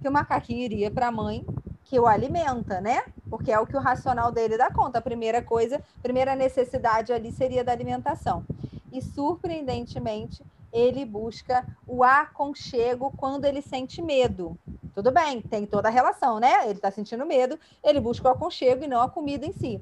[0.00, 1.44] que o macaquinho iria para a mãe
[1.84, 3.04] que o alimenta, né?
[3.28, 4.98] Porque é o que o racional dele dá conta.
[4.98, 8.46] A primeira coisa, a primeira necessidade ali seria da alimentação.
[8.90, 10.42] E surpreendentemente,
[10.72, 14.56] ele busca o aconchego quando ele sente medo.
[14.94, 16.64] Tudo bem, tem toda a relação, né?
[16.64, 19.80] Ele está sentindo medo, ele busca o aconchego e não a comida em si.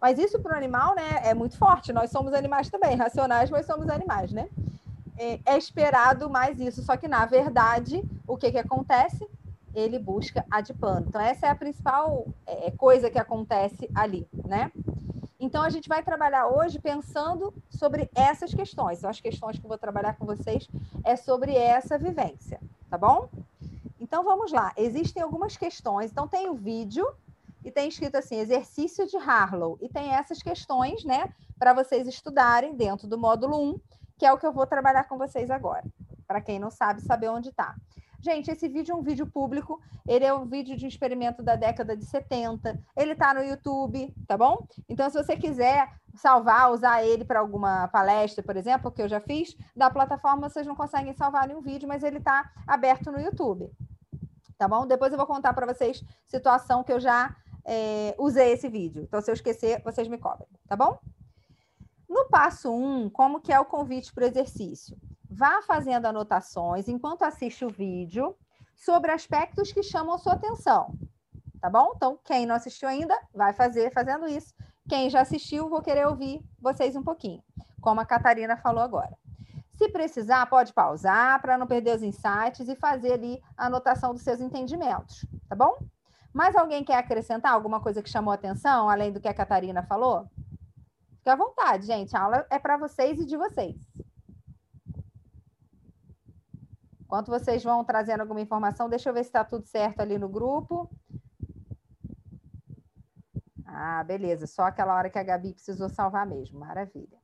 [0.00, 1.92] Mas isso para o animal, né, é muito forte.
[1.92, 4.48] Nós somos animais também, racionais, mas somos animais, né?
[5.16, 9.26] É, é esperado mais isso, só que na verdade, o que que acontece?
[9.74, 11.06] Ele busca a de pano.
[11.08, 14.70] Então essa é a principal é, coisa que acontece ali, né?
[15.44, 18.96] Então, a gente vai trabalhar hoje pensando sobre essas questões.
[18.96, 20.66] Então, as questões que eu vou trabalhar com vocês
[21.04, 23.28] é sobre essa vivência, tá bom?
[24.00, 24.72] Então, vamos lá.
[24.74, 26.10] Existem algumas questões.
[26.10, 27.06] Então, tem o vídeo
[27.62, 29.76] e tem escrito assim, exercício de Harlow.
[29.82, 33.80] E tem essas questões, né, para vocês estudarem dentro do módulo 1,
[34.16, 35.84] que é o que eu vou trabalhar com vocês agora.
[36.26, 37.76] Para quem não sabe, saber onde está.
[38.24, 41.56] Gente, esse vídeo é um vídeo público, ele é um vídeo de um experimento da
[41.56, 44.66] década de 70, ele está no YouTube, tá bom?
[44.88, 49.20] Então, se você quiser salvar, usar ele para alguma palestra, por exemplo, que eu já
[49.20, 53.70] fiz, da plataforma vocês não conseguem salvar nenhum vídeo, mas ele está aberto no YouTube,
[54.56, 54.86] tá bom?
[54.86, 59.02] Depois eu vou contar para vocês situação que eu já é, usei esse vídeo.
[59.02, 60.98] Então, se eu esquecer, vocês me cobrem, tá bom?
[62.08, 64.96] No passo 1, um, como que é o convite para o exercício?
[65.28, 68.36] Vá fazendo anotações enquanto assiste o vídeo
[68.76, 70.94] sobre aspectos que chamam sua atenção.
[71.60, 71.92] Tá bom?
[71.96, 74.54] Então, quem não assistiu ainda, vai fazer fazendo isso.
[74.88, 77.42] Quem já assistiu, vou querer ouvir vocês um pouquinho,
[77.80, 79.16] como a Catarina falou agora.
[79.76, 84.22] Se precisar, pode pausar para não perder os insights e fazer ali a anotação dos
[84.22, 85.78] seus entendimentos, tá bom?
[86.32, 90.28] Mais alguém quer acrescentar alguma coisa que chamou atenção, além do que a Catarina falou?
[91.16, 92.14] Fique à vontade, gente.
[92.14, 93.76] A aula é para vocês e de vocês.
[97.14, 100.28] Enquanto vocês vão trazendo alguma informação, deixa eu ver se está tudo certo ali no
[100.28, 100.90] grupo.
[103.64, 104.48] Ah, beleza.
[104.48, 106.58] Só aquela hora que a Gabi precisou salvar mesmo.
[106.58, 107.16] Maravilha.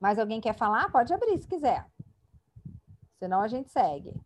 [0.00, 0.90] Mais alguém quer falar?
[0.90, 1.86] Pode abrir se quiser.
[3.18, 4.18] Senão a gente segue.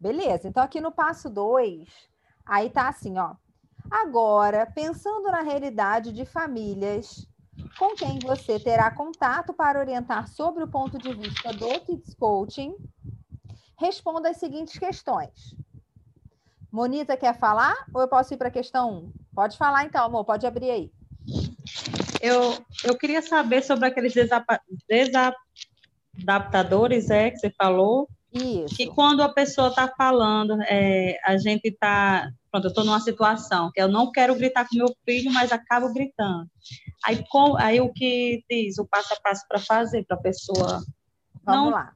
[0.00, 0.48] Beleza.
[0.48, 1.86] Então, aqui no passo 2,
[2.46, 3.36] aí tá assim, ó.
[3.90, 7.28] Agora, pensando na realidade de famílias
[7.78, 12.74] com quem você terá contato para orientar sobre o ponto de vista do Kids Coaching.
[13.78, 15.54] Responda as seguintes questões.
[16.72, 19.12] Monita quer falar ou eu posso ir para a questão 1?
[19.34, 20.90] Pode falar então, amor, pode abrir aí.
[22.20, 24.12] Eu, eu queria saber sobre aqueles
[24.88, 28.08] desadaptadores é, que você falou.
[28.32, 28.74] Isso.
[28.74, 33.70] Que quando a pessoa está falando, é, a gente está pronto, eu estou numa situação
[33.72, 36.46] que eu não quero gritar com meu filho, mas acabo gritando.
[37.04, 40.82] Aí, com, aí o que diz o passo a passo para fazer para a pessoa?
[41.44, 41.70] Vamos não...
[41.70, 41.92] lá.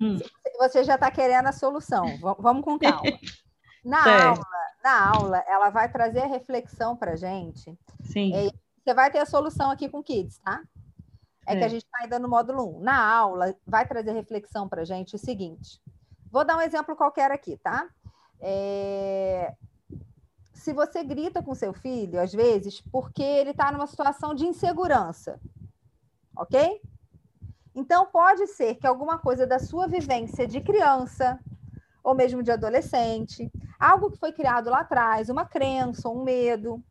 [0.00, 0.18] Hum.
[0.58, 2.04] Você já está querendo a solução.
[2.38, 3.02] Vamos com calma.
[3.84, 4.44] Na aula,
[4.82, 7.78] na aula, ela vai trazer a reflexão para gente.
[8.02, 8.32] Sim.
[8.82, 10.62] você vai ter a solução aqui com Kids, tá?
[11.46, 11.58] É, é.
[11.58, 12.80] que a gente está ainda no módulo 1.
[12.80, 15.80] Na aula, vai trazer reflexão para gente o seguinte.
[16.30, 17.88] Vou dar um exemplo qualquer aqui, tá?
[18.40, 19.54] É,
[20.52, 25.40] se você grita com seu filho, às vezes, porque ele está numa situação de insegurança,
[26.36, 26.80] ok?
[27.74, 31.38] Então, pode ser que alguma coisa da sua vivência de criança,
[32.02, 36.82] ou mesmo de adolescente, algo que foi criado lá atrás, uma crença, um medo,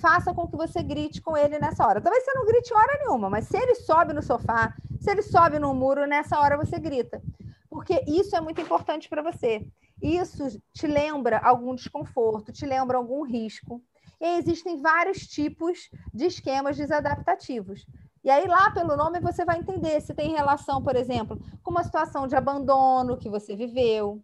[0.00, 2.00] faça com que você grite com ele nessa hora.
[2.00, 5.58] Talvez você não grite hora nenhuma, mas se ele sobe no sofá, se ele sobe
[5.58, 7.22] no muro, nessa hora você grita.
[7.68, 9.64] Porque isso é muito importante para você.
[10.02, 13.82] Isso te lembra algum desconforto, te lembra algum risco.
[14.20, 17.86] E existem vários tipos de esquemas desadaptativos.
[18.22, 21.84] E aí, lá pelo nome, você vai entender se tem relação, por exemplo, com uma
[21.84, 24.20] situação de abandono que você viveu,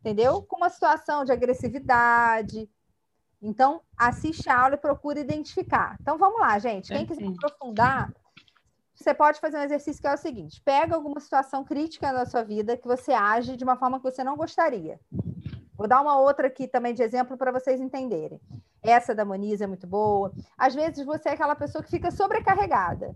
[0.00, 0.42] entendeu?
[0.42, 2.68] Com uma situação de agressividade.
[3.40, 5.96] Então, assiste a aula e procura identificar.
[6.00, 6.92] Então, vamos lá, gente.
[6.92, 8.12] Quem quiser aprofundar,
[8.94, 12.42] você pode fazer um exercício que é o seguinte: pega alguma situação crítica na sua
[12.42, 14.98] vida que você age de uma forma que você não gostaria.
[15.76, 18.40] Vou dar uma outra aqui também de exemplo para vocês entenderem.
[18.82, 20.32] Essa da Moniz é muito boa.
[20.56, 23.14] Às vezes você é aquela pessoa que fica sobrecarregada.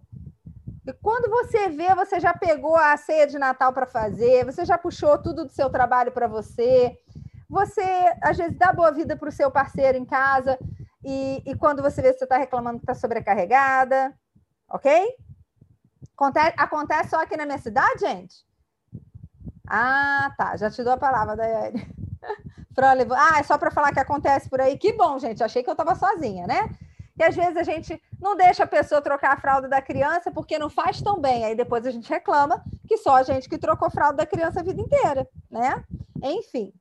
[0.87, 4.79] E quando você vê, você já pegou a ceia de Natal para fazer, você já
[4.79, 6.97] puxou tudo do seu trabalho para você,
[7.53, 7.83] você
[8.23, 10.59] às vezes dá boa vida para o seu parceiro em casa,
[11.05, 14.15] e, e quando você vê, você está reclamando que está sobrecarregada,
[14.71, 15.15] ok?
[16.17, 18.37] Acontece, acontece só aqui na minha cidade, gente?
[19.69, 20.57] Ah, tá.
[20.57, 21.87] Já te dou a palavra, Daiane.
[23.17, 24.79] ah, é só para falar que acontece por aí.
[24.79, 25.45] Que bom, gente.
[25.45, 26.71] Achei que eu estava sozinha, né?
[27.19, 30.59] E às vezes a gente não deixa a pessoa trocar a fralda da criança porque
[30.59, 31.45] não faz tão bem.
[31.45, 34.61] Aí depois a gente reclama que só a gente que trocou a fralda da criança
[34.61, 35.85] a vida inteira, né?
[36.23, 36.73] Enfim.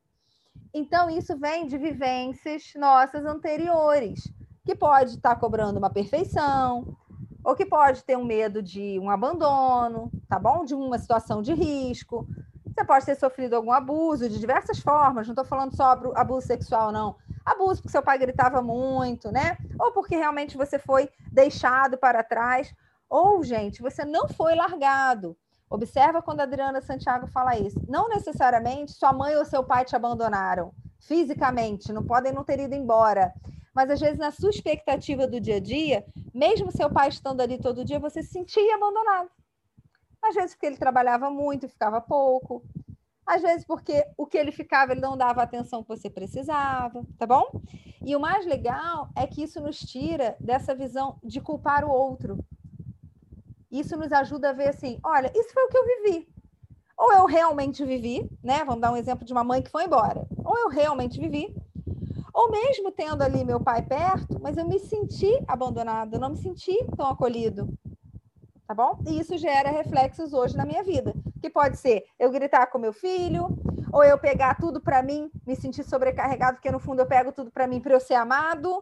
[0.73, 4.31] Então, isso vem de vivências nossas anteriores,
[4.65, 6.95] que pode estar cobrando uma perfeição,
[7.43, 10.63] ou que pode ter um medo de um abandono, tá bom?
[10.63, 12.25] De uma situação de risco.
[12.65, 16.91] Você pode ter sofrido algum abuso de diversas formas, não estou falando só abuso sexual,
[16.91, 17.17] não.
[17.45, 19.57] Abuso porque seu pai gritava muito, né?
[19.77, 22.73] Ou porque realmente você foi deixado para trás.
[23.09, 25.35] Ou, gente, você não foi largado.
[25.71, 27.81] Observa quando a Adriana Santiago fala isso.
[27.87, 32.75] Não necessariamente sua mãe ou seu pai te abandonaram fisicamente, não podem não ter ido
[32.75, 33.33] embora.
[33.73, 37.57] Mas às vezes, na sua expectativa do dia a dia, mesmo seu pai estando ali
[37.57, 39.29] todo dia, você se sentia abandonado.
[40.21, 42.61] Às vezes porque ele trabalhava muito e ficava pouco.
[43.25, 47.01] Às vezes porque o que ele ficava, ele não dava a atenção que você precisava,
[47.17, 47.49] tá bom?
[48.05, 52.37] E o mais legal é que isso nos tira dessa visão de culpar o outro.
[53.71, 56.27] Isso nos ajuda a ver assim, olha, isso foi o que eu vivi.
[56.97, 58.63] Ou eu realmente vivi, né?
[58.65, 60.27] Vamos dar um exemplo de uma mãe que foi embora.
[60.43, 61.55] Ou eu realmente vivi,
[62.33, 66.37] ou mesmo tendo ali meu pai perto, mas eu me senti abandonado, eu não me
[66.37, 67.67] senti tão acolhido
[68.71, 68.97] tá bom?
[69.05, 72.93] E isso gera reflexos hoje na minha vida, que pode ser eu gritar com meu
[72.93, 73.49] filho,
[73.91, 77.51] ou eu pegar tudo para mim, me sentir sobrecarregado, porque no fundo eu pego tudo
[77.51, 78.81] para mim para eu ser amado,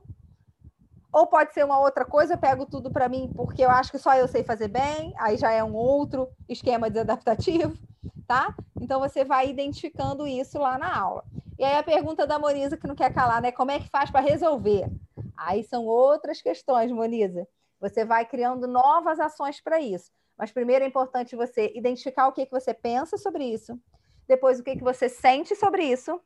[1.12, 3.98] ou pode ser uma outra coisa, eu pego tudo para mim porque eu acho que
[3.98, 7.74] só eu sei fazer bem, aí já é um outro esquema desadaptativo,
[8.28, 8.56] tá?
[8.80, 11.24] Então você vai identificando isso lá na aula.
[11.58, 13.52] E aí a pergunta da Moniza que não quer calar, né?
[13.52, 14.90] Como é que faz para resolver?
[15.36, 17.48] Aí são outras questões, Moniza.
[17.80, 20.12] Você vai criando novas ações para isso.
[20.38, 23.78] Mas primeiro é importante você identificar o que, que você pensa sobre isso,
[24.26, 26.22] depois o que, que você sente sobre isso,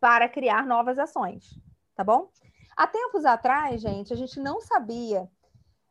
[0.00, 1.58] para criar novas ações.
[1.94, 2.30] Tá bom?
[2.76, 5.26] Há tempos atrás, gente, a gente não sabia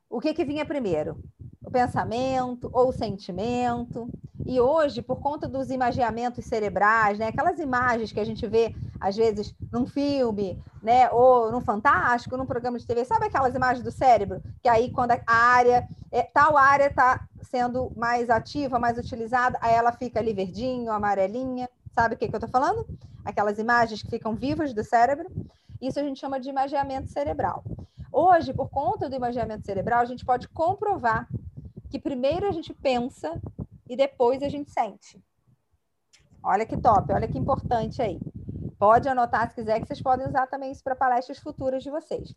[0.08, 1.18] o que, que vinha primeiro:
[1.64, 4.08] o pensamento ou o sentimento.
[4.46, 9.16] E hoje, por conta dos imaginamentos cerebrais, né, aquelas imagens que a gente vê, às
[9.16, 13.92] vezes, num filme, né, ou num Fantástico, num programa de TV, sabe aquelas imagens do
[13.92, 14.44] cérebro?
[14.62, 19.74] Que aí, quando a área, é, tal área está sendo mais ativa, mais utilizada, aí
[19.74, 21.68] ela fica ali verdinho, amarelinha.
[21.96, 22.86] Sabe o que, que eu estou falando?
[23.24, 25.28] Aquelas imagens que ficam vivas do cérebro.
[25.86, 27.64] Isso a gente chama de imaginamento cerebral.
[28.12, 31.28] Hoje, por conta do imaginamento cerebral, a gente pode comprovar
[31.90, 33.40] que primeiro a gente pensa
[33.88, 35.24] e depois a gente sente.
[36.42, 38.20] Olha que top, olha que importante aí.
[38.80, 42.34] Pode anotar se quiser, que vocês podem usar também isso para palestras futuras de vocês.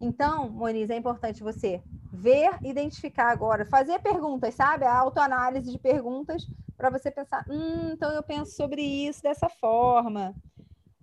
[0.00, 1.80] Então, Moniz, é importante você
[2.12, 4.84] ver, identificar agora, fazer perguntas, sabe?
[4.84, 10.34] A autoanálise de perguntas para você pensar, hum, então eu penso sobre isso dessa forma.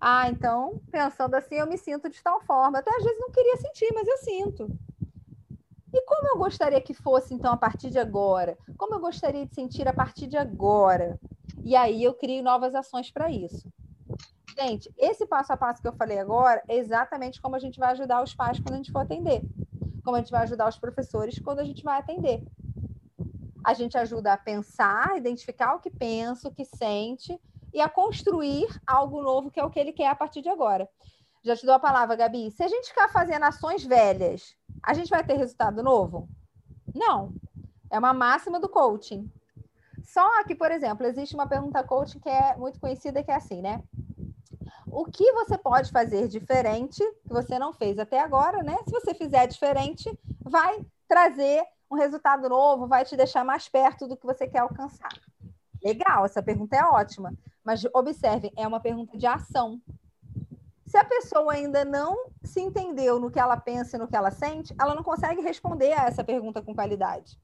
[0.00, 2.78] Ah, então, pensando assim, eu me sinto de tal forma.
[2.78, 4.68] Até às vezes não queria sentir, mas eu sinto.
[5.92, 8.56] E como eu gostaria que fosse, então, a partir de agora?
[8.78, 11.18] Como eu gostaria de sentir a partir de agora?
[11.62, 13.70] E aí eu crio novas ações para isso.
[14.58, 17.90] Gente, esse passo a passo que eu falei agora é exatamente como a gente vai
[17.92, 19.42] ajudar os pais quando a gente for atender.
[20.02, 22.42] Como a gente vai ajudar os professores quando a gente vai atender.
[23.62, 27.38] A gente ajuda a pensar, identificar o que pensa, o que sente
[27.72, 30.88] e a construir algo novo, que é o que ele quer a partir de agora.
[31.42, 32.50] Já te dou a palavra, Gabi.
[32.50, 36.28] Se a gente ficar fazendo ações velhas, a gente vai ter resultado novo?
[36.94, 37.32] Não.
[37.90, 39.30] É uma máxima do coaching.
[40.04, 43.62] Só que, por exemplo, existe uma pergunta coaching que é muito conhecida, que é assim,
[43.62, 43.82] né?
[44.86, 48.76] O que você pode fazer diferente que você não fez até agora, né?
[48.84, 50.10] Se você fizer diferente,
[50.40, 55.12] vai trazer um resultado novo, vai te deixar mais perto do que você quer alcançar.
[55.82, 57.32] Legal, essa pergunta é ótima.
[57.64, 59.80] Mas observem, é uma pergunta de ação.
[60.86, 64.30] Se a pessoa ainda não se entendeu no que ela pensa e no que ela
[64.30, 67.38] sente, ela não consegue responder a essa pergunta com qualidade.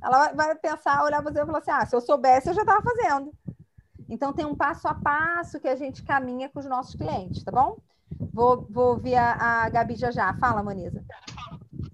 [0.00, 2.82] Ela vai pensar, olhar você e falar assim: ah, se eu soubesse, eu já estava
[2.82, 3.32] fazendo.
[4.08, 7.50] Então, tem um passo a passo que a gente caminha com os nossos clientes, tá
[7.50, 7.78] bom?
[8.32, 10.34] Vou, vou ouvir a, a Gabi já já.
[10.34, 11.02] Fala, Manisa.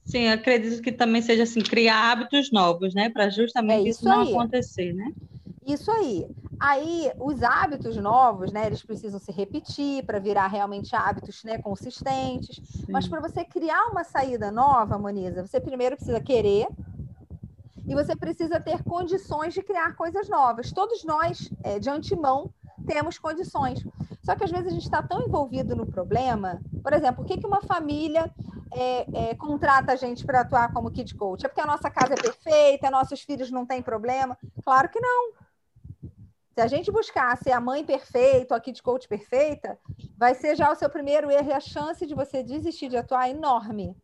[0.05, 3.09] Sim, acredito que também seja assim, criar hábitos novos, né?
[3.11, 5.13] Para justamente é isso, isso não acontecer, né?
[5.69, 6.27] Isso aí.
[6.59, 12.57] Aí, os hábitos novos, né, eles precisam se repetir para virar realmente hábitos né, consistentes.
[12.67, 12.87] Sim.
[12.89, 16.67] Mas para você criar uma saída nova, Moniza, você primeiro precisa querer
[17.87, 20.73] e você precisa ter condições de criar coisas novas.
[20.73, 22.51] Todos nós, é, de antemão,
[22.87, 23.85] temos condições.
[24.23, 26.61] Só que às vezes a gente está tão envolvido no problema.
[26.83, 28.33] Por exemplo, por que, que uma família
[28.73, 31.45] é, é, contrata a gente para atuar como kid coach?
[31.45, 34.37] É porque a nossa casa é perfeita, nossos filhos não têm problema?
[34.65, 35.48] Claro que não.
[36.59, 39.79] Se a gente buscar ser a mãe perfeita, a kid coach perfeita,
[40.17, 43.29] vai ser já o seu primeiro erro e a chance de você desistir de atuar
[43.29, 43.97] é enorme.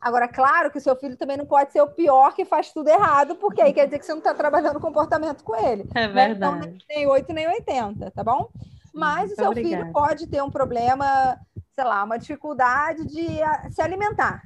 [0.00, 2.86] Agora, claro que o seu filho também não pode ser o pior que faz tudo
[2.86, 5.84] errado, porque aí quer dizer que você não está trabalhando o comportamento com ele.
[5.92, 6.68] É verdade.
[6.68, 6.76] Né?
[6.76, 8.48] Então, nem 8 nem 80, tá bom?
[8.94, 9.82] Mas Muito o seu obrigada.
[9.82, 11.36] filho pode ter um problema,
[11.72, 14.44] sei lá, uma dificuldade de ah, se alimentar.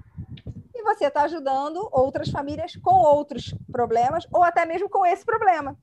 [0.74, 5.76] E você está ajudando outras famílias com outros problemas, ou até mesmo com esse problema.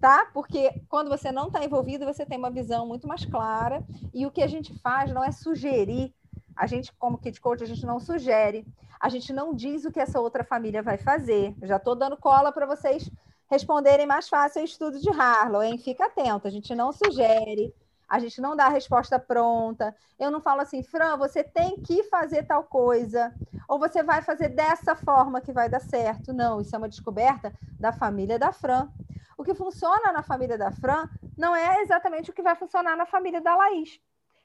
[0.00, 0.26] Tá?
[0.32, 3.84] Porque quando você não está envolvido, você tem uma visão muito mais clara.
[4.12, 6.14] E o que a gente faz não é sugerir.
[6.54, 8.66] A gente, como Kid Coach, a gente não sugere.
[9.00, 11.54] A gente não diz o que essa outra família vai fazer.
[11.60, 13.10] Eu já estou dando cola para vocês
[13.48, 15.78] responderem mais fácil o estudo de Harlow, hein?
[15.78, 17.72] Fica atento, a gente não sugere,
[18.08, 19.94] a gente não dá a resposta pronta.
[20.18, 23.34] Eu não falo assim, Fran, você tem que fazer tal coisa,
[23.68, 26.32] ou você vai fazer dessa forma que vai dar certo.
[26.32, 28.88] Não, isso é uma descoberta da família da Fran.
[29.36, 33.06] O que funciona na família da Fran não é exatamente o que vai funcionar na
[33.06, 34.00] família da Laís.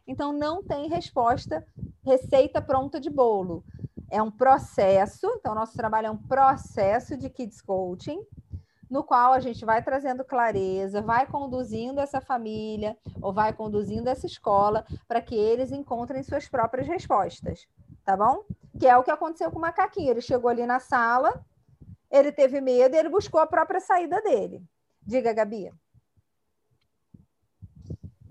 [0.08, 1.66] Então, não tem resposta,
[2.04, 3.64] receita pronta de bolo.
[4.10, 8.20] É um processo, então, nosso trabalho é um processo de Kids Coaching,
[8.92, 14.26] no qual a gente vai trazendo clareza, vai conduzindo essa família ou vai conduzindo essa
[14.26, 17.66] escola para que eles encontrem suas próprias respostas,
[18.04, 18.44] tá bom?
[18.78, 20.12] Que é o que aconteceu com o macaquinho.
[20.12, 21.42] Ele chegou ali na sala,
[22.12, 24.62] ele teve medo ele buscou a própria saída dele.
[25.02, 25.72] Diga, Gabi.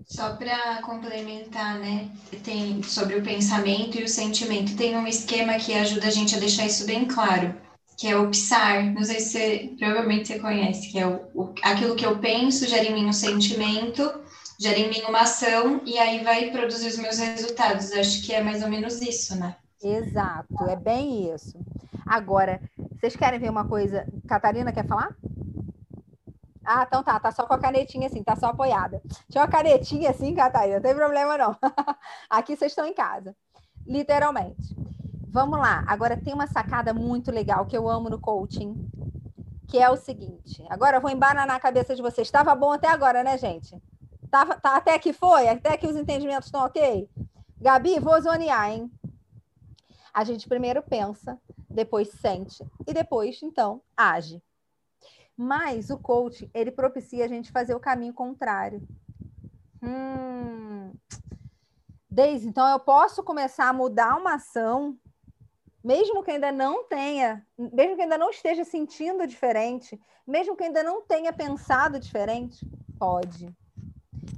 [0.05, 2.11] Só para complementar, né?
[2.43, 4.77] Tem sobre o pensamento e o sentimento.
[4.77, 7.70] Tem um esquema que ajuda a gente a deixar isso bem claro
[8.01, 11.53] que é o PSAR, não sei se você, provavelmente você conhece, que é o, o,
[11.61, 14.11] aquilo que eu penso gera em mim um sentimento,
[14.59, 17.91] gera em mim uma ação, e aí vai produzir os meus resultados.
[17.91, 19.55] Acho que é mais ou menos isso, né?
[19.83, 21.59] Exato, é bem isso.
[22.03, 22.59] Agora,
[22.99, 24.07] vocês querem ver uma coisa?
[24.27, 25.15] Catarina quer falar?
[26.65, 28.99] Ah, então tá, tá só com a canetinha assim, tá só apoiada.
[29.29, 31.55] Tinha uma canetinha assim, Catarina, não tem problema não.
[32.27, 33.35] Aqui vocês estão em casa,
[33.85, 34.75] literalmente.
[35.31, 35.85] Vamos lá.
[35.87, 38.75] Agora tem uma sacada muito legal que eu amo no coaching,
[39.65, 40.61] que é o seguinte.
[40.69, 42.27] Agora eu vou embananar a cabeça de vocês.
[42.27, 43.81] Estava bom até agora, né, gente?
[44.29, 45.47] Tava, tá, até que foi?
[45.47, 47.09] Até que os entendimentos estão ok?
[47.61, 48.91] Gabi, vou zonear, hein?
[50.13, 54.43] A gente primeiro pensa, depois sente e depois, então, age.
[55.37, 58.85] Mas o coaching, ele propicia a gente fazer o caminho contrário.
[59.81, 60.91] Hum.
[62.09, 64.97] Desde então eu posso começar a mudar uma ação
[65.83, 70.83] mesmo que ainda não tenha, mesmo que ainda não esteja sentindo diferente, mesmo que ainda
[70.83, 72.65] não tenha pensado diferente,
[72.99, 73.53] pode.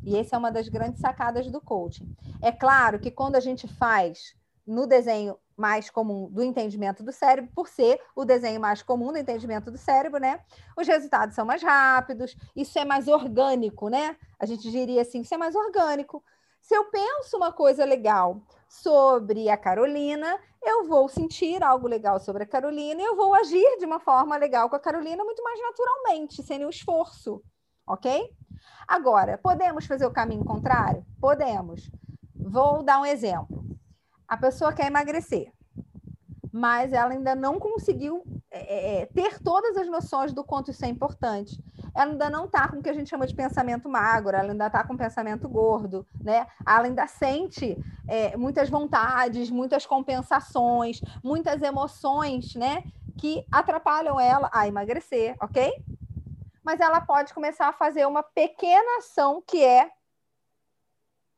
[0.04, 2.16] E essa é uma das grandes sacadas do coaching.
[2.42, 4.36] É claro que quando a gente faz
[4.66, 9.18] no desenho mais comum do entendimento do cérebro, por ser o desenho mais comum do
[9.18, 10.40] entendimento do cérebro, né?
[10.78, 14.16] Os resultados são mais rápidos, isso é mais orgânico, né?
[14.40, 16.24] A gente diria assim, isso é mais orgânico.
[16.62, 18.42] Se eu penso uma coisa legal
[18.82, 23.78] sobre a Carolina, eu vou sentir algo legal sobre a Carolina e eu vou agir
[23.78, 27.44] de uma forma legal com a Carolina muito mais naturalmente, sem nenhum esforço,
[27.86, 28.36] ok?
[28.88, 31.06] Agora, podemos fazer o caminho contrário?
[31.22, 31.92] Podemos.
[32.36, 33.64] Vou dar um exemplo.
[34.28, 35.52] A pessoa quer emagrecer,
[36.52, 40.84] mas ela ainda não conseguiu é, é, é ter todas as noções do quanto isso
[40.84, 41.62] é importante
[41.96, 44.68] ela ainda não está com o que a gente chama de pensamento magro, ela ainda
[44.68, 46.48] está com pensamento gordo, né?
[46.66, 47.78] Ela ainda sente
[48.08, 52.84] é, muitas vontades, muitas compensações, muitas emoções, né?
[53.18, 55.72] Que atrapalham ela a emagrecer, ok?
[56.64, 59.92] Mas ela pode começar a fazer uma pequena ação que é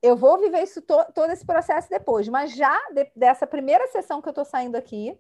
[0.02, 4.22] eu vou viver isso to todo esse processo depois, mas já de dessa primeira sessão
[4.22, 5.20] que eu estou saindo aqui,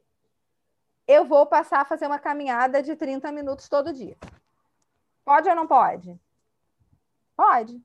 [1.08, 4.16] eu vou passar a fazer uma caminhada de 30 minutos todo dia.
[5.26, 6.16] Pode ou não pode?
[7.36, 7.82] Pode.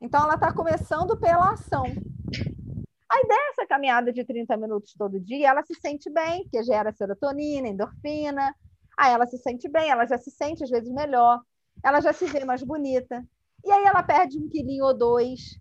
[0.00, 1.84] Então, ela está começando pela ação.
[1.84, 7.68] Aí, dessa caminhada de 30 minutos todo dia, ela se sente bem, porque gera serotonina,
[7.68, 8.54] endorfina.
[8.96, 11.40] Aí, ela se sente bem, ela já se sente, às vezes, melhor.
[11.84, 13.22] Ela já se vê mais bonita.
[13.64, 15.60] E aí, ela perde um quilinho ou dois.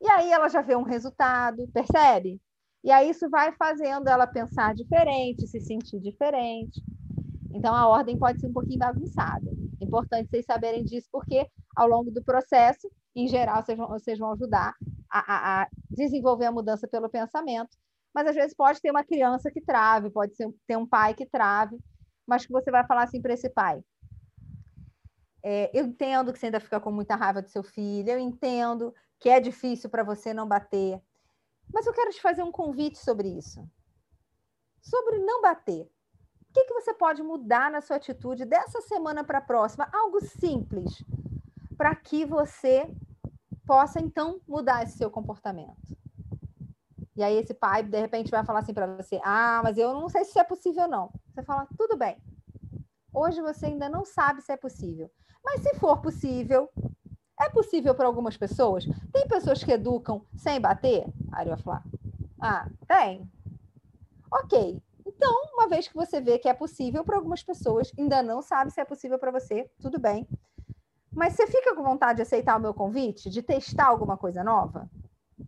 [0.00, 2.40] E aí, ela já vê um resultado, percebe?
[2.84, 6.80] E aí, isso vai fazendo ela pensar diferente, se sentir diferente.
[7.52, 9.50] Então, a ordem pode ser um pouquinho bagunçada.
[9.88, 12.90] Importante vocês saberem disso, porque ao longo do processo.
[13.16, 14.74] Em geral, vocês vão, vocês vão ajudar
[15.10, 17.76] a, a, a desenvolver a mudança pelo pensamento.
[18.14, 21.26] Mas às vezes pode ter uma criança que trave, pode ser, ter um pai que
[21.26, 21.80] trave,
[22.26, 23.82] mas que você vai falar assim para esse pai:
[25.42, 28.94] é, eu entendo que você ainda fica com muita raiva do seu filho, eu entendo
[29.18, 31.00] que é difícil para você não bater,
[31.72, 33.66] mas eu quero te fazer um convite sobre isso.
[34.80, 35.90] Sobre não bater.
[36.58, 39.88] Que, que você pode mudar na sua atitude dessa semana para a próxima?
[39.92, 41.04] Algo simples,
[41.76, 42.90] para que você
[43.64, 45.76] possa então mudar esse seu comportamento.
[47.14, 50.08] E aí esse pai de repente vai falar assim para você: "Ah, mas eu não
[50.08, 51.12] sei se é possível não".
[51.28, 52.20] Você fala: "Tudo bem.
[53.14, 55.08] Hoje você ainda não sabe se é possível,
[55.44, 56.68] mas se for possível,
[57.40, 58.84] é possível para algumas pessoas?
[59.12, 61.06] Tem pessoas que educam sem bater?
[61.30, 61.84] Aí ele vai falar:
[62.40, 63.30] Ah, tem.
[64.32, 64.82] Ok.
[65.18, 68.70] Então, uma vez que você vê que é possível para algumas pessoas, ainda não sabe
[68.70, 70.28] se é possível para você, tudo bem.
[71.12, 74.88] Mas você fica com vontade de aceitar o meu convite, de testar alguma coisa nova?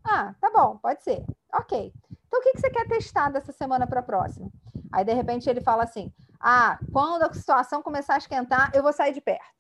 [0.03, 1.25] Ah, tá bom, pode ser.
[1.55, 1.93] Ok.
[2.27, 4.51] Então, o que você quer testar dessa semana para a próxima?
[4.91, 8.93] Aí, de repente, ele fala assim: Ah, quando a situação começar a esquentar, eu vou
[8.93, 9.55] sair de perto.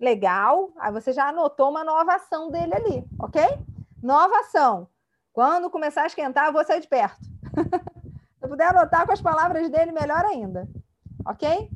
[0.00, 0.72] Legal.
[0.78, 3.42] Aí você já anotou uma nova ação dele ali, ok?
[4.02, 4.88] Nova ação.
[5.32, 7.20] Quando começar a esquentar, eu vou sair de perto.
[8.46, 10.68] Se puder anotar com as palavras dele, melhor ainda.
[11.26, 11.68] Ok?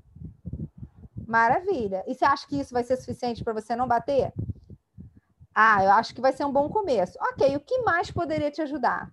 [1.27, 2.05] Maravilha.
[2.07, 4.33] E você acha que isso vai ser suficiente para você não bater?
[5.53, 7.19] Ah, eu acho que vai ser um bom começo.
[7.33, 9.11] Ok, o que mais poderia te ajudar?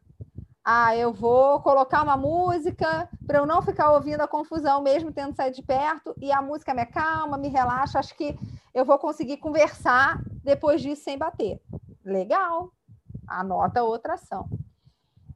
[0.64, 5.36] Ah, eu vou colocar uma música para eu não ficar ouvindo a confusão, mesmo tendo
[5.36, 7.97] saído de perto, e a música me acalma, me relaxa.
[7.97, 8.38] Acho que
[8.72, 11.60] eu vou conseguir conversar depois disso sem bater.
[12.05, 12.72] Legal.
[13.28, 14.47] Anota outra ação.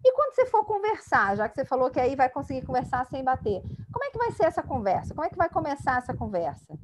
[0.04, 3.24] E quando você for conversar, já que você falou que aí vai conseguir conversar sem
[3.24, 5.14] bater, como é que vai ser essa conversa?
[5.14, 6.78] Como é que vai começar essa conversa?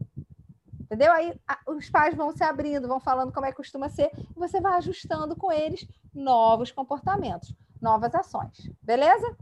[0.81, 1.11] Entendeu?
[1.11, 4.39] Aí a, os pais vão se abrindo, vão falando como é que costuma ser, e
[4.39, 8.69] você vai ajustando com eles novos comportamentos, novas ações.
[8.81, 9.35] Beleza?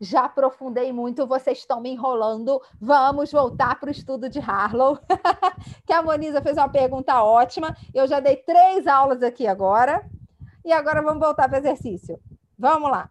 [0.00, 2.60] Já aprofundei muito, vocês estão me enrolando.
[2.80, 4.98] Vamos voltar para o estudo de Harlow.
[5.86, 7.76] que a Moniza fez uma pergunta ótima.
[7.92, 10.08] Eu já dei três aulas aqui agora.
[10.64, 12.18] E agora vamos voltar para o exercício.
[12.58, 13.10] Vamos lá.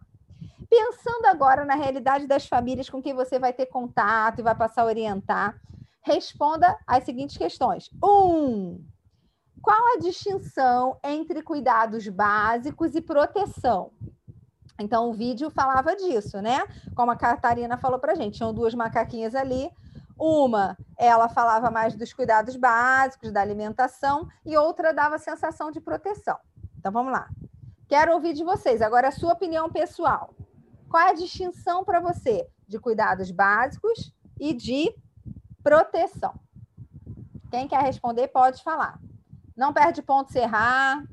[0.68, 4.82] Pensando agora na realidade das famílias com quem você vai ter contato e vai passar
[4.82, 5.60] a orientar,
[6.02, 7.90] responda às seguintes questões.
[8.02, 8.84] Um,
[9.62, 13.92] qual a distinção entre cuidados básicos e proteção?
[14.78, 16.60] Então, o vídeo falava disso, né?
[16.94, 19.70] Como a Catarina falou para gente, tinham duas macaquinhas ali.
[20.18, 26.36] Uma, ela falava mais dos cuidados básicos, da alimentação, e outra dava sensação de proteção.
[26.78, 27.28] Então, vamos lá.
[27.88, 28.80] Quero ouvir de vocês.
[28.80, 30.34] Agora, a sua opinião pessoal.
[30.88, 34.94] Qual é a distinção para você de cuidados básicos e de
[35.62, 36.34] proteção?
[37.50, 38.98] Quem quer responder, pode falar.
[39.56, 41.04] Não perde ponto se errar.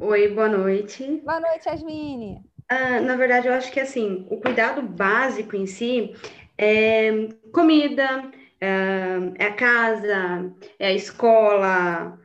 [0.00, 1.20] Oi, boa noite.
[1.24, 2.42] Boa noite, Yasmine.
[2.68, 6.14] Ah, na verdade, eu acho que assim, o cuidado básico em si
[6.56, 8.30] é comida,
[8.60, 12.18] é a casa, é a escola,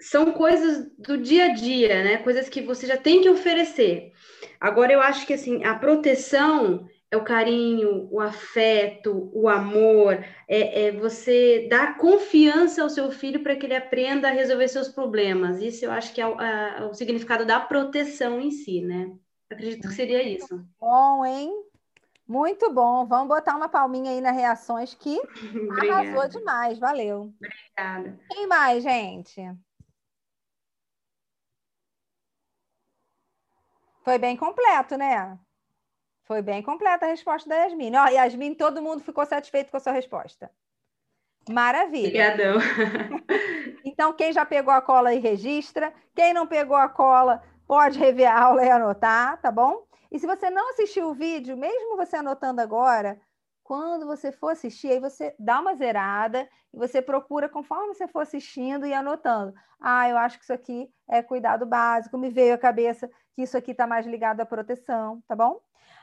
[0.00, 2.16] são coisas do dia a dia, né?
[2.18, 4.12] Coisas que você já tem que oferecer.
[4.60, 10.86] Agora, eu acho que assim, a proteção é o carinho, o afeto, o amor, é,
[10.86, 15.60] é você dar confiança ao seu filho para que ele aprenda a resolver seus problemas.
[15.60, 19.12] Isso eu acho que é o, a, o significado da proteção em si, né?
[19.50, 20.66] Acredito que seria isso.
[20.80, 21.50] Bom, hein?
[22.26, 23.06] Muito bom.
[23.06, 25.16] Vamos botar uma palminha aí nas reações que
[25.80, 26.78] arrasou demais.
[26.78, 27.32] Valeu.
[27.38, 28.18] Obrigada.
[28.28, 29.40] Quem mais, gente?
[34.06, 35.36] Foi bem completo, né?
[36.22, 37.96] Foi bem completa a resposta da Yasmin.
[37.96, 40.48] Ó, Yasmin, todo mundo ficou satisfeito com a sua resposta.
[41.50, 42.06] Maravilha.
[42.06, 42.58] Obrigadão.
[43.84, 45.92] então, quem já pegou a cola e registra.
[46.14, 49.84] Quem não pegou a cola, pode rever a aula e anotar, tá bom?
[50.12, 53.20] E se você não assistiu o vídeo, mesmo você anotando agora,
[53.66, 58.20] quando você for assistir, aí você dá uma zerada e você procura conforme você for
[58.20, 59.52] assistindo e anotando.
[59.80, 63.56] Ah, eu acho que isso aqui é cuidado básico, me veio à cabeça que isso
[63.56, 65.60] aqui está mais ligado à proteção, tá bom?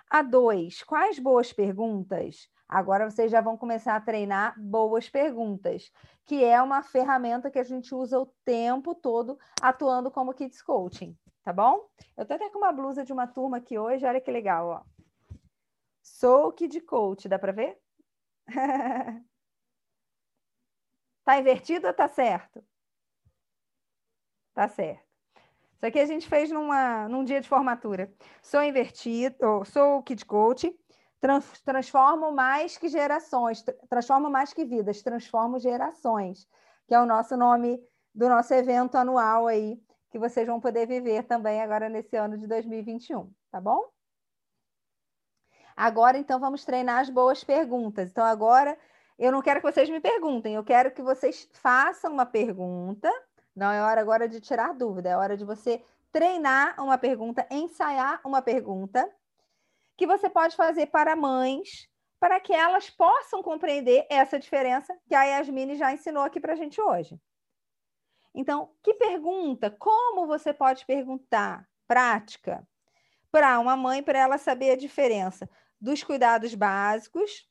[0.09, 2.49] A dois, quais boas perguntas?
[2.67, 5.89] Agora vocês já vão começar a treinar boas perguntas,
[6.25, 11.17] que é uma ferramenta que a gente usa o tempo todo atuando como Kids Coaching,
[11.45, 11.87] tá bom?
[12.17, 14.92] Eu tô até com uma blusa de uma turma aqui hoje, olha que legal, ó.
[16.03, 17.79] Sou Kid Coach, dá para ver?
[21.23, 22.63] tá invertido ou tá certo?
[24.53, 25.01] Tá certo.
[25.75, 28.13] Isso aqui a gente fez numa, num dia de formatura.
[28.41, 30.77] Sou invertido, sou Kid Coach,
[31.65, 36.47] transformo mais que gerações, transformo mais que vidas, transformo gerações,
[36.85, 37.81] que é o nosso nome
[38.13, 39.81] do nosso evento anual aí,
[40.11, 43.89] que vocês vão poder viver também agora nesse ano de 2021, tá bom?
[45.75, 48.09] Agora, então, vamos treinar as boas perguntas.
[48.09, 48.77] Então, agora,
[49.17, 53.09] eu não quero que vocês me perguntem, eu quero que vocês façam uma pergunta.
[53.55, 58.21] Não é hora agora de tirar dúvida, é hora de você treinar uma pergunta, ensaiar
[58.25, 59.07] uma pergunta
[59.95, 61.87] que você pode fazer para mães,
[62.19, 66.55] para que elas possam compreender essa diferença que a Yasmine já ensinou aqui para a
[66.55, 67.19] gente hoje.
[68.33, 69.69] Então, que pergunta?
[69.69, 71.67] Como você pode perguntar?
[71.87, 72.67] Prática.
[73.31, 75.49] Para uma mãe, para ela saber a diferença
[75.83, 77.45] dos cuidados básicos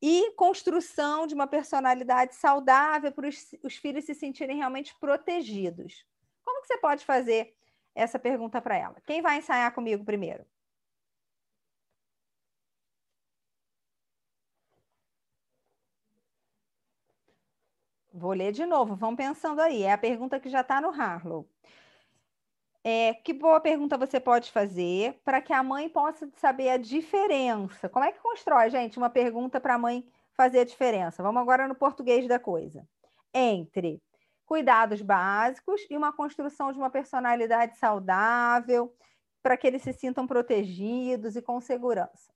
[0.00, 6.04] e construção de uma personalidade saudável para os, os filhos se sentirem realmente protegidos.
[6.42, 7.54] Como que você pode fazer
[7.94, 8.96] essa pergunta para ela?
[9.06, 10.46] Quem vai ensaiar comigo primeiro?
[18.12, 19.82] Vou ler de novo, vão pensando aí.
[19.82, 21.46] É a pergunta que já está no Harlow.
[22.88, 27.88] É, que boa pergunta você pode fazer para que a mãe possa saber a diferença?
[27.88, 31.20] Como é que constrói, gente, uma pergunta para a mãe fazer a diferença?
[31.20, 32.88] Vamos agora no português da coisa.
[33.34, 34.00] Entre
[34.44, 38.94] cuidados básicos e uma construção de uma personalidade saudável,
[39.42, 42.32] para que eles se sintam protegidos e com segurança.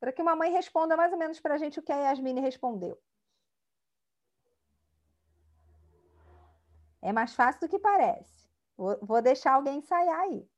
[0.00, 2.40] Para que uma mãe responda mais ou menos para a gente o que a Yasmine
[2.40, 2.98] respondeu.
[7.02, 8.39] É mais fácil do que parece.
[8.80, 10.48] Vou, vou deixar alguém ensaiar aí.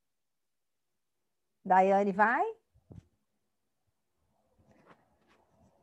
[1.64, 2.44] Daiane vai?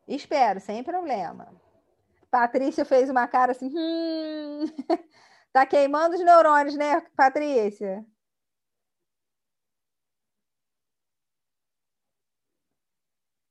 [0.08, 1.48] Espero, sem problema.
[2.32, 3.72] Patrícia fez uma cara assim.
[3.76, 4.66] Hum,
[5.54, 8.06] tá queimando os neurônios, né, Patrícia?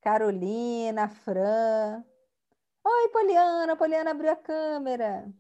[0.01, 2.05] Carolina, Fran.
[2.84, 3.76] Oi, Poliana.
[3.76, 5.32] Poliana abriu a câmera.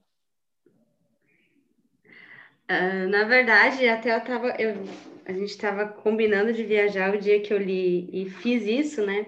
[2.70, 4.76] Uh, na verdade, até eu tava, eu,
[5.24, 9.26] a gente estava combinando de viajar o dia que eu li e fiz isso, né?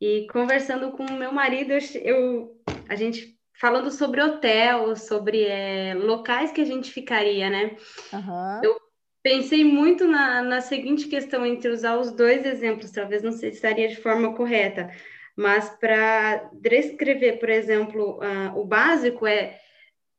[0.00, 1.72] E conversando com o meu marido,
[2.02, 2.56] eu,
[2.88, 7.76] a gente falando sobre hotel, sobre é, locais que a gente ficaria, né?
[8.12, 8.60] Uhum.
[8.62, 8.76] Eu
[9.22, 13.88] pensei muito na, na seguinte questão entre usar os dois exemplos, talvez não se estaria
[13.88, 14.90] de forma correta,
[15.34, 19.58] mas para descrever, por exemplo, uh, o básico é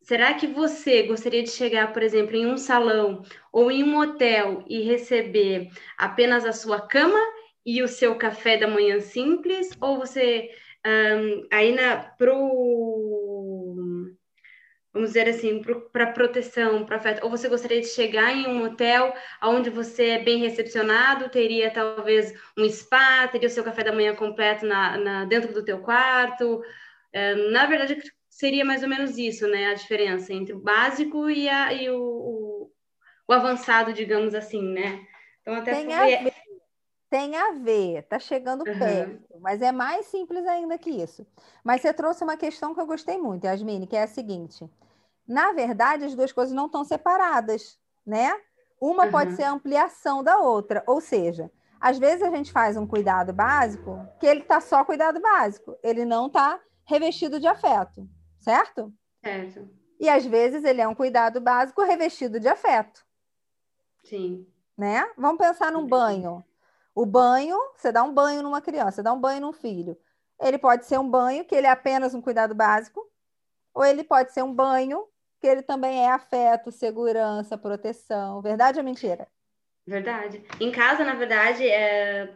[0.07, 4.63] Será que você gostaria de chegar, por exemplo, em um salão ou em um hotel
[4.65, 7.19] e receber apenas a sua cama
[7.65, 9.69] e o seu café da manhã simples?
[9.81, 10.49] Ou você,
[10.85, 13.75] um, aí na, pro,
[14.93, 19.13] vamos dizer assim, para proteção, para afeto, ou você gostaria de chegar em um hotel
[19.43, 24.15] onde você é bem recepcionado, teria talvez um spa, teria o seu café da manhã
[24.15, 26.63] completo na, na dentro do teu quarto?
[27.51, 27.97] Na verdade,
[28.38, 29.71] seria mais ou menos isso, né?
[29.71, 32.71] A diferença entre o básico e, a, e o, o,
[33.27, 35.03] o, avançado, digamos assim, né?
[35.41, 36.33] Então, até tem, a ver,
[37.09, 38.77] tem a ver, tá chegando uhum.
[38.77, 41.25] perto, mas é mais simples ainda que isso.
[41.63, 44.69] Mas você trouxe uma questão que eu gostei muito, Yasmine, que é a seguinte:
[45.27, 48.31] na verdade, as duas coisas não estão separadas, né?
[48.79, 49.11] Uma uhum.
[49.11, 53.33] pode ser a ampliação da outra, ou seja, às vezes a gente faz um cuidado
[53.33, 58.07] básico que ele está só cuidado básico, ele não está revestido de afeto
[58.47, 58.93] certo?
[59.23, 59.69] Certo.
[59.99, 63.05] E às vezes ele é um cuidado básico revestido de afeto.
[64.03, 64.47] Sim.
[64.77, 65.05] Né?
[65.17, 66.43] Vamos pensar num banho.
[66.95, 69.97] O banho, você dá um banho numa criança, dá um banho num filho.
[70.39, 73.05] Ele pode ser um banho que ele é apenas um cuidado básico,
[73.73, 75.05] ou ele pode ser um banho
[75.39, 78.41] que ele também é afeto, segurança, proteção.
[78.41, 79.27] Verdade ou mentira?
[79.85, 80.43] Verdade.
[80.59, 82.33] Em casa, na verdade, é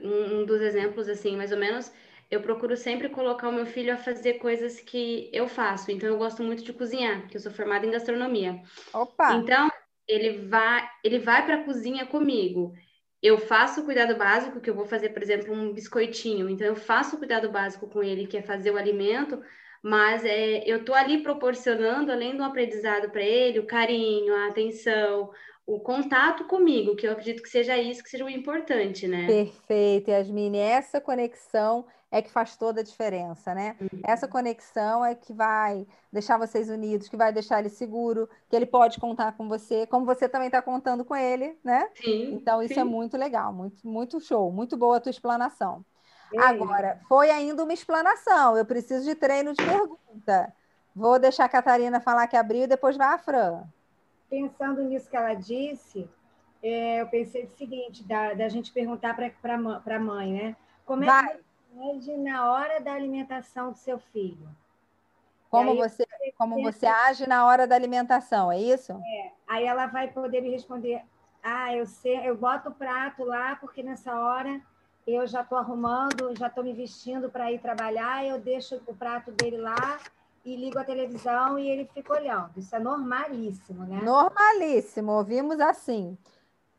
[0.00, 1.92] um dos exemplos, assim, mais ou menos,
[2.30, 5.90] eu procuro sempre colocar o meu filho a fazer coisas que eu faço.
[5.90, 8.60] Então, eu gosto muito de cozinhar, porque eu sou formada em gastronomia.
[8.92, 9.34] Opa!
[9.34, 9.70] Então,
[10.08, 12.74] ele vai, ele vai para a cozinha comigo.
[13.22, 16.48] Eu faço o cuidado básico, que eu vou fazer, por exemplo, um biscoitinho.
[16.48, 19.40] Então, eu faço o cuidado básico com ele, que é fazer o alimento,
[19.82, 25.30] mas é, eu estou ali proporcionando, além do aprendizado para ele, o carinho, a atenção,
[25.64, 29.26] o contato comigo, que eu acredito que seja isso que seja o importante, né?
[29.26, 30.58] Perfeito, Yasmine.
[30.58, 33.76] Essa conexão é que faz toda a diferença, né?
[33.80, 34.00] Uhum.
[34.04, 38.66] Essa conexão é que vai deixar vocês unidos, que vai deixar ele seguro, que ele
[38.66, 41.88] pode contar com você, como você também está contando com ele, né?
[41.94, 42.34] Sim.
[42.34, 42.80] Então, isso sim.
[42.80, 45.84] é muito legal, muito, muito show, muito boa a tua explanação.
[46.32, 46.40] Ei.
[46.40, 50.52] Agora, foi ainda uma explanação, eu preciso de treino de pergunta.
[50.94, 53.64] Vou deixar a Catarina falar que abriu e depois vai a Fran
[54.28, 56.08] pensando nisso que ela disse,
[56.62, 59.54] é, eu pensei o seguinte, da, da gente perguntar para
[59.96, 60.56] a mãe, né?
[60.84, 61.36] Como é Vai.
[61.36, 61.45] que
[61.90, 64.48] age na hora da alimentação do seu filho?
[65.50, 66.04] Como você,
[66.36, 68.92] como você age na hora da alimentação, é isso?
[68.92, 69.32] É.
[69.46, 71.02] Aí ela vai poder me responder:
[71.42, 74.60] ah, eu sei, eu boto o prato lá porque nessa hora
[75.06, 79.30] eu já estou arrumando, já estou me vestindo para ir trabalhar, eu deixo o prato
[79.30, 80.00] dele lá
[80.44, 82.50] e ligo a televisão e ele fica olhando.
[82.56, 84.00] Isso é normalíssimo, né?
[84.02, 86.18] Normalíssimo, ouvimos assim.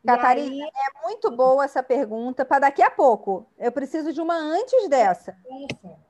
[0.04, 0.70] Catarina, aí...
[0.70, 3.46] é muito boa essa pergunta para daqui a pouco.
[3.58, 5.36] Eu preciso de uma antes dessa.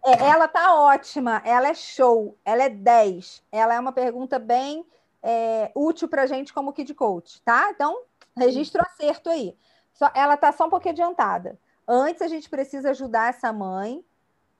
[0.04, 3.42] É, ela tá ótima, ela é show, ela é 10.
[3.50, 4.86] Ela é uma pergunta bem
[5.22, 7.70] é, útil para a gente como Kid Coach, tá?
[7.70, 8.02] Então,
[8.36, 9.56] registro acerto aí.
[9.92, 11.58] Só, ela tá só um pouquinho adiantada.
[11.86, 14.04] Antes, a gente precisa ajudar essa mãe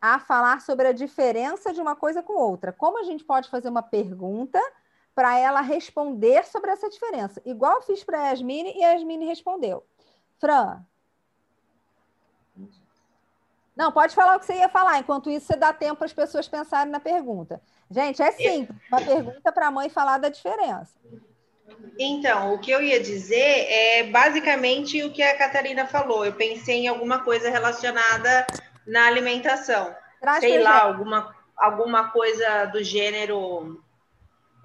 [0.01, 2.72] a falar sobre a diferença de uma coisa com outra.
[2.72, 4.61] Como a gente pode fazer uma pergunta
[5.19, 7.43] para ela responder sobre essa diferença.
[7.45, 9.85] Igual eu fiz para a Yasmine e a Yasmine respondeu.
[10.39, 10.81] Fran.
[13.75, 15.01] Não, pode falar o que você ia falar.
[15.01, 17.61] Enquanto isso, você dá tempo para as pessoas pensarem na pergunta.
[17.91, 18.79] Gente, é simples.
[18.93, 20.95] Uma pergunta para a mãe falar da diferença.
[21.99, 26.25] Então, o que eu ia dizer é basicamente o que a Catarina falou.
[26.25, 28.47] Eu pensei em alguma coisa relacionada
[28.87, 29.93] na alimentação.
[30.21, 33.83] Traz Sei lá, alguma, alguma coisa do gênero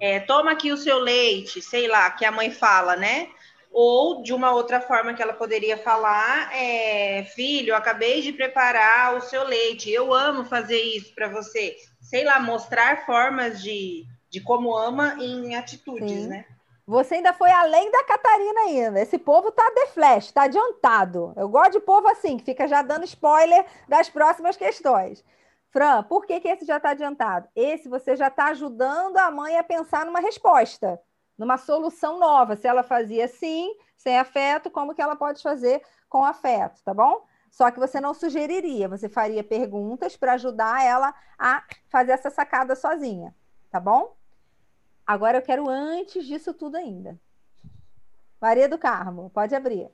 [0.04, 3.28] é, toma aqui o seu leite, sei lá, que a mãe fala, né?
[3.72, 9.22] Ou de uma outra forma que ela poderia falar, é, filho, acabei de preparar o
[9.22, 11.74] seu leite, eu amo fazer isso para você.
[12.02, 16.26] Sei lá, mostrar formas de, de como ama em atitudes, Sim.
[16.26, 16.44] né?
[16.86, 19.00] Você ainda foi além da Catarina ainda.
[19.00, 21.32] Esse povo tá de flash, tá adiantado.
[21.34, 25.24] Eu gosto de povo assim, que fica já dando spoiler das próximas questões.
[25.74, 27.48] Fran, por que, que esse já está adiantado?
[27.52, 31.00] Esse você já está ajudando a mãe a pensar numa resposta,
[31.36, 32.54] numa solução nova.
[32.54, 37.26] Se ela fazia assim, sem afeto, como que ela pode fazer com afeto, tá bom?
[37.50, 42.76] Só que você não sugeriria, você faria perguntas para ajudar ela a fazer essa sacada
[42.76, 43.34] sozinha,
[43.68, 44.14] tá bom?
[45.04, 47.18] Agora eu quero antes disso tudo ainda.
[48.40, 49.90] Maria do Carmo, pode abrir.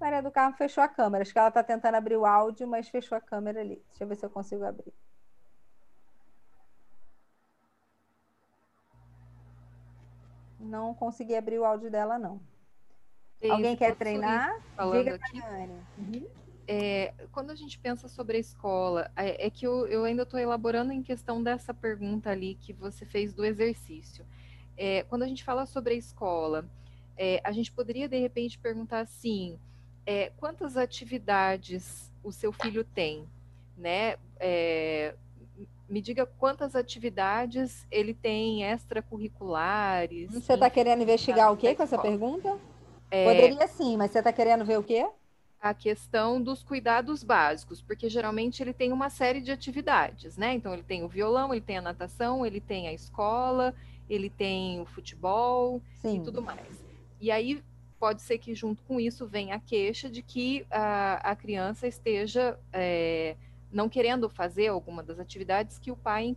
[0.00, 1.22] Maria do Carmo fechou a câmera.
[1.22, 3.82] Acho que ela está tentando abrir o áudio, mas fechou a câmera ali.
[3.88, 4.92] Deixa eu ver se eu consigo abrir.
[10.60, 12.40] Não consegui abrir o áudio dela, não.
[13.40, 14.60] Isso, Alguém quer treinar?
[14.92, 15.40] Diga, aqui.
[15.98, 16.28] Uhum.
[16.66, 20.38] É, quando a gente pensa sobre a escola, é, é que eu, eu ainda estou
[20.38, 24.26] elaborando em questão dessa pergunta ali que você fez do exercício.
[24.76, 26.68] É, quando a gente fala sobre a escola,
[27.16, 29.58] é, a gente poderia de repente perguntar assim:
[30.08, 33.28] é, quantas atividades o seu filho tem,
[33.76, 34.16] né?
[34.40, 35.14] É,
[35.86, 40.30] me diga quantas atividades ele tem extracurriculares.
[40.32, 42.58] Você está querendo investigar o que com essa pergunta?
[43.10, 45.06] É, Poderia sim, mas você está querendo ver o quê?
[45.60, 50.54] A questão dos cuidados básicos, porque geralmente ele tem uma série de atividades, né?
[50.54, 53.74] Então ele tem o violão, ele tem a natação, ele tem a escola,
[54.08, 56.16] ele tem o futebol sim.
[56.16, 56.88] e tudo mais.
[57.20, 57.62] E aí
[57.98, 62.58] pode ser que junto com isso venha a queixa de que a, a criança esteja
[62.72, 63.36] é,
[63.70, 66.34] não querendo fazer alguma das atividades que o pai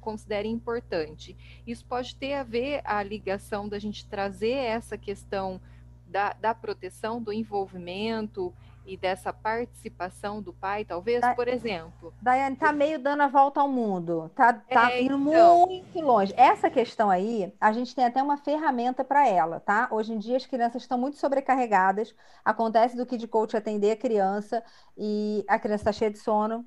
[0.00, 1.36] considere importante.
[1.66, 5.60] Isso pode ter a ver a ligação da gente trazer essa questão
[6.06, 8.52] da, da proteção, do envolvimento
[8.90, 12.12] e dessa participação do pai, talvez, da, por exemplo.
[12.20, 15.66] Daiane, tá meio dando a volta ao mundo, tá, tá é, indo então...
[15.66, 16.34] muito longe.
[16.36, 19.86] Essa questão aí, a gente tem até uma ferramenta para ela, tá?
[19.92, 22.12] Hoje em dia as crianças estão muito sobrecarregadas,
[22.44, 24.60] acontece do Kid Coach atender a criança
[24.98, 26.66] e a criança está cheia de sono,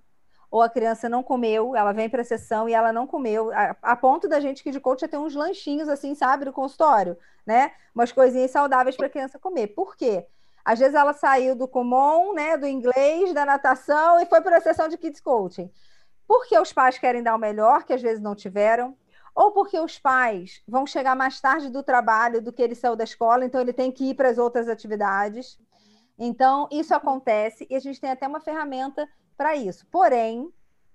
[0.50, 3.76] ou a criança não comeu, ela vem para a sessão e ela não comeu, a,
[3.82, 7.74] a ponto da gente Kid Coach ter uns lanchinhos assim, sabe, no consultório, né?
[7.94, 9.68] Umas coisinhas saudáveis para a criança comer.
[9.68, 10.26] Por quê?
[10.66, 14.62] Às vezes ela saiu do comum, né, do inglês, da natação e foi para a
[14.62, 15.70] sessão de kids coaching.
[16.26, 18.96] Porque os pais querem dar o melhor, que às vezes não tiveram,
[19.36, 23.04] ou porque os pais vão chegar mais tarde do trabalho do que ele saiu da
[23.04, 25.60] escola, então ele tem que ir para as outras atividades.
[26.18, 29.86] Então, isso acontece e a gente tem até uma ferramenta para isso.
[29.88, 30.50] Porém,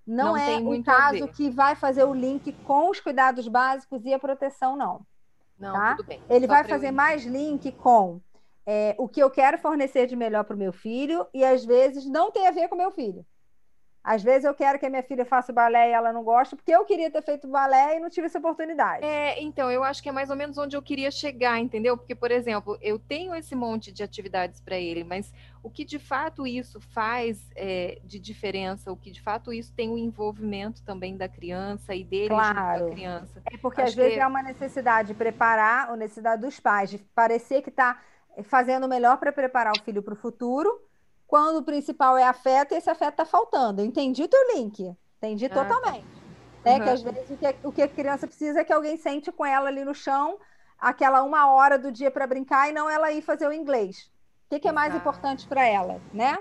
[0.07, 4.13] não, não é um caso que vai fazer o link com os cuidados básicos e
[4.13, 5.05] a proteção, não.
[5.59, 5.95] Não, tá?
[5.95, 6.23] tudo bem.
[6.29, 8.21] Ele Só vai fazer mais link com
[8.71, 12.05] é, o que eu quero fornecer de melhor para o meu filho e às vezes
[12.05, 13.25] não tem a ver com o meu filho.
[14.03, 16.71] Às vezes eu quero que a minha filha faça balé e ela não gosta, porque
[16.71, 19.03] eu queria ter feito balé e não tive essa oportunidade.
[19.03, 21.97] É, então, eu acho que é mais ou menos onde eu queria chegar, entendeu?
[21.97, 25.33] Porque, por exemplo, eu tenho esse monte de atividades para ele, mas
[25.63, 29.89] o que de fato isso faz é, de diferença, o que de fato isso tem
[29.89, 32.85] o um envolvimento também da criança e dele claro.
[32.85, 33.41] junto criança.
[33.51, 34.19] É porque acho às vezes que...
[34.19, 37.99] é uma necessidade de preparar, ou necessidade dos pais, de parecer que está
[38.43, 40.81] fazendo o melhor para preparar o filho para o futuro
[41.29, 43.83] quando o principal é afeto, esse afeto está faltando.
[43.83, 44.91] Entendi o teu link.
[45.17, 46.07] Entendi ah, totalmente.
[46.63, 46.71] Tá.
[46.71, 46.83] Uhum.
[46.83, 49.45] Que às vezes o que, o que a criança precisa é que alguém sente com
[49.45, 50.39] ela ali no chão
[50.77, 54.11] aquela uma hora do dia para brincar e não ela ir fazer o inglês.
[54.45, 56.37] O que, que é mais importante para ela, né?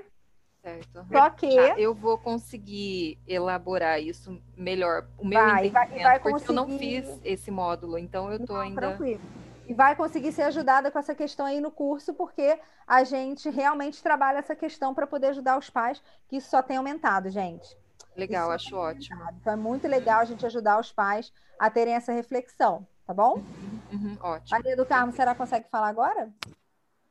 [0.62, 1.06] Certo.
[1.12, 6.32] Só que eu vou conseguir elaborar isso melhor, o meu vai, entendimento, vai, vai porque
[6.32, 6.50] conseguir...
[6.50, 9.20] eu não fiz esse módulo, então eu estou ainda tranquilo
[9.68, 14.02] e vai conseguir ser ajudada com essa questão aí no curso, porque a gente realmente
[14.02, 17.76] trabalha essa questão para poder ajudar os pais, que isso só tem aumentado, gente.
[18.16, 19.22] Legal, acho ótimo.
[19.38, 23.34] Então é muito legal a gente ajudar os pais a terem essa reflexão, tá bom?
[23.34, 24.50] Uhum, uhum ótimo.
[24.50, 26.32] Maria do Carmo, será que consegue falar agora?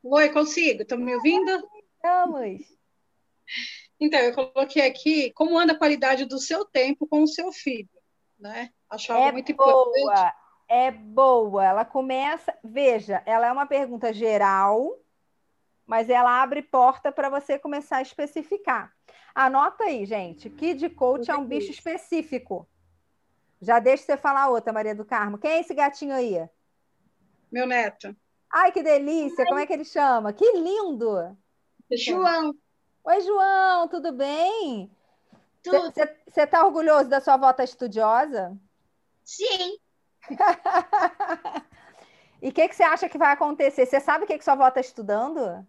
[0.01, 0.81] Oi, consigo.
[0.81, 1.63] Estão me ouvindo?
[1.95, 2.75] Estamos.
[3.99, 7.89] Então, eu coloquei aqui como anda a qualidade do seu tempo com o seu filho,
[8.39, 8.71] né?
[8.89, 9.91] Acho algo é muito boa.
[9.95, 11.64] importante é boa.
[11.64, 14.98] Ela começa, veja, ela é uma pergunta geral,
[15.85, 18.94] mas ela abre porta para você começar a especificar.
[19.34, 20.49] Anota aí, gente.
[20.49, 22.68] Kid Coach é um bicho específico.
[23.61, 25.38] Já deixa você falar outra, Maria do Carmo.
[25.38, 26.48] Quem é esse gatinho aí?
[27.52, 28.15] Meu neto.
[28.52, 29.45] Ai, que delícia!
[29.45, 30.31] Como é que ele chama?
[30.34, 31.38] Que lindo!
[31.91, 32.56] João.
[33.03, 34.91] Oi, João, tudo bem?
[35.64, 35.91] Tudo.
[35.91, 38.57] Você está orgulhoso da sua avó estudiosa?
[39.23, 39.77] Sim.
[42.41, 43.86] e o que, que você acha que vai acontecer?
[43.86, 45.66] Você sabe o que, que sua avó está estudando?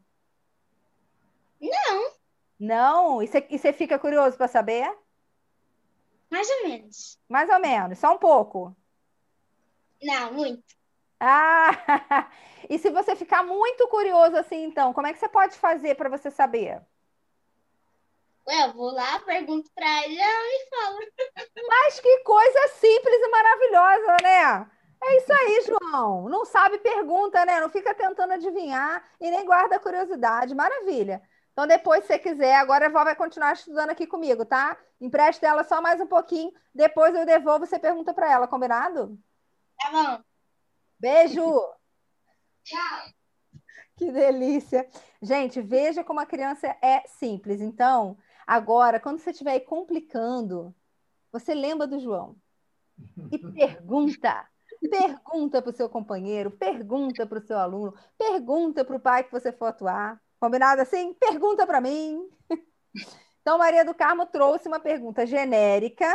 [1.60, 2.12] Não.
[2.58, 3.22] Não?
[3.22, 4.92] E você, e você fica curioso para saber?
[6.30, 7.18] Mais ou menos.
[7.28, 8.76] Mais ou menos, só um pouco.
[10.02, 10.62] Não, muito.
[11.20, 11.70] Ah,
[12.68, 16.08] e se você ficar muito curioso assim, então, como é que você pode fazer para
[16.08, 16.80] você saber?
[18.50, 20.98] Eu vou lá, pergunto para ele e falo.
[21.68, 24.70] Mas que coisa simples e maravilhosa, né?
[25.02, 26.28] É isso aí, João.
[26.28, 27.60] Não sabe, pergunta, né?
[27.60, 30.54] Não fica tentando adivinhar e nem guarda curiosidade.
[30.54, 31.22] Maravilha.
[31.52, 34.76] Então, depois, se você quiser, agora a vó vai continuar estudando aqui comigo, tá?
[35.00, 36.52] Empresta ela só mais um pouquinho.
[36.74, 39.18] Depois eu devolvo, você pergunta para ela, combinado?
[39.80, 40.22] Tá bom.
[40.98, 41.42] Beijo.
[42.64, 43.18] Tchau.
[43.96, 44.88] Que delícia.
[45.20, 47.60] Gente, veja como a criança é simples.
[47.60, 48.16] Então,
[48.48, 50.74] Agora, quando você estiver complicando,
[51.30, 52.34] você lembra do João
[53.30, 54.48] e pergunta.
[54.90, 59.30] Pergunta para o seu companheiro, pergunta para o seu aluno, pergunta para o pai que
[59.30, 60.18] você for atuar.
[60.40, 61.12] Combinado assim?
[61.12, 62.26] Pergunta para mim.
[63.42, 66.06] Então, Maria do Carmo trouxe uma pergunta genérica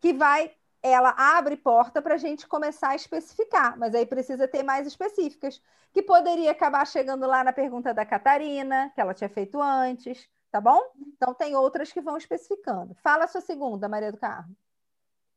[0.00, 0.50] que vai,
[0.82, 5.60] ela abre porta para a gente começar a especificar, mas aí precisa ter mais específicas,
[5.92, 10.26] que poderia acabar chegando lá na pergunta da Catarina, que ela tinha feito antes,
[10.56, 10.80] tá bom?
[11.14, 12.94] Então, tem outras que vão especificando.
[13.02, 14.56] Fala a sua segunda, Maria do Carmo.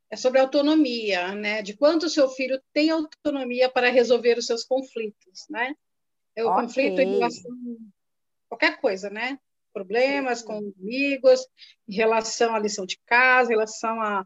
[0.09, 1.61] É sobre autonomia, né?
[1.61, 5.75] De quanto o seu filho tem autonomia para resolver os seus conflitos, né?
[6.35, 6.61] É o okay.
[6.63, 9.37] conflito em relação a qualquer coisa, né?
[9.73, 11.45] Problemas com amigos,
[11.87, 14.25] em relação à lição de casa, em relação à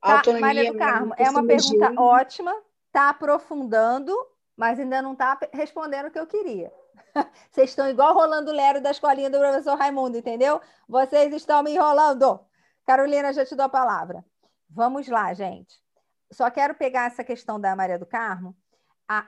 [0.00, 0.46] tá, autonomia.
[0.46, 2.54] Maria do Carmo, é uma pergunta ótima,
[2.86, 4.16] está aprofundando,
[4.56, 6.72] mas ainda não está respondendo o que eu queria.
[7.50, 10.60] Vocês estão igual rolando Lero da escolinha do professor Raimundo, entendeu?
[10.88, 12.40] Vocês estão me enrolando.
[12.84, 14.24] Carolina, já te dou a palavra.
[14.68, 15.82] Vamos lá, gente.
[16.30, 18.56] Só quero pegar essa questão da Maria do Carmo.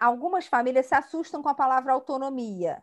[0.01, 2.82] Algumas famílias se assustam com a palavra autonomia.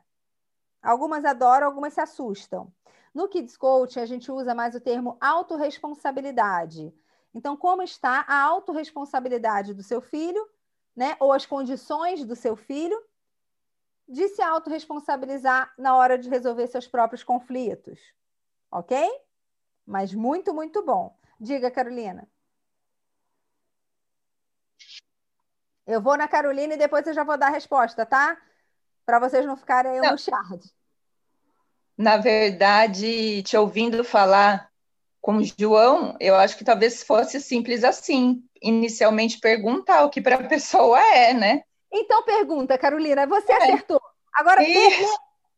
[0.82, 2.72] Algumas adoram, algumas se assustam.
[3.14, 6.94] No Kids Coaching, a gente usa mais o termo autorresponsabilidade.
[7.34, 10.48] Então, como está a autorresponsabilidade do seu filho,
[10.95, 11.18] né?
[11.19, 12.98] Ou as condições do seu filho
[14.07, 17.99] de se autorresponsabilizar na hora de resolver seus próprios conflitos.
[18.72, 18.98] Ok?
[19.86, 21.18] Mas muito, muito bom.
[21.40, 22.27] Diga, Carolina.
[25.86, 28.38] Eu vou na Carolina e depois eu já vou dar a resposta, tá?
[29.06, 30.73] Para vocês não ficarem angustiados.
[31.98, 34.69] Na verdade, te ouvindo falar
[35.22, 38.44] com o João, eu acho que talvez fosse simples assim.
[38.61, 41.64] Inicialmente perguntar o que para a pessoa é, né?
[41.97, 43.57] Então pergunta, Carolina, você é.
[43.57, 44.01] acertou.
[44.34, 44.89] Agora, lê,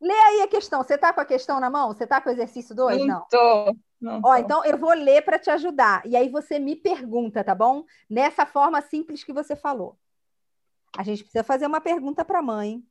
[0.00, 0.82] lê, aí a questão.
[0.82, 1.88] Você está com a questão na mão?
[1.88, 3.06] Você está com o exercício 2?
[3.06, 3.26] Não.
[3.28, 3.76] Tô.
[4.00, 6.06] Não Ó, então eu vou ler para te ajudar.
[6.06, 7.84] E aí você me pergunta, tá bom?
[8.08, 9.98] Nessa forma simples que você falou.
[10.96, 12.82] A gente precisa fazer uma pergunta para a mãe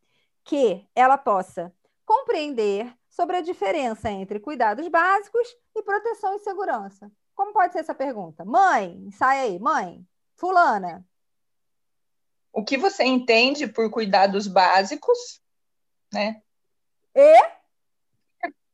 [0.43, 1.73] que ela possa
[2.05, 7.11] compreender, sobre a diferença entre cuidados básicos e proteção e segurança.
[7.33, 8.45] Como pode ser essa pergunta?
[8.45, 10.05] Mãe, sai aí, mãe,
[10.35, 11.03] fulana.
[12.57, 15.39] O que você entende por cuidados básicos,
[16.11, 16.41] né?
[17.13, 17.37] E?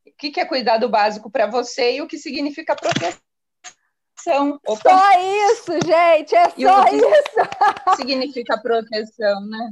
[0.07, 3.19] O que é cuidado básico para você e o que significa proteção?
[4.65, 4.89] Opa.
[4.89, 5.11] Só
[5.51, 7.35] isso, gente, é só isso.
[7.99, 9.72] significa proteção, né?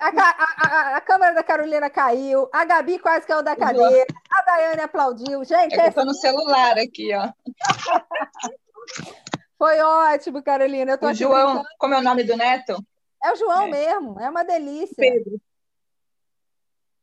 [0.00, 4.42] A, a, a, a, câmera da Carolina caiu, a Gabi quase caiu da cadeira, a
[4.42, 5.44] Daiane aplaudiu.
[5.44, 7.30] Gente, é tô no celular aqui, ó.
[9.56, 10.98] Foi ótimo, Carolina.
[11.00, 11.68] o João, brincando.
[11.78, 12.84] como é o nome do neto?
[13.22, 13.70] É o João é.
[13.70, 14.96] mesmo, é uma delícia.
[14.96, 15.40] Pedro.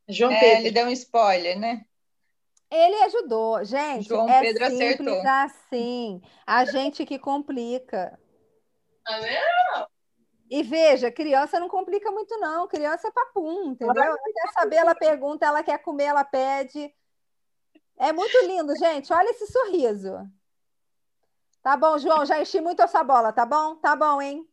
[0.07, 0.59] João é, Pedro.
[0.59, 1.85] Ele deu um spoiler, né?
[2.71, 3.63] Ele ajudou.
[3.63, 5.21] Gente, João é Pedro simples acertou.
[5.27, 6.21] assim.
[6.45, 8.19] A gente que complica.
[9.07, 9.87] Vendo?
[10.49, 12.67] E veja, criança não complica muito, não.
[12.67, 14.03] Criança é papum, entendeu?
[14.03, 16.93] Ela quer saber, ela pergunta, ela quer comer, ela pede.
[17.97, 19.13] É muito lindo, gente.
[19.13, 20.15] Olha esse sorriso.
[21.61, 23.75] Tá bom, João, já enchi muito essa bola, tá bom?
[23.75, 24.47] Tá bom, hein?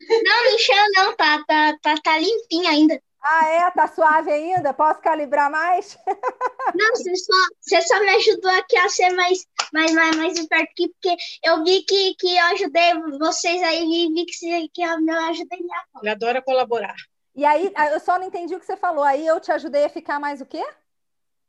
[0.00, 1.16] Não, não encheu, não.
[1.16, 3.00] Tá, tá, tá, tá limpinha ainda.
[3.28, 3.70] Ah, é?
[3.72, 4.72] Tá suave ainda?
[4.72, 5.98] Posso calibrar mais?
[6.76, 10.70] Não, você só, você só me ajudou aqui a ser mais, mais, mais, mais esperto
[10.70, 14.80] aqui, porque eu vi que, que eu ajudei vocês aí e vi que, você, que
[14.80, 16.00] eu, eu ajudei minha avó.
[16.02, 16.94] Ele adora colaborar.
[17.34, 19.02] E aí, eu só não entendi o que você falou.
[19.02, 20.64] Aí eu te ajudei a ficar mais o quê?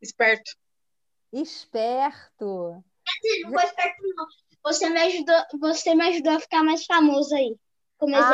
[0.02, 0.52] Esperto.
[1.32, 2.84] Esperto.
[3.06, 4.26] Quer dizer, não foi esperto, não.
[4.64, 7.56] Você me ajudou, você me ajudou a ficar mais famoso aí.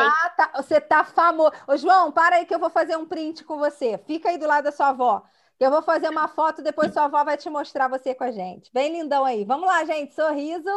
[0.10, 0.52] Ah, tá.
[0.58, 1.52] Você tá famoso.
[1.68, 3.98] Ô, João, para aí que eu vou fazer um print com você.
[4.06, 5.24] Fica aí do lado da sua avó.
[5.60, 8.70] Eu vou fazer uma foto, depois sua avó vai te mostrar você com a gente.
[8.74, 9.46] Bem lindão aí.
[9.46, 10.14] Vamos lá, gente.
[10.14, 10.70] Sorriso.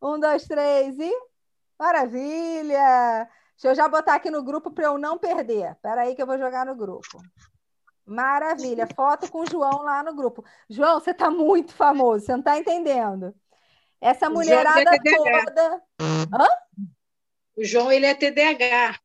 [0.00, 1.12] Um, dois, três e.
[1.78, 3.28] Maravilha!
[3.56, 5.72] Deixa eu já botar aqui no grupo para eu não perder.
[5.72, 7.20] Espera aí que eu vou jogar no grupo.
[8.06, 8.86] Maravilha.
[8.94, 10.44] Foto com o João lá no grupo.
[10.68, 13.34] João, você está muito famoso, você não está entendendo.
[14.00, 15.82] Essa mulherada toda.
[16.00, 16.46] Hã?
[17.56, 18.98] O João, ele é TDAH.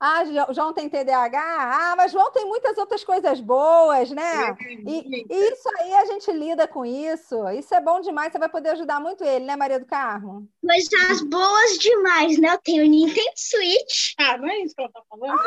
[0.00, 0.22] Ah,
[0.52, 1.40] João tem TDAH?
[1.40, 4.56] Ah, mas João tem muitas outras coisas boas, né?
[4.86, 7.48] E, e, isso aí a gente lida com isso.
[7.48, 10.48] Isso é bom demais, você vai poder ajudar muito ele, né, Maria do Carmo?
[10.64, 12.52] Coisas boas demais, né?
[12.52, 14.14] Eu tenho Nintendo Switch.
[14.18, 15.40] Ah, não é isso que ela tá falando?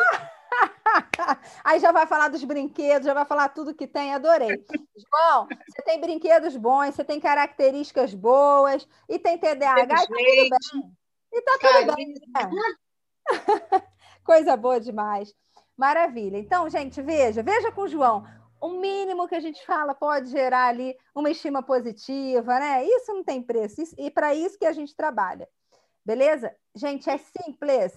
[1.64, 4.50] aí já vai falar dos brinquedos, já vai falar tudo que tem, adorei.
[4.50, 10.16] João, você tem brinquedos bons, você tem características boas e tem TDAH, e tá tudo
[10.18, 10.50] bem.
[11.32, 12.14] E tá tudo bem.
[12.14, 12.50] Né?
[14.24, 15.34] Coisa boa demais.
[15.78, 16.38] Maravilha.
[16.38, 18.26] Então, gente, veja, veja com o João.
[18.60, 22.86] O mínimo que a gente fala pode gerar ali uma estima positiva, né?
[22.86, 23.82] Isso não tem preço.
[23.82, 25.48] Isso, e para isso que a gente trabalha.
[26.06, 26.56] Beleza?
[26.76, 27.94] Gente, é simples.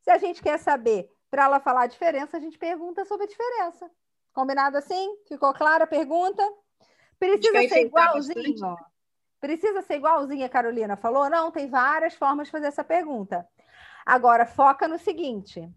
[0.00, 3.28] Se a gente quer saber, para ela falar a diferença, a gente pergunta sobre a
[3.28, 3.88] diferença.
[4.32, 5.16] Combinado assim?
[5.28, 6.42] Ficou clara a pergunta?
[7.18, 8.76] Precisa ser igualzinho.
[9.42, 11.28] Precisa ser igualzinha a Carolina falou?
[11.28, 13.44] Não, tem várias formas de fazer essa pergunta.
[14.06, 15.68] Agora, foca no seguinte: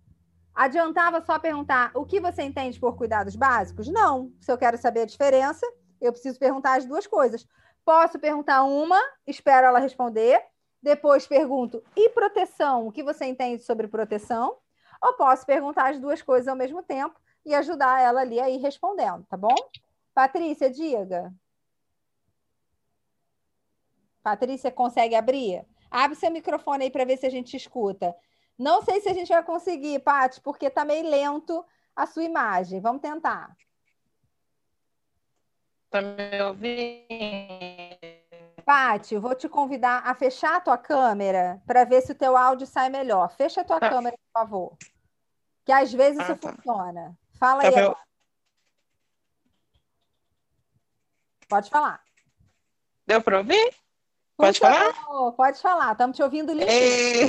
[0.53, 3.87] adiantava só perguntar o que você entende por cuidados básicos?
[3.87, 4.31] Não.
[4.39, 5.65] Se eu quero saber a diferença,
[5.99, 7.47] eu preciso perguntar as duas coisas.
[7.83, 10.39] Posso perguntar uma, espero ela responder.
[10.79, 12.85] Depois pergunto, e proteção?
[12.85, 14.59] O que você entende sobre proteção?
[15.01, 18.57] Ou posso perguntar as duas coisas ao mesmo tempo e ajudar ela ali a ir
[18.57, 19.55] respondendo, tá bom?
[20.13, 21.33] Patrícia, diga.
[24.25, 25.63] Patrícia, consegue abrir?
[25.91, 28.15] Abre seu microfone aí para ver se a gente escuta.
[28.57, 31.63] Não sei se a gente vai conseguir, Paty, porque está meio lento
[31.95, 32.81] a sua imagem.
[32.81, 33.55] Vamos tentar.
[35.85, 37.05] Está me ouvindo?
[38.65, 42.65] Paty, vou te convidar a fechar a tua câmera para ver se o teu áudio
[42.65, 43.29] sai melhor.
[43.29, 43.91] Fecha a tua tá.
[43.91, 44.77] câmera, por favor.
[45.63, 46.51] Que às vezes ah, isso tá.
[46.51, 47.15] funciona.
[47.39, 47.95] Fala tá aí meu...
[51.47, 52.03] Pode falar.
[53.05, 53.84] Deu para ouvir?
[54.37, 54.93] Pode falar?
[55.37, 56.69] pode falar, estamos te ouvindo lindo.
[56.69, 57.25] É...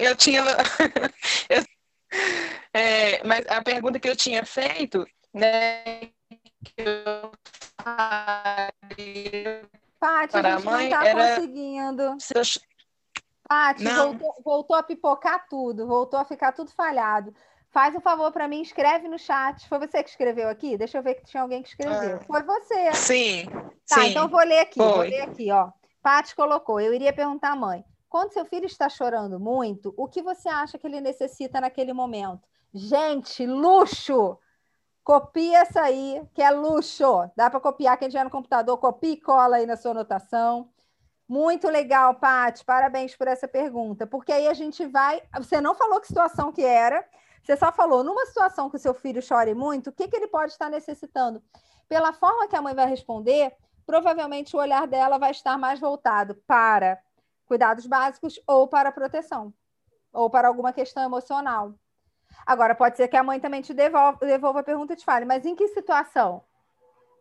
[0.00, 0.42] eu tinha.
[1.48, 1.62] Eu...
[2.74, 6.10] É, mas a pergunta que eu tinha feito, né?
[10.00, 11.34] Paty, a gente não está era...
[11.34, 12.16] conseguindo.
[13.46, 17.34] Paty, voltou, voltou a pipocar tudo, voltou a ficar tudo falhado.
[17.72, 19.66] Faz um favor para mim, escreve no chat.
[19.66, 20.76] Foi você que escreveu aqui?
[20.76, 22.18] Deixa eu ver que tinha alguém que escreveu.
[22.20, 22.24] Ah.
[22.26, 22.92] Foi você.
[22.92, 23.46] Sim.
[23.88, 24.10] Tá, sim.
[24.10, 24.78] então vou ler aqui.
[24.78, 24.88] Foi.
[24.88, 25.70] Vou ler aqui, ó.
[26.02, 26.78] Paty colocou.
[26.78, 30.76] Eu iria perguntar à mãe: quando seu filho está chorando muito, o que você acha
[30.76, 32.42] que ele necessita naquele momento?
[32.74, 34.38] Gente, luxo!
[35.02, 37.30] Copia essa aí, que é luxo.
[37.34, 40.68] Dá para copiar quem tiver no computador, copia e cola aí na sua anotação.
[41.26, 42.64] Muito legal, Paty.
[42.66, 44.06] Parabéns por essa pergunta.
[44.06, 45.22] Porque aí a gente vai.
[45.38, 47.02] Você não falou que situação que era,
[47.42, 50.28] Você só falou, numa situação que o seu filho chore muito, o que, que ele
[50.28, 51.42] pode estar necessitando?
[51.88, 53.52] Pela forma que a mãe vai responder,
[53.84, 57.02] provavelmente o olhar dela vai estar mais voltado para
[57.46, 59.52] cuidados básicos ou para proteção,
[60.12, 61.74] ou para alguma questão emocional.
[62.46, 65.24] Agora, pode ser que a mãe também te devolva, devolva a pergunta e te fale,
[65.24, 66.42] mas em que situação?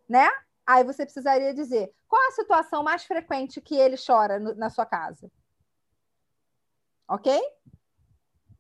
[0.08, 0.30] Né?
[0.66, 4.86] Aí você precisaria dizer, qual a situação mais frequente que ele chora no, na sua
[4.86, 5.30] casa?
[7.08, 7.42] Ok?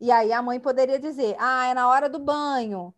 [0.01, 2.91] E aí a mãe poderia dizer, ah, é na hora do banho.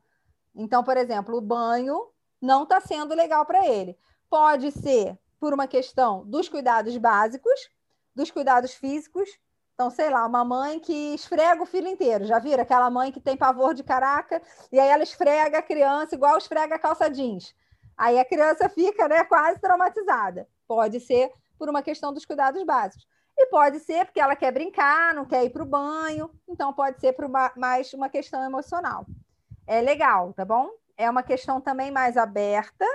[0.55, 2.07] Então, por exemplo, o banho
[2.41, 3.97] não está sendo legal para ele.
[4.29, 7.69] Pode ser por uma questão dos cuidados básicos,
[8.15, 9.29] dos cuidados físicos,
[9.73, 12.25] então, sei lá, uma mãe que esfrega o filho inteiro.
[12.25, 12.63] Já viram?
[12.63, 16.75] Aquela mãe que tem pavor de caraca, e aí ela esfrega a criança igual esfrega
[16.75, 17.53] a calça jeans.
[17.97, 20.47] Aí a criança fica né, quase traumatizada.
[20.65, 23.05] Pode ser por uma questão dos cuidados básicos.
[23.37, 26.29] E pode ser porque ela quer brincar, não quer ir para o banho.
[26.47, 29.05] Então, pode ser por uma, mais uma questão emocional.
[29.65, 30.69] É legal, tá bom?
[30.95, 32.85] É uma questão também mais aberta,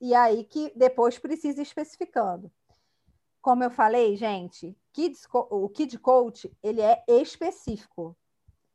[0.00, 2.50] e aí que depois precisa ir especificando.
[3.42, 8.16] Como eu falei, gente, Kids, o Kid Coach, ele é específico.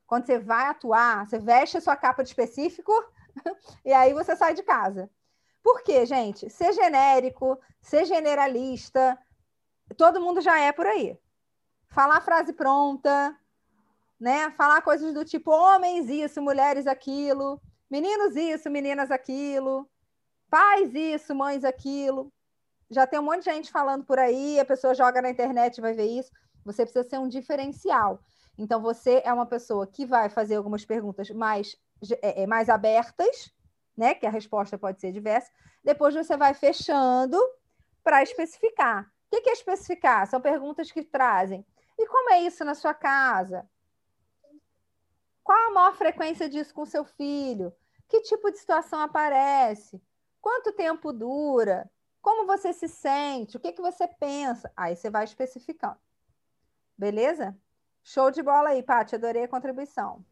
[0.06, 2.92] Quando você vai atuar, você veste a sua capa de específico
[3.84, 5.10] e aí você sai de casa.
[5.64, 6.50] Por quê, gente?
[6.50, 9.18] Ser genérico, ser generalista,
[9.94, 11.18] todo mundo já é por aí.
[11.90, 13.36] Falar frase pronta,
[14.20, 14.52] né?
[14.52, 19.90] Falar coisas do tipo homens isso, mulheres aquilo, meninos isso, meninas aquilo,
[20.50, 22.32] pais isso, mães aquilo
[22.92, 25.82] já tem um monte de gente falando por aí, a pessoa joga na internet e
[25.82, 26.30] vai ver isso.
[26.66, 28.20] Você precisa ser um diferencial.
[28.58, 31.78] Então, você é uma pessoa que vai fazer algumas perguntas mais,
[32.22, 33.50] é, é, mais abertas,
[33.98, 34.14] né?
[34.14, 35.50] Que a resposta pode ser diversa.
[35.82, 37.38] Depois você vai fechando
[38.04, 39.10] para especificar.
[39.32, 40.28] O que é especificar?
[40.28, 41.66] São perguntas que trazem.
[41.98, 43.68] E como é isso na sua casa?
[45.44, 47.74] Qual a maior frequência disso com seu filho?
[48.08, 50.02] Que tipo de situação aparece?
[50.42, 51.90] Quanto tempo dura?
[52.22, 53.58] Como você se sente?
[53.58, 54.72] O que, que você pensa?
[54.76, 55.98] Aí você vai especificando.
[56.98, 57.58] Beleza?
[58.04, 59.16] Show de bola aí, Paty.
[59.16, 60.24] Adorei a contribuição.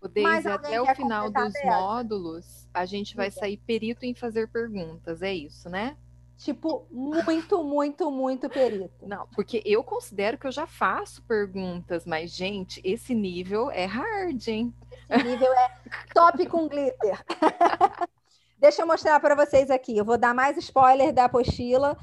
[0.00, 5.22] O Deise, até o final dos módulos, a gente vai sair perito em fazer perguntas,
[5.22, 5.96] é isso, né?
[6.38, 9.06] Tipo, muito, muito, muito perito.
[9.06, 14.48] Não, porque eu considero que eu já faço perguntas, mas, gente, esse nível é hard,
[14.48, 14.74] hein?
[15.08, 15.70] Esse nível é
[16.12, 17.24] top com glitter.
[18.58, 19.96] Deixa eu mostrar para vocês aqui.
[19.96, 21.96] Eu vou dar mais spoiler da apostila.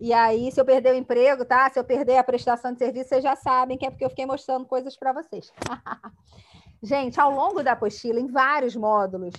[0.00, 1.70] E aí, se eu perder o emprego, tá?
[1.70, 4.26] Se eu perder a prestação de serviço, vocês já sabem que é porque eu fiquei
[4.26, 5.52] mostrando coisas para vocês.
[6.82, 9.34] Gente, ao longo da apostila, em vários módulos,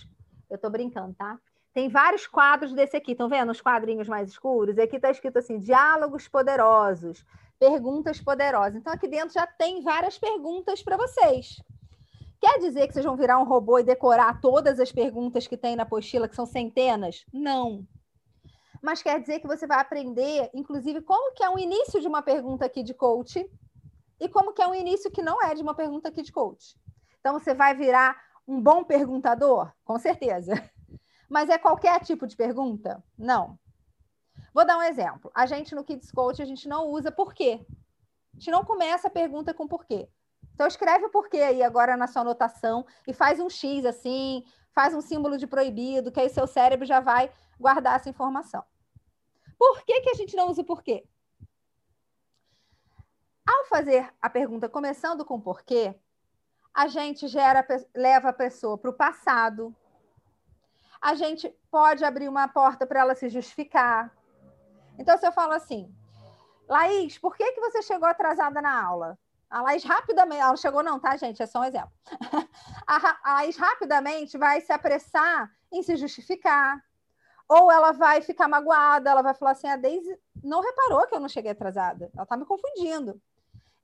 [0.50, 1.38] eu estou brincando, tá?
[1.76, 4.78] Tem vários quadros desse aqui, estão vendo os quadrinhos mais escuros?
[4.78, 7.26] E aqui está escrito assim: diálogos poderosos,
[7.60, 8.76] perguntas poderosas.
[8.76, 11.62] Então, aqui dentro já tem várias perguntas para vocês.
[12.40, 15.76] Quer dizer que vocês vão virar um robô e decorar todas as perguntas que tem
[15.76, 17.26] na apostila, que são centenas?
[17.34, 17.86] Não.
[18.82, 22.22] Mas quer dizer que você vai aprender, inclusive, como que é o início de uma
[22.22, 23.46] pergunta aqui de coach
[24.18, 26.78] e como que é um início que não é de uma pergunta aqui de coach.
[27.20, 28.16] Então, você vai virar
[28.48, 29.74] um bom perguntador?
[29.84, 30.54] Com certeza.
[31.30, 33.04] Mas é qualquer tipo de pergunta?
[33.18, 33.58] Não.
[34.54, 35.32] Vou dar um exemplo.
[35.34, 37.66] A gente no Kids Coach, a gente não usa por quê.
[38.34, 40.08] A gente não começa a pergunta com porquê.
[40.54, 44.94] Então, escreve o porquê aí agora na sua anotação e faz um X assim, faz
[44.94, 48.64] um símbolo de proibido, que aí seu cérebro já vai guardar essa informação.
[49.58, 51.06] Por que, que a gente não usa o porquê?
[53.46, 55.96] Ao fazer a pergunta começando com porquê,
[56.74, 57.66] a gente gera,
[57.96, 59.76] leva a pessoa para o passado.
[61.06, 64.12] A gente pode abrir uma porta para ela se justificar.
[64.98, 65.94] Então, se eu falo assim,
[66.68, 69.16] Laís, por que, que você chegou atrasada na aula?
[69.48, 71.44] A Laís rapidamente, ela chegou não, tá, gente?
[71.44, 71.92] É só um exemplo.
[72.88, 76.84] A, Laís rapidamente vai se apressar em se justificar.
[77.48, 81.20] Ou ela vai ficar magoada, ela vai falar assim, a Daisy não reparou que eu
[81.20, 82.10] não cheguei atrasada.
[82.16, 83.22] Ela está me confundindo.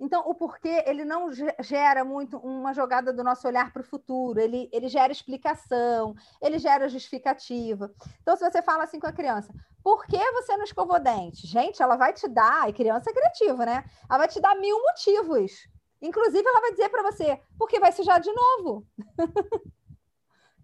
[0.03, 1.29] Então, o porquê, ele não
[1.59, 6.57] gera muito uma jogada do nosso olhar para o futuro, ele, ele gera explicação, ele
[6.57, 7.93] gera justificativa.
[8.19, 9.53] Então, se você fala assim com a criança,
[9.83, 11.45] por que você não escovou dente?
[11.45, 13.85] Gente, ela vai te dar, e criança é criativa, né?
[14.09, 15.67] Ela vai te dar mil motivos.
[16.01, 18.87] Inclusive, ela vai dizer para você, porque vai sujar de novo.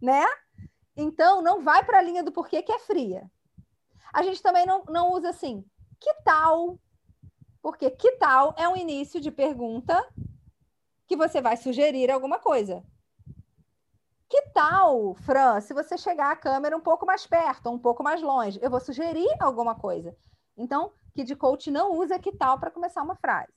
[0.02, 0.26] né?
[0.96, 3.30] Então, não vai para a linha do porquê que é fria.
[4.12, 5.64] A gente também não, não usa assim,
[6.00, 6.80] que tal
[7.68, 10.02] porque que tal é um início de pergunta
[11.06, 12.82] que você vai sugerir alguma coisa.
[14.30, 18.22] Que tal, Fran, se você chegar a câmera um pouco mais perto, um pouco mais
[18.22, 20.16] longe, eu vou sugerir alguma coisa.
[20.56, 23.52] Então, Kid Coach não usa que tal para começar uma frase.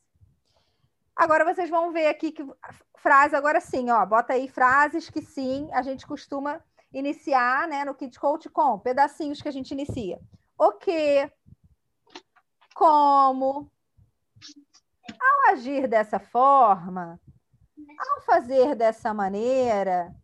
[1.14, 2.44] Agora vocês vão ver aqui que
[2.96, 6.60] frase agora sim, ó, bota aí frases que sim, a gente costuma
[6.92, 10.20] iniciar, né, no Kid Coach com pedacinhos que a gente inicia.
[10.58, 11.30] O que,
[12.74, 13.70] como,
[15.20, 17.20] ao agir dessa forma,
[17.98, 20.14] ao fazer dessa maneira,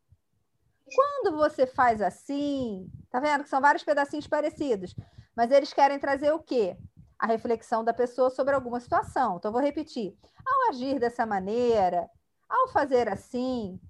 [0.94, 4.94] quando você faz assim, tá vendo que são vários pedacinhos parecidos,
[5.36, 6.77] mas eles querem trazer o quê?
[7.18, 9.36] A reflexão da pessoa sobre alguma situação.
[9.36, 10.16] Então, vou repetir.
[10.47, 12.09] Ao agir dessa maneira,
[12.48, 13.81] ao fazer assim,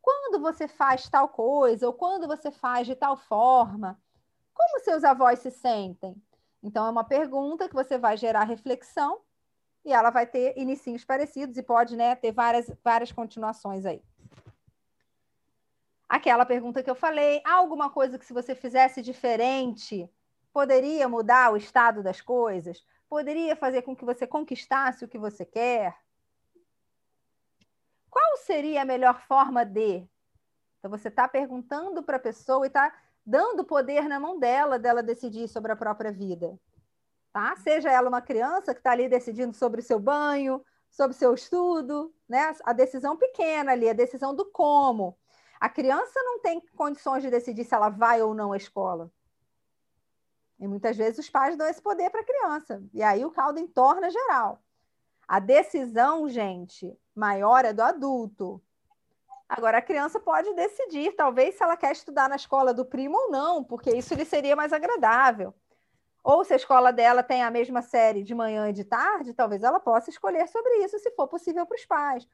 [0.00, 4.00] quando você faz tal coisa, ou quando você faz de tal forma,
[4.54, 6.16] como seus avós se sentem?
[6.62, 9.20] Então, é uma pergunta que você vai gerar reflexão
[9.88, 14.02] e ela vai ter inicinhos parecidos e pode né, ter várias, várias continuações aí.
[16.06, 20.06] Aquela pergunta que eu falei, há alguma coisa que se você fizesse diferente,
[20.52, 22.84] poderia mudar o estado das coisas?
[23.08, 25.96] Poderia fazer com que você conquistasse o que você quer?
[28.10, 30.06] Qual seria a melhor forma de?
[30.78, 32.94] Então, você está perguntando para a pessoa e está
[33.24, 36.58] dando poder na mão dela, dela decidir sobre a própria vida
[37.32, 37.54] tá?
[37.56, 41.34] Seja ela uma criança que está ali decidindo sobre o seu banho, sobre o seu
[41.34, 42.54] estudo, né?
[42.64, 45.16] A decisão pequena ali, a decisão do como.
[45.60, 49.10] A criança não tem condições de decidir se ela vai ou não à escola.
[50.58, 52.82] E muitas vezes os pais dão esse poder para a criança.
[52.92, 54.62] E aí o caldo entorna geral.
[55.26, 58.62] A decisão, gente, maior é do adulto.
[59.48, 63.30] Agora, a criança pode decidir, talvez, se ela quer estudar na escola do primo ou
[63.30, 65.54] não, porque isso lhe seria mais agradável.
[66.22, 69.62] Ou se a escola dela tem a mesma série de manhã e de tarde, talvez
[69.62, 72.28] ela possa escolher sobre isso, se for possível para os pais.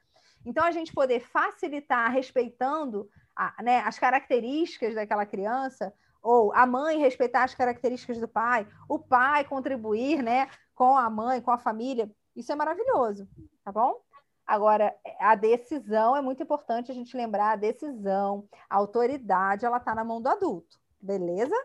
[0.45, 6.99] Então, a gente poder facilitar respeitando a, né, as características daquela criança, ou a mãe
[6.99, 12.09] respeitar as características do pai, o pai contribuir né, com a mãe, com a família,
[12.35, 13.27] isso é maravilhoso,
[13.63, 14.01] tá bom?
[14.45, 19.95] Agora, a decisão é muito importante a gente lembrar, a decisão, a autoridade, ela está
[19.95, 21.55] na mão do adulto, beleza?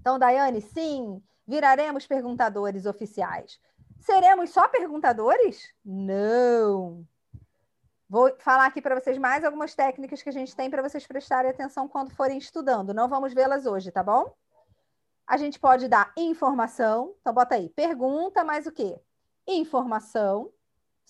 [0.00, 3.60] Então, Daiane, sim, viraremos perguntadores oficiais.
[4.00, 5.72] Seremos só perguntadores?
[5.84, 7.06] Não.
[8.08, 11.50] Vou falar aqui para vocês mais algumas técnicas que a gente tem para vocês prestarem
[11.50, 12.94] atenção quando forem estudando.
[12.94, 14.34] Não vamos vê-las hoje, tá bom?
[15.26, 17.14] A gente pode dar informação.
[17.20, 18.98] Então, bota aí, pergunta, mais o quê?
[19.46, 20.50] Informação.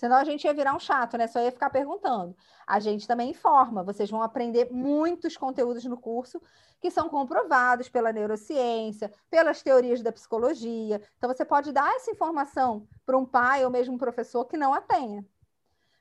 [0.01, 1.27] Senão a gente ia virar um chato, né?
[1.27, 2.35] Só ia ficar perguntando.
[2.67, 3.83] A gente também informa.
[3.83, 6.41] Vocês vão aprender muitos conteúdos no curso
[6.81, 11.03] que são comprovados pela neurociência, pelas teorias da psicologia.
[11.19, 14.73] Então, você pode dar essa informação para um pai ou mesmo um professor que não
[14.73, 15.23] a tenha.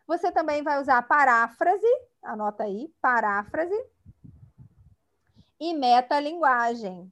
[0.08, 1.86] Você também vai usar paráfrase,
[2.24, 3.76] anota aí, paráfrase
[5.60, 7.12] e metalinguagem.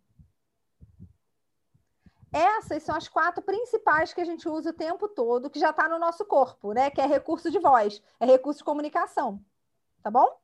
[2.38, 5.90] Essas são as quatro principais que a gente usa o tempo todo, que já está
[5.90, 6.92] no nosso corpo, né?
[6.92, 9.44] Que é recurso de voz, é recurso de comunicação.
[10.04, 10.40] Tá bom?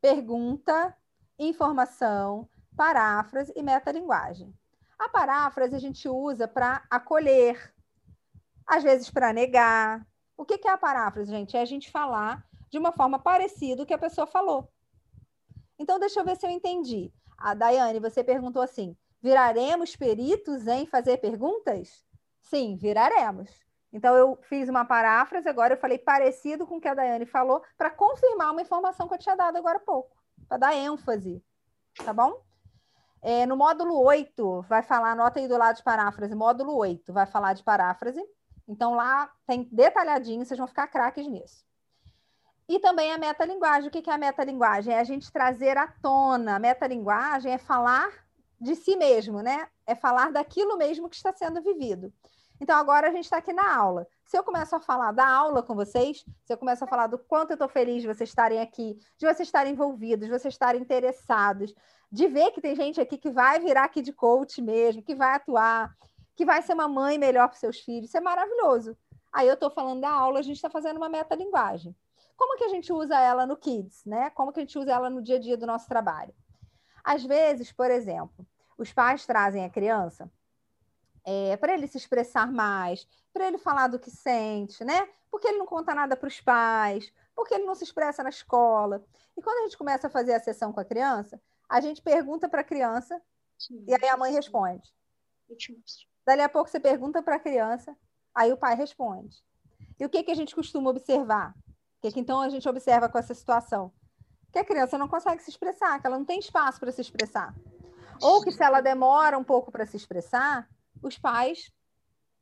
[0.00, 0.96] Pergunta,
[1.36, 4.56] informação, paráfrase e metalinguagem.
[4.96, 7.74] A paráfrase a gente usa para acolher,
[8.64, 10.06] às vezes para negar.
[10.36, 11.56] O que, é a paráfrase, gente?
[11.56, 14.70] É a gente falar de uma forma parecida o que a pessoa falou.
[15.76, 17.12] Então, deixa eu ver se eu entendi.
[17.36, 22.06] A Daiane, você perguntou assim: Viraremos peritos em fazer perguntas?
[22.42, 23.50] Sim, viraremos.
[23.92, 27.60] Então, eu fiz uma paráfrase, agora eu falei parecido com o que a Daiane falou,
[27.76, 30.16] para confirmar uma informação que eu tinha dado agora há pouco,
[30.46, 31.42] para dar ênfase.
[32.04, 32.40] Tá bom?
[33.20, 37.26] É, no módulo 8, vai falar, anota aí do lado de paráfrase, módulo 8, vai
[37.26, 38.24] falar de paráfrase.
[38.68, 41.66] Então, lá tem detalhadinho, vocês vão ficar craques nisso.
[42.68, 43.88] E também a metalinguagem.
[43.88, 44.94] O que é a metalinguagem?
[44.94, 46.54] É a gente trazer à tona.
[46.54, 48.25] A metalinguagem é falar
[48.60, 49.68] de si mesmo, né?
[49.86, 52.12] É falar daquilo mesmo que está sendo vivido.
[52.60, 54.06] Então, agora a gente está aqui na aula.
[54.24, 57.18] Se eu começo a falar da aula com vocês, se eu começo a falar do
[57.18, 60.80] quanto eu estou feliz de vocês estarem aqui, de vocês estarem envolvidos, de vocês estarem
[60.80, 61.74] interessados,
[62.10, 65.34] de ver que tem gente aqui que vai virar aqui de coach mesmo, que vai
[65.34, 65.94] atuar,
[66.34, 68.96] que vai ser uma mãe melhor para seus filhos, isso é maravilhoso.
[69.32, 71.94] Aí eu estou falando da aula, a gente está fazendo uma metalinguagem.
[72.36, 74.30] Como que a gente usa ela no Kids, né?
[74.30, 76.34] Como que a gente usa ela no dia a dia do nosso trabalho?
[77.06, 78.44] Às vezes, por exemplo,
[78.76, 80.28] os pais trazem a criança
[81.24, 85.08] é, para ele se expressar mais, para ele falar do que sente, né?
[85.30, 89.04] Porque ele não conta nada para os pais, porque ele não se expressa na escola.
[89.36, 92.48] E quando a gente começa a fazer a sessão com a criança, a gente pergunta
[92.48, 93.22] para a criança
[93.56, 94.92] Sim, e aí a mãe responde.
[96.26, 97.96] Dali a pouco você pergunta para a criança,
[98.34, 99.44] aí o pai responde.
[99.96, 101.54] E o que, que a gente costuma observar?
[101.98, 103.92] O que, que então a gente observa com essa situação?
[104.56, 107.54] Que a criança não consegue se expressar, que ela não tem espaço para se expressar.
[108.22, 110.66] Ou que se ela demora um pouco para se expressar,
[111.02, 111.70] os pais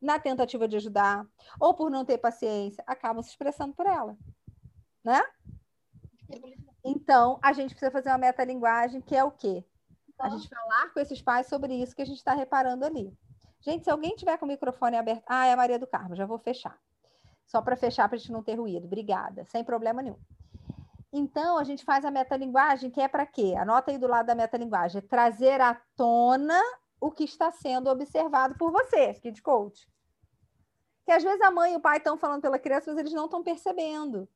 [0.00, 1.26] na tentativa de ajudar,
[1.58, 4.16] ou por não ter paciência, acabam se expressando por ela,
[5.02, 5.20] né?
[6.84, 9.64] Então, a gente precisa fazer uma metalinguagem que é o quê?
[10.20, 13.12] A gente falar com esses pais sobre isso que a gente está reparando ali.
[13.60, 15.24] Gente, se alguém tiver com o microfone aberto.
[15.26, 16.78] Ah, é a Maria do Carmo, já vou fechar.
[17.44, 18.84] Só para fechar, para a gente não ter ruído.
[18.84, 20.18] Obrigada, sem problema nenhum.
[21.16, 23.54] Então, a gente faz a metalinguagem, que é para quê?
[23.56, 25.00] Anota aí do lado da metalinguagem.
[25.00, 26.60] Trazer à tona
[27.00, 29.88] o que está sendo observado por você, Kid Coach.
[31.04, 33.26] Que às vezes a mãe e o pai estão falando pela criança, mas eles não
[33.26, 34.28] estão percebendo.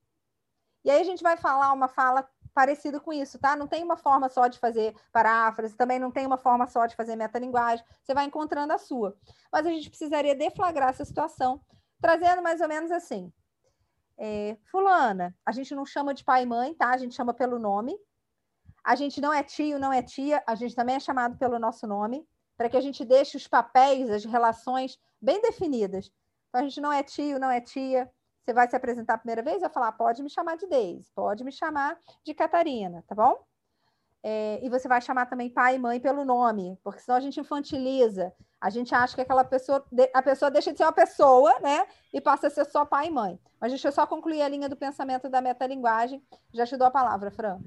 [0.85, 3.57] E aí a gente vai falar uma fala parecida com isso, tá?
[3.57, 6.95] Não tem uma forma só de fazer paráfrase, também não tem uma forma só de
[6.95, 7.85] fazer metalinguagem.
[8.05, 9.19] Você vai encontrando a sua.
[9.51, 11.61] Mas a gente precisaria deflagrar essa situação,
[12.01, 13.33] trazendo mais ou menos assim.
[14.19, 16.91] É, fulana, a gente não chama de pai e mãe, tá?
[16.91, 17.97] A gente chama pelo nome.
[18.85, 21.87] A gente não é tio, não é tia, a gente também é chamado pelo nosso
[21.87, 22.27] nome,
[22.57, 26.11] para que a gente deixe os papéis, as relações bem definidas.
[26.49, 28.11] Então, a gente não é tio, não é tia,
[28.49, 31.45] você vai se apresentar a primeira vez, vai falar, pode me chamar de Deise, pode
[31.45, 33.45] me chamar de Catarina, tá bom?
[34.23, 37.39] É, e você vai chamar também pai e mãe pelo nome, porque senão a gente
[37.39, 38.33] infantiliza.
[38.61, 41.87] A gente acha que aquela pessoa, a pessoa deixa de ser uma pessoa, né?
[42.13, 43.39] E passa a ser só pai e mãe.
[43.61, 46.23] Mas deixa eu só concluir a linha do pensamento da metalinguagem.
[46.53, 47.61] Já te dou a palavra, Fran.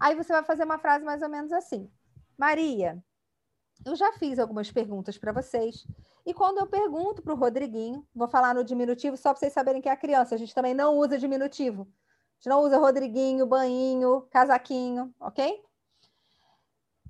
[0.00, 1.90] Aí você vai fazer uma frase mais ou menos assim.
[2.38, 3.02] Maria,
[3.84, 5.86] eu já fiz algumas perguntas para vocês.
[6.26, 9.82] E quando eu pergunto para o Rodriguinho, vou falar no diminutivo só para vocês saberem
[9.82, 11.82] que é a criança, a gente também não usa diminutivo.
[11.82, 15.62] A gente não usa Rodriguinho, banhinho, casaquinho, ok?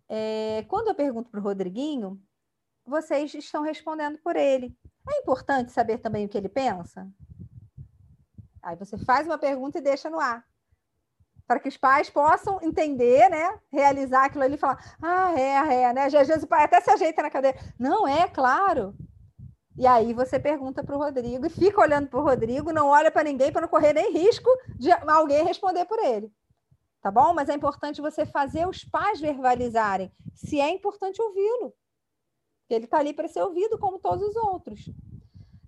[0.09, 2.21] É, quando eu pergunto para o Rodriguinho,
[2.87, 4.77] vocês estão respondendo por ele.
[5.09, 7.09] É importante saber também o que ele pensa?
[8.63, 10.45] Aí você faz uma pergunta e deixa no ar
[11.47, 13.59] para que os pais possam entender, né?
[13.71, 16.07] Realizar aquilo ali e falar, ah, é, é, né?
[16.07, 17.59] Às vezes o pai até se ajeita na cadeira.
[17.79, 18.95] Não, é, claro.
[19.77, 23.11] E aí você pergunta para o Rodrigo e fica olhando para o Rodrigo, não olha
[23.11, 26.33] para ninguém para não correr nem risco de alguém responder por ele.
[27.05, 27.35] Tá bom?
[27.35, 31.75] Mas é importante você fazer os pais verbalizarem se é importante ouvi-lo.
[32.71, 34.89] Ele está ali para ser ouvido como todos os outros.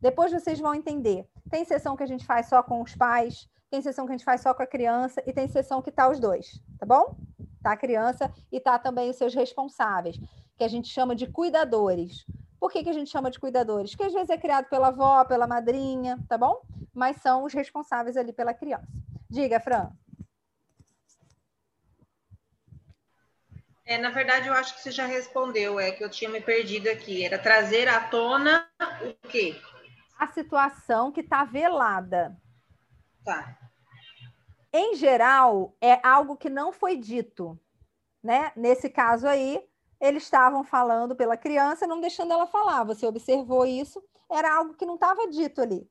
[0.00, 1.28] Depois vocês vão entender.
[1.50, 4.24] Tem sessão que a gente faz só com os pais, tem sessão que a gente
[4.24, 7.14] faz só com a criança e tem sessão que tá os dois, tá bom?
[7.62, 10.18] Tá a criança e tá também os seus responsáveis,
[10.56, 12.24] que a gente chama de cuidadores.
[12.58, 13.90] Por que, que a gente chama de cuidadores?
[13.90, 16.62] Porque às vezes é criado pela avó, pela madrinha, tá bom?
[16.94, 18.88] Mas são os responsáveis ali pela criança.
[19.28, 19.92] Diga, Fran.
[23.86, 26.88] É, na verdade, eu acho que você já respondeu, é que eu tinha me perdido
[26.88, 27.24] aqui.
[27.24, 28.68] Era trazer à tona
[29.00, 29.54] o quê?
[30.18, 32.36] A situação que está velada.
[33.24, 33.56] Tá.
[34.72, 37.58] Em geral, é algo que não foi dito,
[38.20, 38.50] né?
[38.56, 39.64] Nesse caso aí,
[40.00, 42.82] eles estavam falando pela criança, não deixando ela falar.
[42.84, 44.02] Você observou isso?
[44.28, 45.88] Era algo que não estava dito ali.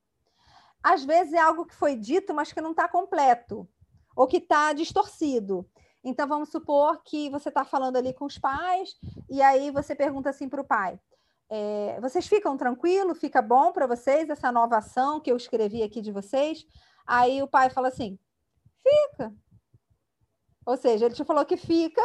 [0.84, 3.68] Às vezes é algo que foi dito, mas que não está completo,
[4.16, 5.68] ou que está distorcido.
[6.06, 8.96] Então, vamos supor que você está falando ali com os pais,
[9.28, 11.00] e aí você pergunta assim para o pai:
[11.50, 13.18] é, vocês ficam tranquilos?
[13.18, 16.64] Fica bom para vocês essa nova ação que eu escrevi aqui de vocês?
[17.08, 18.20] Aí o pai fala assim:
[18.84, 19.34] fica.
[20.64, 22.02] Ou seja, ele te falou que fica,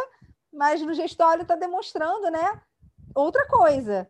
[0.50, 2.62] mas no gestório está demonstrando, né?
[3.14, 4.08] Outra coisa.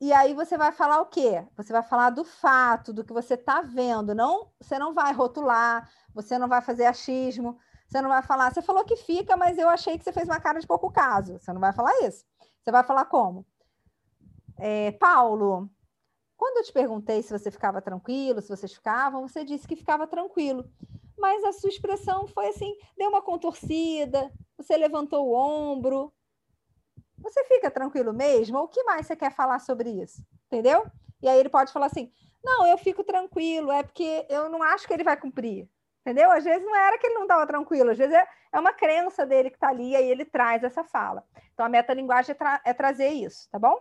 [0.00, 1.44] E aí você vai falar o quê?
[1.56, 4.14] Você vai falar do fato, do que você está vendo.
[4.14, 7.58] Não, você não vai rotular, você não vai fazer achismo,
[7.88, 10.38] você não vai falar, você falou que fica, mas eu achei que você fez uma
[10.38, 11.38] cara de pouco caso.
[11.38, 12.24] Você não vai falar isso.
[12.62, 13.46] Você vai falar como?
[14.58, 15.70] É, Paulo,
[16.36, 20.06] quando eu te perguntei se você ficava tranquilo, se vocês ficavam, você disse que ficava
[20.06, 20.70] tranquilo.
[21.16, 26.12] Mas a sua expressão foi assim, deu uma contorcida, você levantou o ombro.
[27.16, 28.58] Você fica tranquilo mesmo?
[28.58, 30.22] O que mais você quer falar sobre isso?
[30.46, 30.86] Entendeu?
[31.22, 32.12] E aí ele pode falar assim:
[32.44, 35.68] não, eu fico tranquilo, é porque eu não acho que ele vai cumprir.
[36.08, 36.30] Entendeu?
[36.30, 39.26] Às vezes não era que ele não estava tranquilo, às vezes é, é uma crença
[39.26, 41.22] dele que está ali, aí ele traz essa fala.
[41.52, 43.78] Então a metalinguagem é, tra é trazer isso, tá bom?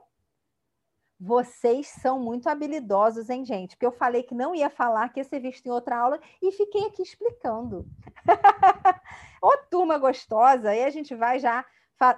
[1.17, 3.77] Vocês são muito habilidosos, hein, gente?
[3.77, 6.51] Porque eu falei que não ia falar, que ia ser visto em outra aula e
[6.51, 7.85] fiquei aqui explicando.
[9.41, 11.65] Ô, turma gostosa, aí a gente vai já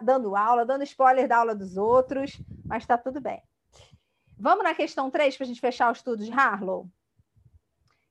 [0.01, 3.43] dando aula, dando spoiler da aula dos outros, mas está tudo bem.
[4.39, 6.89] Vamos na questão 3 para a gente fechar o estudo de Harlow?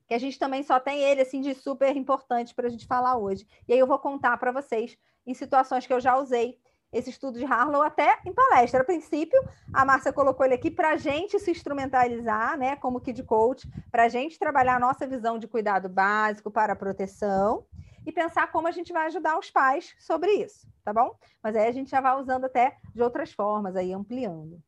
[0.09, 3.15] Que a gente também só tem ele assim de super importante para a gente falar
[3.15, 3.47] hoje.
[3.67, 6.59] E aí eu vou contar para vocês em situações que eu já usei
[6.91, 8.81] esse estudo de Harlow até em palestra.
[8.81, 9.39] A princípio,
[9.71, 14.05] a Márcia colocou ele aqui para a gente se instrumentalizar, né, como Kid Coach, para
[14.05, 17.63] a gente trabalhar a nossa visão de cuidado básico para a proteção
[18.03, 21.15] e pensar como a gente vai ajudar os pais sobre isso, tá bom?
[21.43, 24.59] Mas aí a gente já vai usando até de outras formas, aí ampliando.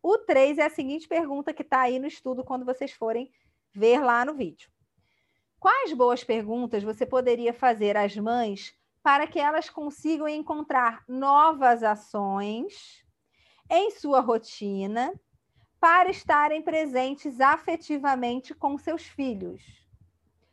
[0.00, 3.28] O 3 é a seguinte pergunta que está aí no estudo quando vocês forem
[3.74, 4.70] ver lá no vídeo.
[5.58, 13.04] Quais boas perguntas você poderia fazer às mães para que elas consigam encontrar novas ações
[13.70, 15.12] em sua rotina
[15.80, 19.62] para estarem presentes afetivamente com seus filhos?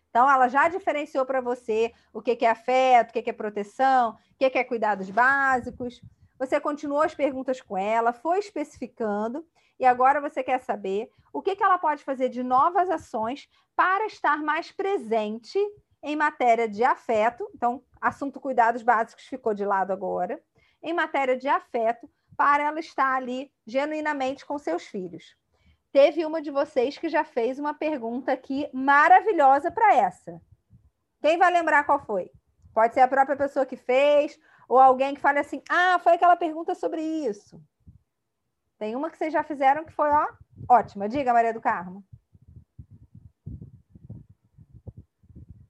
[0.09, 4.37] Então, ela já diferenciou para você o que é afeto, o que é proteção, o
[4.37, 5.99] que é cuidados básicos.
[6.37, 9.43] Você continuou as perguntas com ela, foi especificando,
[9.79, 14.05] e agora você quer saber o que, que ela pode fazer de novas ações para
[14.05, 15.59] estar mais presente
[16.01, 17.49] em matéria de afeto.
[17.55, 20.41] Então, assunto cuidados básicos ficou de lado agora.
[20.81, 25.35] Em matéria de afeto, para ela estar ali genuinamente com seus filhos.
[25.91, 30.41] Teve uma de vocês que já fez uma pergunta aqui maravilhosa para essa.
[31.21, 32.31] Quem vai lembrar qual foi?
[32.73, 34.37] Pode ser a própria pessoa que fez,
[34.67, 37.61] ou alguém que fale assim: ah, foi aquela pergunta sobre isso.
[38.83, 40.27] Tem uma que vocês já fizeram que foi ó,
[40.67, 41.07] ótima.
[41.07, 42.03] Diga, Maria do Carmo.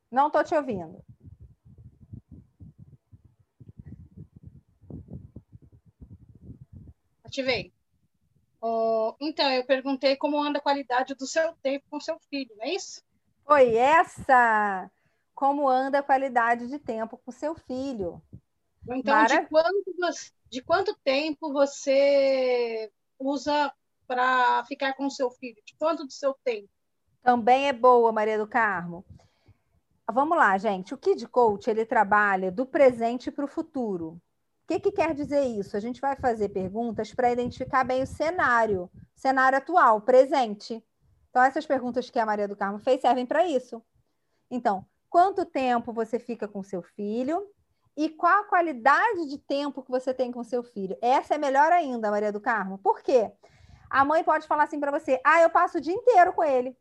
[0.09, 0.99] Não estou te ouvindo.
[7.23, 7.71] Ativei.
[8.59, 12.65] Oh, então, eu perguntei como anda a qualidade do seu tempo com seu filho, não
[12.65, 13.03] é isso?
[13.45, 14.89] Foi essa!
[15.35, 18.19] Como anda a qualidade de tempo com seu filho?
[18.89, 19.93] Então, de quanto,
[20.49, 22.91] de quanto tempo você
[23.25, 23.71] usa
[24.07, 25.61] para ficar com o seu filho?
[25.65, 26.69] De quanto do seu tempo?
[27.21, 29.05] Também é boa, Maria do Carmo.
[30.11, 30.93] Vamos lá, gente.
[30.93, 34.09] O Kid Coach ele trabalha do presente para o futuro.
[34.63, 35.75] O que, que quer dizer isso?
[35.75, 40.83] A gente vai fazer perguntas para identificar bem o cenário, cenário atual, presente.
[41.29, 43.81] Então, essas perguntas que a Maria do Carmo fez servem para isso.
[44.51, 47.49] Então, quanto tempo você fica com seu filho?
[47.95, 50.97] E qual a qualidade de tempo que você tem com seu filho.
[51.01, 52.77] Essa é melhor ainda, Maria do Carmo.
[52.79, 53.31] Por quê?
[53.89, 56.75] A mãe pode falar assim para você: ah, eu passo o dia inteiro com ele.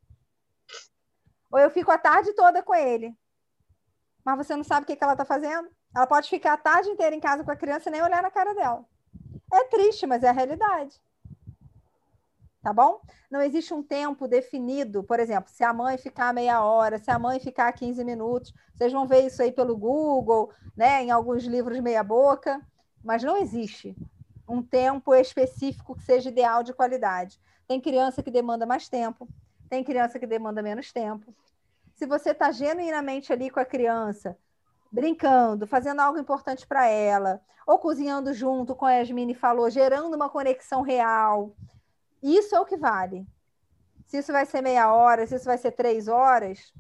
[1.51, 3.15] Ou eu fico a tarde toda com ele.
[4.25, 5.69] Mas você não sabe o que, que ela está fazendo?
[5.95, 8.31] Ela pode ficar a tarde inteira em casa com a criança e nem olhar na
[8.31, 8.85] cara dela.
[9.53, 10.99] É triste, mas é a realidade
[12.63, 13.01] tá bom?
[13.31, 17.19] Não existe um tempo definido, por exemplo, se a mãe ficar meia hora, se a
[17.19, 21.81] mãe ficar 15 minutos, vocês vão ver isso aí pelo Google, né, em alguns livros
[21.81, 22.61] meia boca,
[23.03, 23.97] mas não existe
[24.49, 27.41] um tempo específico que seja ideal de qualidade.
[27.67, 29.29] Tem criança que demanda mais tempo,
[29.69, 31.35] tem criança que demanda menos tempo.
[31.95, 34.37] Se você está genuinamente ali com a criança,
[34.91, 40.29] brincando, fazendo algo importante para ela, ou cozinhando junto, como a Yasmine falou, gerando uma
[40.29, 41.55] conexão real,
[42.23, 43.27] isso é o que vale.
[44.07, 46.73] Se isso vai ser meia hora, se isso vai ser três horas,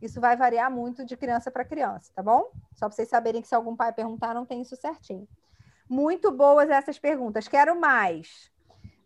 [0.00, 2.50] isso vai variar muito de criança para criança, tá bom?
[2.74, 5.26] Só para vocês saberem que se algum pai perguntar, não tem isso certinho.
[5.88, 7.48] Muito boas essas perguntas.
[7.48, 8.50] Quero mais.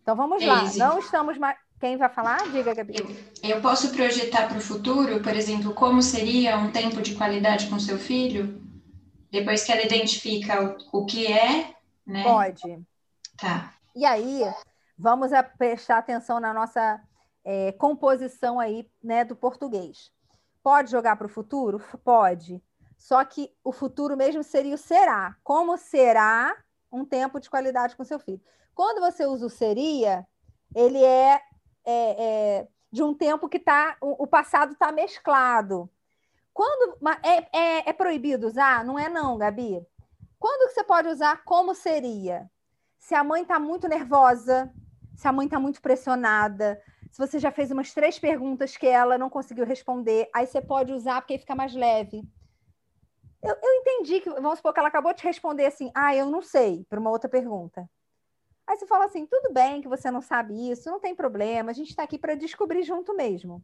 [0.02, 0.64] Então vamos lá.
[0.76, 1.56] Não estamos mais.
[1.78, 2.50] Quem vai falar?
[2.50, 2.94] Diga, Gabi.
[2.98, 7.68] Eu, eu posso projetar para o futuro, por exemplo, como seria um tempo de qualidade
[7.68, 8.60] com seu filho?
[9.30, 11.74] Depois que ela identifica o, o que é,
[12.04, 12.24] né?
[12.24, 12.80] Pode.
[13.36, 13.74] Tá.
[13.94, 14.42] E aí,
[14.98, 17.00] Vamos prestar atenção na nossa
[17.44, 20.12] é, composição aí, né, do português.
[20.62, 21.80] Pode jogar para o futuro?
[22.02, 22.60] Pode.
[22.96, 25.36] Só que o futuro mesmo seria o será.
[25.44, 26.56] Como será
[26.90, 28.40] um tempo de qualidade com seu filho?
[28.74, 30.26] Quando você usa o seria,
[30.74, 31.40] ele é,
[31.84, 35.88] é, é de um tempo que tá, o, o passado está mesclado.
[36.52, 38.84] Quando é, é, é, proibido usar?
[38.84, 39.80] Não é não, Gabi.
[40.40, 42.50] Quando que você pode usar como seria?
[42.98, 44.72] Se a mãe está muito nervosa,
[45.18, 46.80] se a mãe está muito pressionada,
[47.10, 50.92] se você já fez umas três perguntas que ela não conseguiu responder, aí você pode
[50.92, 52.22] usar porque aí fica mais leve.
[53.42, 56.40] Eu, eu entendi que, vamos supor que ela acabou de responder assim, ah, eu não
[56.40, 57.90] sei, para uma outra pergunta.
[58.64, 61.74] Aí você fala assim, tudo bem que você não sabe isso, não tem problema, a
[61.74, 63.60] gente está aqui para descobrir junto mesmo.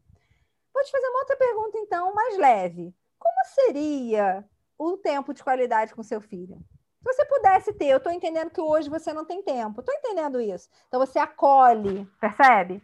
[0.75, 2.93] Vou te fazer uma outra pergunta, então, mais leve.
[3.17, 4.45] Como seria
[4.77, 6.59] o tempo de qualidade com seu filho?
[7.05, 10.41] Se você pudesse ter, eu estou entendendo que hoje você não tem tempo, estou entendendo
[10.41, 10.71] isso.
[10.89, 12.83] Então você acolhe, percebe?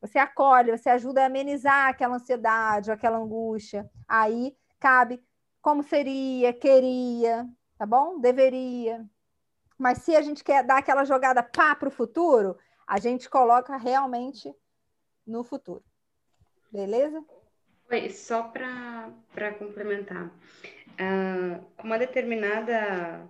[0.00, 3.88] Você acolhe, você ajuda a amenizar aquela ansiedade, aquela angústia.
[4.08, 5.22] Aí cabe
[5.60, 7.46] como seria, queria,
[7.76, 8.18] tá bom?
[8.18, 9.04] Deveria.
[9.76, 12.56] Mas se a gente quer dar aquela jogada pá para o futuro,
[12.86, 14.50] a gente coloca realmente
[15.26, 15.84] no futuro.
[16.72, 17.22] Beleza?
[17.90, 20.30] Oi, só para complementar
[20.98, 23.28] uh, uma determinada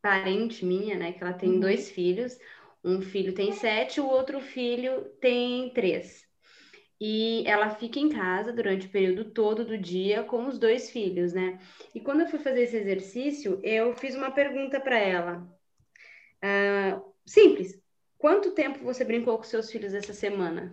[0.00, 1.60] parente minha, né, que ela tem uhum.
[1.60, 2.38] dois filhos,
[2.84, 6.26] um filho tem sete, o outro filho tem três.
[7.00, 11.32] E ela fica em casa durante o período todo do dia com os dois filhos,
[11.32, 11.60] né?
[11.94, 15.48] E quando eu fui fazer esse exercício, eu fiz uma pergunta para ela.
[16.42, 17.80] Uh, simples.
[18.16, 20.72] quanto tempo você brincou com seus filhos essa semana?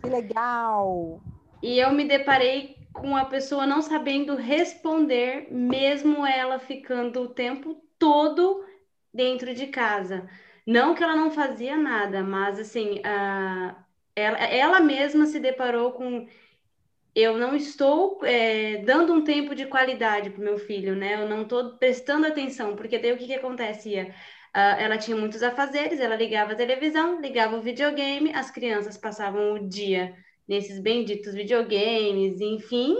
[0.00, 1.20] Que legal!
[1.60, 7.82] E eu me deparei com a pessoa não sabendo responder, mesmo ela ficando o tempo
[7.98, 8.64] todo
[9.12, 10.28] dentro de casa.
[10.66, 13.84] Não que ela não fazia nada, mas assim, a,
[14.14, 16.26] ela, ela mesma se deparou com
[17.14, 21.14] eu não estou é, dando um tempo de qualidade para meu filho, né?
[21.22, 24.14] Eu não estou prestando atenção, porque daí o que, que acontecia?
[24.56, 29.54] Uh, ela tinha muitos afazeres, ela ligava a televisão, ligava o videogame, as crianças passavam
[29.54, 30.14] o dia
[30.50, 32.96] nesses benditos videogames, enfim,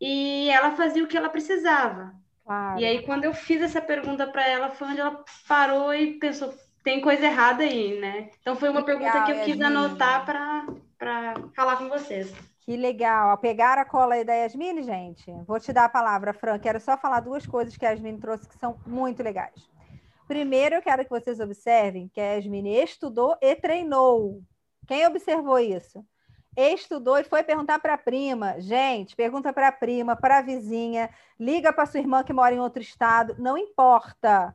[0.00, 2.14] e ela fazia o que ela precisava.
[2.44, 2.80] Claro.
[2.80, 6.54] E aí, quando eu fiz essa pergunta para ela, foi onde ela parou e pensou:
[6.84, 8.30] tem coisa errada aí, né?
[8.40, 12.32] Então, foi uma que pergunta legal, que eu quis anotar para falar com vocês.
[12.60, 13.36] Que legal.
[13.38, 15.32] Pegaram a cola aí da Yasmine, gente?
[15.46, 16.60] Vou te dar a palavra, Fran.
[16.60, 19.68] Quero só falar duas coisas que a Yasmine trouxe que são muito legais.
[20.28, 24.40] Primeiro, eu quero que vocês observem que a Yasmine estudou e treinou.
[24.86, 26.04] Quem observou isso?
[26.56, 28.60] Estudou e foi perguntar para a prima.
[28.60, 32.60] Gente, pergunta para a prima, para a vizinha, liga para sua irmã que mora em
[32.60, 34.54] outro estado, não importa.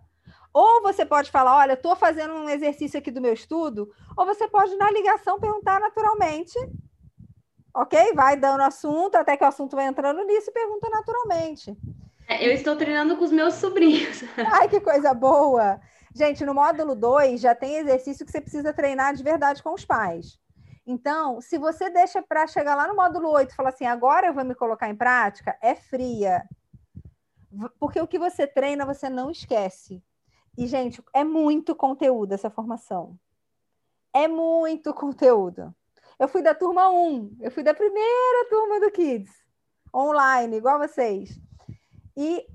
[0.53, 4.47] Ou você pode falar, olha, estou fazendo um exercício aqui do meu estudo, ou você
[4.47, 6.57] pode, na ligação, perguntar naturalmente
[7.77, 8.13] ok?
[8.13, 11.77] Vai dando assunto, até que o assunto vai entrando nisso e pergunta naturalmente.
[12.27, 14.23] É, eu estou treinando com os meus sobrinhos.
[14.51, 15.79] Ai, que coisa boa!
[16.13, 19.85] Gente, no módulo 2 já tem exercício que você precisa treinar de verdade com os
[19.85, 20.39] pais.
[20.89, 24.33] Então, se você deixa para chegar lá no módulo 8 e falar assim, agora eu
[24.33, 26.47] vou me colocar em prática, é fria.
[27.77, 30.01] Porque o que você treina, você não esquece.
[30.57, 33.19] E, gente, é muito conteúdo essa formação.
[34.13, 35.75] É muito conteúdo.
[36.17, 39.31] Eu fui da turma 1, eu fui da primeira turma do Kids,
[39.93, 41.37] online, igual vocês.
[42.15, 42.47] E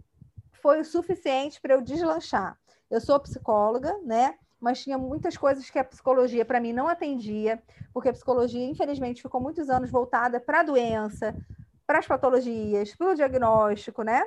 [0.55, 2.59] foi o suficiente para eu deslanchar.
[2.91, 4.39] Eu sou psicóloga, né?
[4.63, 7.61] Mas tinha muitas coisas que a psicologia para mim não atendia,
[7.93, 11.35] porque a psicologia, infelizmente, ficou muitos anos voltada para a doença,
[11.85, 14.23] para as patologias, para o diagnóstico, né?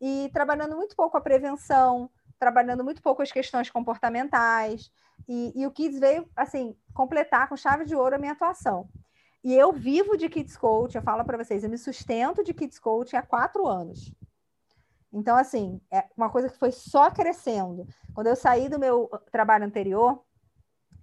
[0.00, 2.08] E trabalhando muito pouco a prevenção,
[2.38, 4.90] trabalhando muito pouco as questões comportamentais.
[5.28, 8.88] E, e o Kids veio, assim, completar com chave de ouro a minha atuação.
[9.44, 12.78] E eu vivo de Kids Coach, eu falo para vocês, eu me sustento de Kids
[12.78, 14.14] Coach há quatro anos.
[15.14, 17.86] Então, assim, é uma coisa que foi só crescendo.
[18.12, 20.20] Quando eu saí do meu trabalho anterior,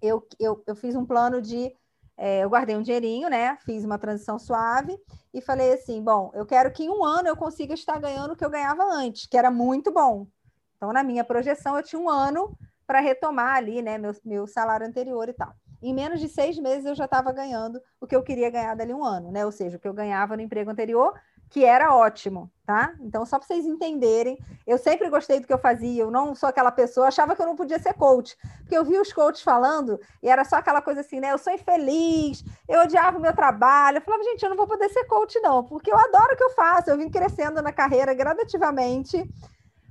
[0.01, 1.73] eu, eu, eu fiz um plano de.
[2.17, 3.57] É, eu guardei um dinheirinho, né?
[3.65, 4.99] Fiz uma transição suave
[5.33, 8.35] e falei assim: bom, eu quero que em um ano eu consiga estar ganhando o
[8.35, 10.27] que eu ganhava antes, que era muito bom.
[10.75, 14.85] Então, na minha projeção, eu tinha um ano para retomar ali, né, meu, meu salário
[14.85, 15.53] anterior e tal.
[15.81, 18.93] Em menos de seis meses eu já estava ganhando o que eu queria ganhar dali
[18.93, 19.45] um ano, né?
[19.45, 21.13] Ou seja, o que eu ganhava no emprego anterior,
[21.51, 22.95] que era ótimo, tá?
[23.01, 26.47] Então, só para vocês entenderem, eu sempre gostei do que eu fazia, eu não sou
[26.47, 29.99] aquela pessoa, achava que eu não podia ser coach, porque eu vi os coaches falando
[30.23, 31.33] e era só aquela coisa assim, né?
[31.33, 33.97] Eu sou infeliz, eu odiava o meu trabalho.
[33.97, 36.43] Eu falava, gente, eu não vou poder ser coach, não, porque eu adoro o que
[36.43, 39.29] eu faço, eu vim crescendo na carreira gradativamente.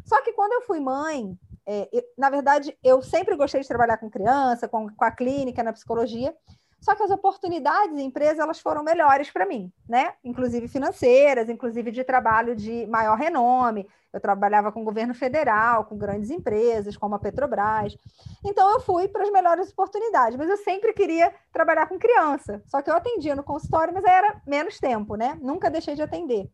[0.07, 3.99] Só que quando eu fui mãe, é, eu, na verdade, eu sempre gostei de trabalhar
[3.99, 6.35] com criança, com, com a clínica, na psicologia,
[6.81, 10.15] só que as oportunidades em empresa elas foram melhores para mim, né?
[10.25, 13.87] Inclusive financeiras, inclusive de trabalho de maior renome.
[14.13, 17.97] Eu trabalhava com o governo federal, com grandes empresas, como a Petrobras.
[18.45, 22.63] Então eu fui para as melhores oportunidades, mas eu sempre queria trabalhar com criança.
[22.67, 25.39] Só que eu atendia no consultório, mas era menos tempo, né?
[25.41, 26.51] Nunca deixei de atender.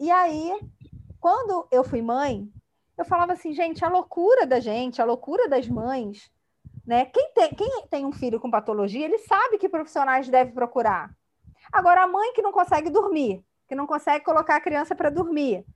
[0.00, 0.58] E aí,
[1.20, 2.48] quando eu fui mãe,
[2.98, 6.30] eu falava assim, gente, a loucura da gente, a loucura das mães,
[6.88, 7.04] né?
[7.04, 11.10] Quem tem, quem tem um filho com patologia, ele sabe que profissionais deve procurar.
[11.70, 15.66] Agora, a mãe que não consegue dormir, que não consegue colocar a criança para dormir,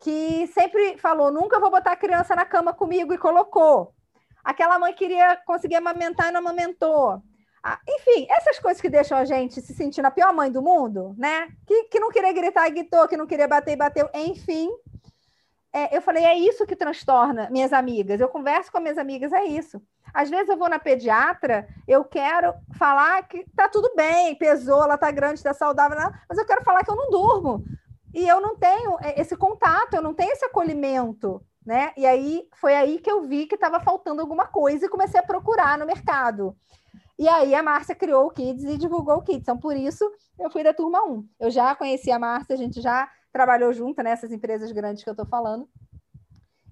[0.00, 3.94] que sempre falou, nunca vou botar a criança na cama comigo e colocou.
[4.42, 7.22] Aquela mãe queria conseguir amamentar e não amamentou.
[7.62, 11.14] Ah, enfim, essas coisas que deixam a gente se sentindo a pior mãe do mundo,
[11.16, 11.46] né?
[11.64, 14.68] Que, que não queria gritar e gritou, que não queria bater e bateu, enfim
[15.72, 18.20] é, eu falei, é isso que transtorna minhas amigas.
[18.20, 19.80] Eu converso com minhas amigas, é isso.
[20.14, 24.96] Às vezes eu vou na pediatra, eu quero falar que tá tudo bem, pesou, ela
[24.96, 25.98] tá grande, tá saudável,
[26.28, 27.64] mas eu quero falar que eu não durmo.
[28.14, 31.92] E eu não tenho é, esse contato, eu não tenho esse acolhimento, né?
[31.96, 35.22] E aí foi aí que eu vi que estava faltando alguma coisa e comecei a
[35.22, 36.56] procurar no mercado.
[37.18, 39.42] E aí a Márcia criou o Kids e divulgou o Kids.
[39.42, 41.28] Então, por isso, eu fui da turma 1.
[41.40, 43.06] Eu já conheci a Márcia, a gente já
[43.36, 45.68] trabalhou junto nessas né, empresas grandes que eu estou falando.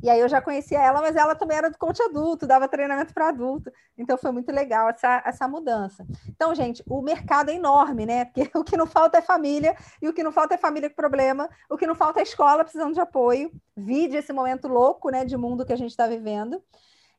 [0.03, 3.12] E aí eu já conhecia ela, mas ela também era do coach adulto, dava treinamento
[3.12, 3.70] para adulto.
[3.97, 6.07] Então foi muito legal essa, essa mudança.
[6.28, 8.24] Então, gente, o mercado é enorme, né?
[8.24, 10.97] Porque o que não falta é família, e o que não falta é família com
[10.97, 13.51] problema, o que não falta é escola precisando de apoio.
[13.77, 16.62] Vide esse momento louco, né, de mundo que a gente está vivendo.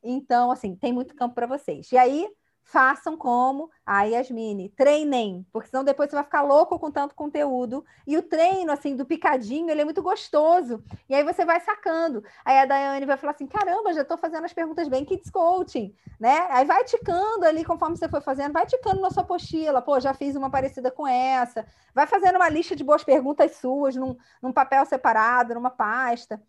[0.02, 1.90] Então, assim, tem muito campo para vocês.
[1.92, 2.28] E aí,
[2.66, 7.84] façam como a Yasmine, treinem, porque senão depois você vai ficar louco com tanto conteúdo.
[8.04, 10.82] E o treino, assim, do picadinho, ele é muito gostoso.
[11.08, 12.24] E aí você vai sacando.
[12.44, 15.94] Aí a Daiane vai falar assim: caramba, já estou fazendo as perguntas bem Kids Coaching,
[16.18, 16.48] né?
[16.50, 19.80] Aí vai ticando ali conforme você foi fazendo, vai ticando na sua apostila.
[19.80, 21.64] Pô, já fiz uma parecida com essa.
[21.94, 26.42] Vai fazendo uma lista de boas perguntas suas num, num papel separado, numa pasta.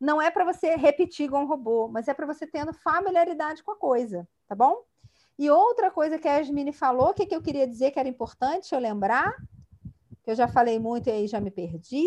[0.00, 3.72] Não é para você repetir igual um robô, mas é para você tendo familiaridade com
[3.72, 4.87] a coisa, tá bom?
[5.38, 8.74] E outra coisa que a Yasmine falou, que, que eu queria dizer que era importante
[8.74, 9.32] eu lembrar,
[10.24, 12.06] que eu já falei muito e aí já me perdi.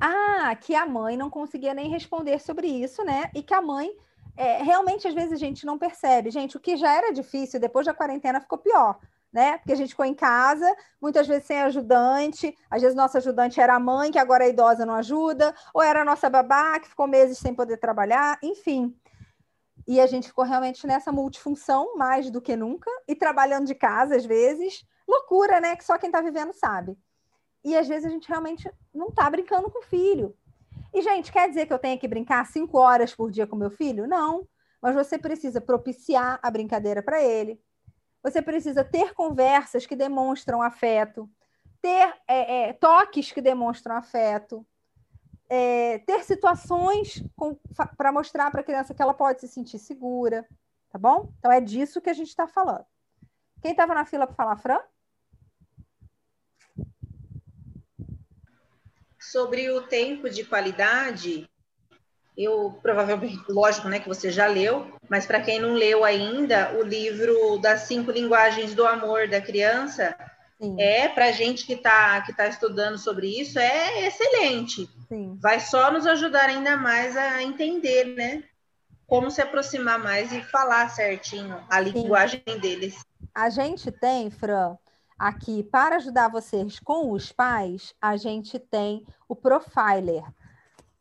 [0.00, 3.30] Ah, que a mãe não conseguia nem responder sobre isso, né?
[3.34, 3.90] E que a mãe
[4.36, 6.30] é, realmente às vezes a gente não percebe.
[6.30, 8.98] Gente, o que já era difícil, depois da quarentena ficou pior,
[9.32, 9.58] né?
[9.58, 13.74] Porque a gente ficou em casa, muitas vezes sem ajudante, às vezes nossa ajudante era
[13.74, 17.06] a mãe, que agora a idosa não ajuda, ou era a nossa babá, que ficou
[17.06, 18.94] meses sem poder trabalhar, enfim.
[19.86, 24.16] E a gente ficou realmente nessa multifunção mais do que nunca, e trabalhando de casa
[24.16, 24.84] às vezes.
[25.06, 25.76] Loucura, né?
[25.76, 26.96] Que só quem está vivendo sabe.
[27.62, 30.36] E às vezes a gente realmente não está brincando com o filho.
[30.92, 33.70] E, gente, quer dizer que eu tenho que brincar cinco horas por dia com meu
[33.70, 34.06] filho?
[34.06, 34.46] Não.
[34.80, 37.60] Mas você precisa propiciar a brincadeira para ele.
[38.22, 41.28] Você precisa ter conversas que demonstram afeto,
[41.82, 44.64] ter é, é, toques que demonstram afeto,
[45.48, 47.22] é, ter situações
[47.96, 50.46] para mostrar para a criança que ela pode se sentir segura,
[50.90, 51.32] tá bom?
[51.38, 52.84] Então é disso que a gente está falando.
[53.60, 54.80] Quem estava na fila para falar, Fran?
[59.18, 61.48] Sobre o tempo de qualidade,
[62.36, 66.82] eu provavelmente, lógico, né, que você já leu, mas para quem não leu ainda, o
[66.82, 70.16] livro das cinco linguagens do amor da criança
[70.60, 70.80] Sim.
[70.80, 74.88] é para gente que está que tá estudando sobre isso é excelente.
[75.08, 75.36] Sim.
[75.40, 78.44] Vai só nos ajudar ainda mais a entender, né?
[79.06, 82.58] Como se aproximar mais e falar certinho a linguagem Sim.
[82.58, 83.04] deles.
[83.34, 84.76] A gente tem, Fran,
[85.18, 90.24] aqui para ajudar vocês com os pais, a gente tem o Profiler.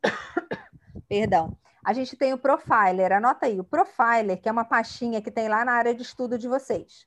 [1.08, 1.58] Perdão.
[1.84, 5.50] A gente tem o Profiler, anota aí, o Profiler, que é uma pastinha que tem
[5.50, 7.06] lá na área de estudo de vocês.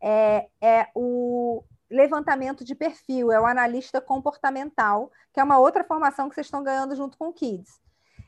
[0.00, 1.62] É, é o,
[1.94, 6.62] levantamento de perfil, é o analista comportamental, que é uma outra formação que vocês estão
[6.62, 7.80] ganhando junto com o Kids.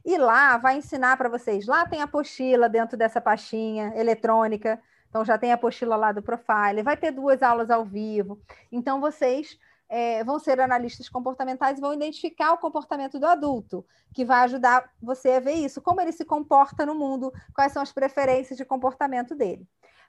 [0.05, 1.66] E lá vai ensinar para vocês.
[1.66, 4.80] Lá tem a apostila dentro dessa pastinha eletrônica.
[5.09, 6.84] Então já tem a apostila lá do Profile.
[6.84, 8.40] Vai ter duas aulas ao vivo.
[8.70, 13.84] Então vocês é, vão ser analistas comportamentais e vão identificar o comportamento do adulto,
[14.14, 17.82] que vai ajudar você a ver isso, como ele se comporta no mundo, quais são
[17.82, 19.66] as preferências de comportamento dele.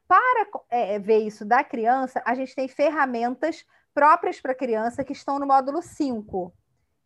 [0.07, 5.39] Para é, ver isso da criança, a gente tem ferramentas próprias para criança que estão
[5.39, 6.53] no módulo 5.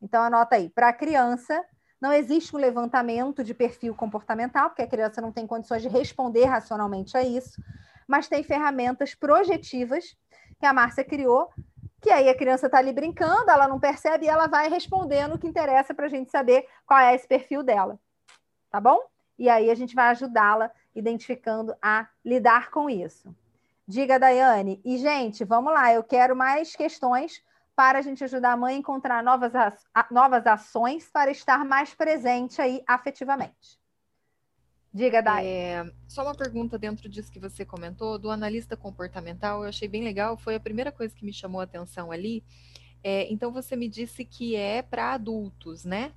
[0.02, 1.64] Então, anota aí, para a criança,
[2.02, 6.46] não existe um levantamento de perfil comportamental, porque a criança não tem condições de responder
[6.46, 7.62] racionalmente a isso,
[8.08, 10.18] mas tem ferramentas projetivas
[10.60, 11.50] que a Márcia criou,
[12.02, 15.40] que aí a criança está ali brincando, ela não percebe e ela vai respondendo o
[15.40, 18.00] que interessa para a gente saber qual é esse perfil dela.
[18.70, 19.00] Tá bom?
[19.38, 23.36] E aí a gente vai ajudá-la identificando a lidar com isso.
[23.88, 24.82] Diga, Daiane.
[24.86, 27.44] E, gente, vamos lá, eu quero mais questões
[27.76, 29.52] para a gente ajudar a mãe a encontrar novas,
[30.12, 33.80] novas ações para estar mais presente aí afetivamente.
[34.94, 35.48] Diga, Dai.
[35.48, 40.04] É, só uma pergunta dentro disso que você comentou, do analista comportamental, eu achei bem
[40.04, 42.44] legal, foi a primeira coisa que me chamou a atenção ali.
[43.04, 46.14] É, então, você me disse que é para adultos, né?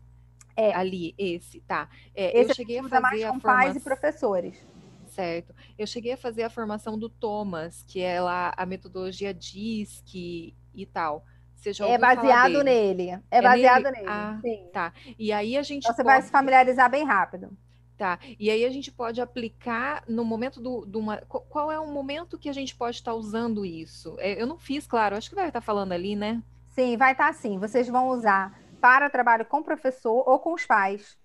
[0.56, 0.74] É.
[0.74, 1.88] Ali, esse, tá.
[2.14, 3.40] É, esse eu cheguei a fazer mais com a formação...
[3.40, 4.74] pais e professores
[5.14, 5.54] certo.
[5.78, 10.86] Eu cheguei a fazer a formação do Thomas, que é lá a metodologia DISC e
[10.92, 11.24] tal.
[11.54, 13.10] Você já é baseado nele.
[13.10, 13.96] É, é baseado nele.
[13.98, 14.08] nele.
[14.08, 14.68] Ah, sim.
[14.72, 14.92] Tá.
[15.18, 15.84] E aí a gente.
[15.84, 16.14] Então, você pode...
[16.14, 17.56] vai se familiarizar bem rápido.
[17.96, 18.18] Tá.
[18.38, 21.18] E aí a gente pode aplicar no momento do, do uma.
[21.18, 24.16] Qual é o momento que a gente pode estar usando isso?
[24.18, 25.16] É, eu não fiz, claro.
[25.16, 26.42] Acho que vai estar falando ali, né?
[26.74, 27.56] Sim, vai estar sim.
[27.58, 31.16] Vocês vão usar para trabalho com o professor ou com os pais.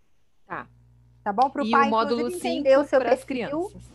[0.48, 0.66] Tá
[1.22, 1.50] tá bom?
[1.50, 3.26] Para o pai, módulo entender o seu perfil.
[3.26, 3.92] Crianças.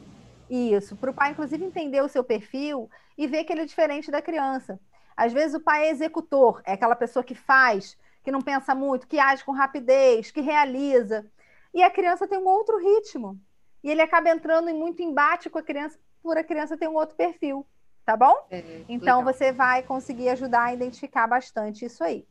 [0.50, 4.10] Isso, para o pai, inclusive, entender o seu perfil e ver que ele é diferente
[4.10, 4.78] da criança.
[5.16, 9.08] Às vezes o pai é executor, é aquela pessoa que faz, que não pensa muito,
[9.08, 11.24] que age com rapidez, que realiza.
[11.72, 13.40] E a criança tem um outro ritmo.
[13.82, 16.96] E ele acaba entrando em muito embate com a criança, por a criança ter um
[16.96, 17.66] outro perfil.
[18.04, 18.46] Tá bom?
[18.50, 19.32] É, então legal.
[19.32, 22.26] você vai conseguir ajudar a identificar bastante isso aí.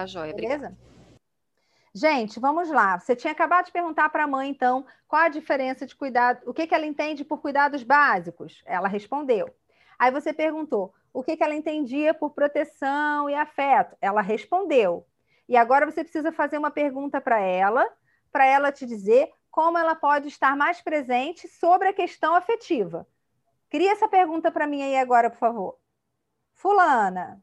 [0.00, 0.54] Tá joia, beleza?
[0.54, 0.78] Obrigada.
[1.94, 2.98] Gente, vamos lá.
[2.98, 6.54] Você tinha acabado de perguntar para a mãe, então, qual a diferença de cuidado, o
[6.54, 8.62] que, que ela entende por cuidados básicos?
[8.64, 9.54] Ela respondeu.
[9.98, 13.94] Aí você perguntou o que, que ela entendia por proteção e afeto?
[14.00, 15.06] Ela respondeu.
[15.46, 17.86] E agora você precisa fazer uma pergunta para ela
[18.32, 23.06] para ela te dizer como ela pode estar mais presente sobre a questão afetiva.
[23.68, 25.78] Cria essa pergunta para mim aí agora, por favor.
[26.54, 27.42] Fulana.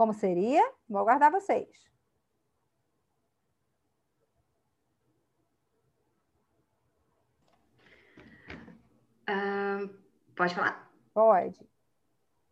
[0.00, 0.62] Como seria?
[0.88, 1.68] Vou aguardar vocês.
[9.28, 9.94] Uh,
[10.34, 10.90] pode falar?
[11.12, 11.60] Pode.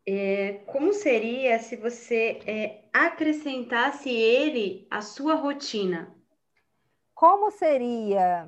[0.06, 6.14] É, como seria se você é, acrescentasse ele à sua rotina?
[7.14, 8.46] Como seria?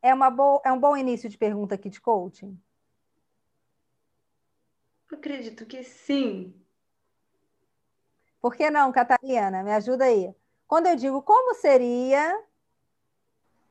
[0.00, 0.62] É, uma bo...
[0.64, 2.58] é um bom início de pergunta aqui de coaching?
[5.12, 6.58] Eu acredito que sim.
[8.40, 9.62] Por que não, Catarina?
[9.62, 10.34] Me ajuda aí.
[10.66, 12.38] Quando eu digo como seria,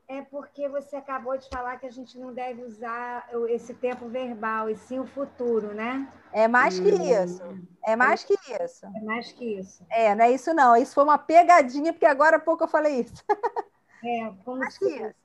[0.09, 4.69] é porque você acabou de falar que a gente não deve usar esse tempo verbal,
[4.69, 6.09] e sim o futuro, né?
[6.31, 7.23] É mais que hum.
[7.23, 7.43] isso.
[7.85, 8.85] É mais que isso.
[8.85, 9.85] É mais que isso.
[9.89, 10.77] É, não é isso não.
[10.77, 13.23] Isso foi uma pegadinha, porque agora há pouco eu falei isso.
[14.05, 14.79] É, como mais se...
[14.79, 15.15] que isso.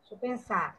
[0.00, 0.74] Deixa eu pensar.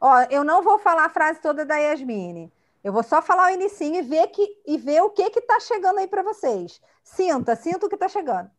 [0.00, 2.50] Ó, eu não vou falar a frase toda da Yasmine.
[2.82, 5.98] Eu vou só falar o inicinho e ver, que, e ver o que está chegando
[5.98, 6.80] aí para vocês.
[7.02, 8.50] Sinta, sinta o que está chegando.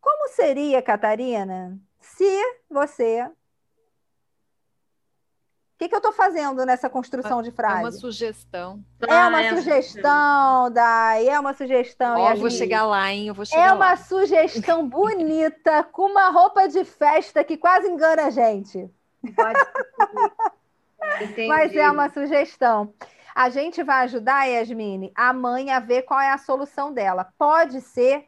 [0.00, 3.22] Como seria, Catarina, se você.
[3.22, 3.32] O
[5.78, 7.78] que, que eu estou fazendo nessa construção de frase?
[7.78, 8.84] É uma sugestão.
[9.00, 12.20] É uma ah, é sugestão, Dai, é uma sugestão.
[12.20, 13.28] Ó, oh, vou chegar lá, hein?
[13.28, 13.74] Eu vou chegar é lá.
[13.74, 18.88] uma sugestão bonita, com uma roupa de festa que quase engana a gente.
[19.34, 19.58] Pode
[21.48, 22.94] Mas é uma sugestão.
[23.34, 27.26] A gente vai ajudar, Yasmine, a mãe a ver qual é a solução dela.
[27.36, 28.26] Pode ser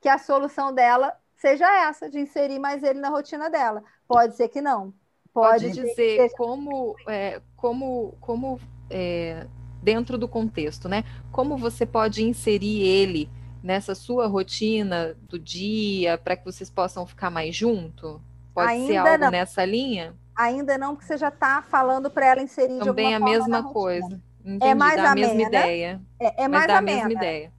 [0.00, 3.82] que a solução dela seja essa, de inserir mais ele na rotina dela.
[4.06, 4.92] Pode ser que não.
[5.32, 8.60] Pode, Pode dizer como, é, como, como
[8.90, 9.46] é,
[9.82, 11.04] dentro do contexto, né?
[11.32, 13.30] Como você pode inserir ele
[13.62, 18.20] nessa sua rotina do dia para que vocês possam ficar mais junto?
[18.54, 19.30] Pode Ainda ser algo não.
[19.30, 20.14] nessa linha?
[20.36, 23.62] Ainda não, porque você já está falando para ela inserir Também de alguma a mesma
[23.72, 24.20] coisa.
[24.44, 25.42] Entendi, é mais a mesma né?
[25.42, 26.02] ideia.
[26.20, 27.52] É, é mais a mesma ideia.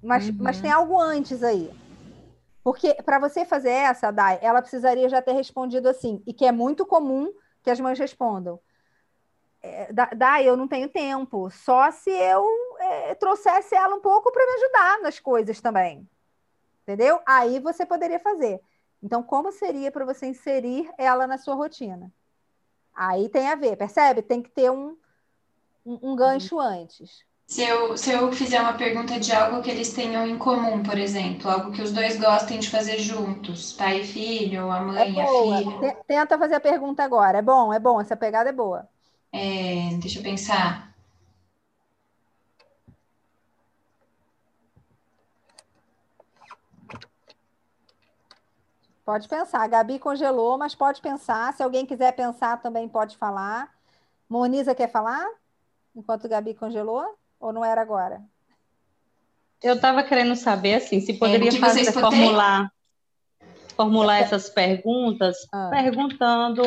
[0.00, 0.36] Mas, uhum.
[0.38, 1.70] mas tem algo antes aí.
[2.62, 6.52] Porque para você fazer essa, Dai, ela precisaria já ter respondido assim, e que é
[6.52, 7.32] muito comum
[7.62, 8.60] que as mães respondam.
[9.60, 12.46] É, Dai, eu não tenho tempo, só se eu
[12.78, 16.08] é, trouxesse ela um pouco para me ajudar nas coisas também.
[16.82, 17.20] Entendeu?
[17.26, 18.60] Aí você poderia fazer.
[19.02, 22.12] Então, como seria para você inserir ela na sua rotina?
[22.94, 24.22] Aí tem a ver, percebe?
[24.22, 24.96] Tem que ter um,
[25.88, 26.60] um, um gancho uhum.
[26.60, 27.26] antes.
[27.46, 30.98] Se eu, se eu fizer uma pergunta de algo que eles tenham em comum, por
[30.98, 35.10] exemplo, algo que os dois gostem de fazer juntos, pai e filho, a mãe é
[35.10, 35.96] e a filha.
[36.06, 37.38] Tenta fazer a pergunta agora.
[37.38, 38.86] É bom, é bom, essa pegada é boa.
[39.32, 40.94] É, deixa eu pensar.
[49.06, 49.62] Pode pensar.
[49.62, 51.54] A Gabi congelou, mas pode pensar.
[51.54, 53.74] Se alguém quiser pensar, também pode falar.
[54.28, 55.26] Moniza quer falar?
[55.94, 57.04] Enquanto a Gabi congelou?
[57.40, 58.22] Ou não era agora?
[59.62, 62.70] Eu estava querendo saber assim, se poderia é, fazer formular
[63.78, 65.68] formular essas perguntas, ah.
[65.70, 66.62] perguntando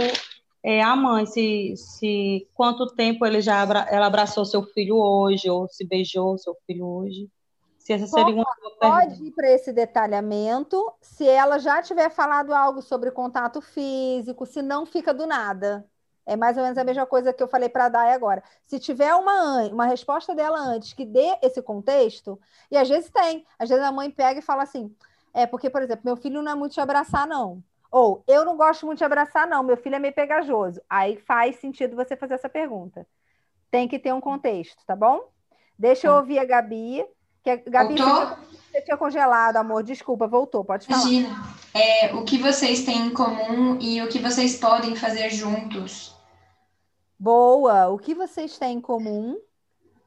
[0.64, 5.50] é, à mãe se, se quanto tempo ele já abra, ela abraçou seu filho hoje
[5.50, 7.30] ou se beijou seu filho hoje.
[7.78, 8.46] Se essa seria uma
[8.80, 14.62] pode ir para esse detalhamento se ela já tiver falado algo sobre contato físico, se
[14.62, 15.86] não fica do nada.
[16.32, 18.42] É mais ou menos a mesma coisa que eu falei para a Dai agora.
[18.66, 22.40] Se tiver uma, uma resposta dela antes que dê esse contexto,
[22.72, 24.96] e às vezes tem, às vezes a mãe pega e fala assim:
[25.34, 27.62] é porque, por exemplo, meu filho não é muito te abraçar, não.
[27.92, 30.82] Ou eu não gosto muito de abraçar, não, meu filho é meio pegajoso.
[30.90, 33.06] Aí faz sentido você fazer essa pergunta.
[33.70, 35.28] Tem que ter um contexto, tá bom?
[35.78, 36.20] Deixa eu tá.
[36.20, 37.06] ouvir a Gabi.
[37.44, 38.38] Que a Gabi, Voltou?
[38.72, 39.84] Você tinha congelado, amor.
[39.84, 40.64] Desculpa, voltou.
[40.64, 41.02] Pode falar.
[41.02, 41.44] Imagina.
[41.74, 46.21] É, o que vocês têm em comum e o que vocês podem fazer juntos.
[47.22, 47.88] Boa.
[47.90, 49.40] O que vocês têm em comum?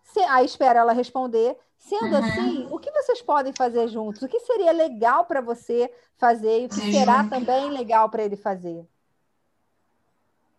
[0.02, 1.56] Se, aí espera ela responder.
[1.78, 2.16] Sendo uhum.
[2.16, 4.22] assim, o que vocês podem fazer juntos?
[4.22, 8.24] O que seria legal para você fazer e o que fazer será também legal para
[8.24, 8.84] ele fazer?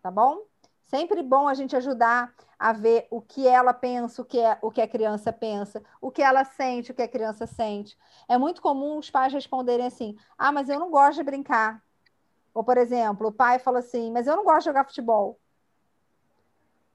[0.02, 0.44] Tá bom?
[0.86, 4.72] Sempre bom a gente ajudar a ver o que ela pensa, o que, é, o
[4.72, 7.98] que a criança pensa, o que ela sente, o que a criança sente.
[8.30, 11.84] É muito comum os pais responderem assim: ah, mas eu não gosto de brincar.
[12.54, 15.38] Ou, por exemplo, o pai fala assim: mas eu não gosto de jogar futebol.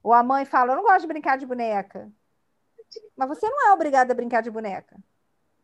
[0.03, 2.11] Ou a mãe fala: eu não gosto de brincar de boneca.
[3.15, 4.97] Mas você não é obrigada a brincar de boneca.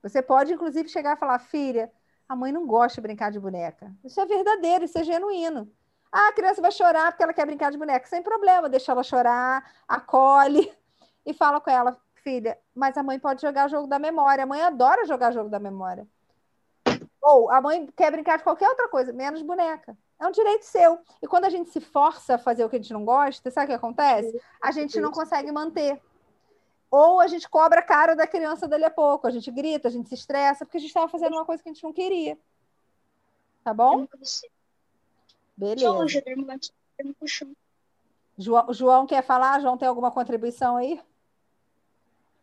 [0.01, 1.91] Você pode, inclusive, chegar e falar: filha,
[2.27, 3.91] a mãe não gosta de brincar de boneca.
[4.03, 5.72] Isso é verdadeiro, isso é genuíno.
[6.11, 8.07] Ah, a criança vai chorar porque ela quer brincar de boneca.
[8.07, 10.72] Sem problema, deixa ela chorar, acolhe
[11.26, 14.43] e fala com ela, filha, mas a mãe pode jogar jogo da memória.
[14.43, 16.07] A mãe adora jogar jogo da memória.
[17.22, 19.97] Ou a mãe quer brincar de qualquer outra coisa, menos boneca.
[20.19, 20.99] É um direito seu.
[21.22, 23.65] E quando a gente se força a fazer o que a gente não gosta, sabe
[23.65, 24.41] o que acontece?
[24.61, 26.02] A gente não consegue manter.
[26.89, 29.91] Ou a gente cobra a cara da criança dali a pouco, a gente grita, a
[29.91, 32.38] gente se estressa, porque a gente estava fazendo uma coisa que a gente não queria.
[33.64, 34.07] Tá bom?
[35.56, 35.81] Beleza.
[38.38, 39.60] João, João quer falar?
[39.60, 41.02] João tem alguma contribuição aí?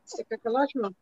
[0.04, 0.94] Você quer falar, João?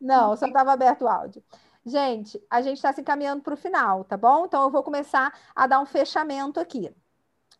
[0.00, 1.42] Não, só estava aberto o áudio.
[1.86, 4.44] Gente, a gente está se encaminhando para o final, tá bom?
[4.44, 6.92] Então eu vou começar a dar um fechamento aqui.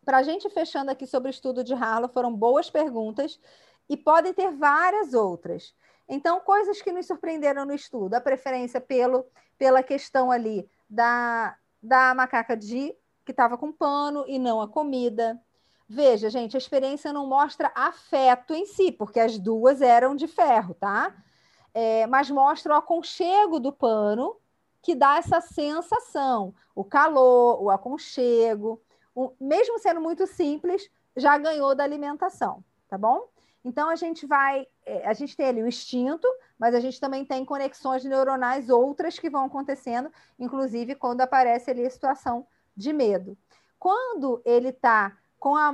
[0.03, 3.39] Para a gente fechando aqui sobre o estudo de Harlow, foram boas perguntas
[3.87, 5.73] e podem ter várias outras.
[6.09, 9.25] Então, coisas que nos surpreenderam no estudo, a preferência pelo,
[9.57, 12.93] pela questão ali da, da macaca de
[13.25, 15.39] que estava com pano e não a comida.
[15.87, 20.73] Veja, gente, a experiência não mostra afeto em si, porque as duas eram de ferro,
[20.73, 21.13] tá?
[21.79, 24.35] É, mas mostra o aconchego do pano,
[24.81, 28.81] que dá essa sensação, o calor, o aconchego,
[29.13, 33.29] o, mesmo sendo muito simples, já ganhou da alimentação, tá bom?
[33.63, 36.27] Então a gente vai, é, a gente tem ali o instinto,
[36.57, 41.85] mas a gente também tem conexões neuronais outras que vão acontecendo, inclusive quando aparece ali
[41.85, 43.37] a situação de medo.
[43.77, 45.71] Quando ele está com a,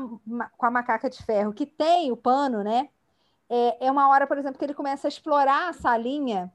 [0.57, 2.89] com a macaca de ferro, que tem o pano, né?
[3.49, 6.51] É, é uma hora, por exemplo, que ele começa a explorar a salinha,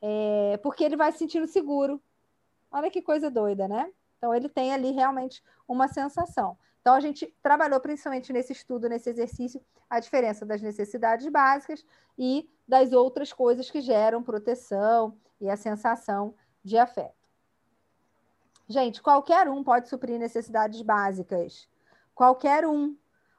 [0.00, 2.02] é, porque ele vai se sentindo seguro.
[2.70, 3.90] Olha que coisa doida, né?
[4.18, 6.56] Então, ele tem ali realmente uma sensação.
[6.80, 11.84] Então, a gente trabalhou principalmente nesse estudo, nesse exercício, a diferença das necessidades básicas
[12.18, 17.22] e das outras coisas que geram proteção e a sensação de afeto.
[18.68, 21.68] Gente, qualquer um pode suprir necessidades básicas.
[22.14, 22.96] Qualquer um.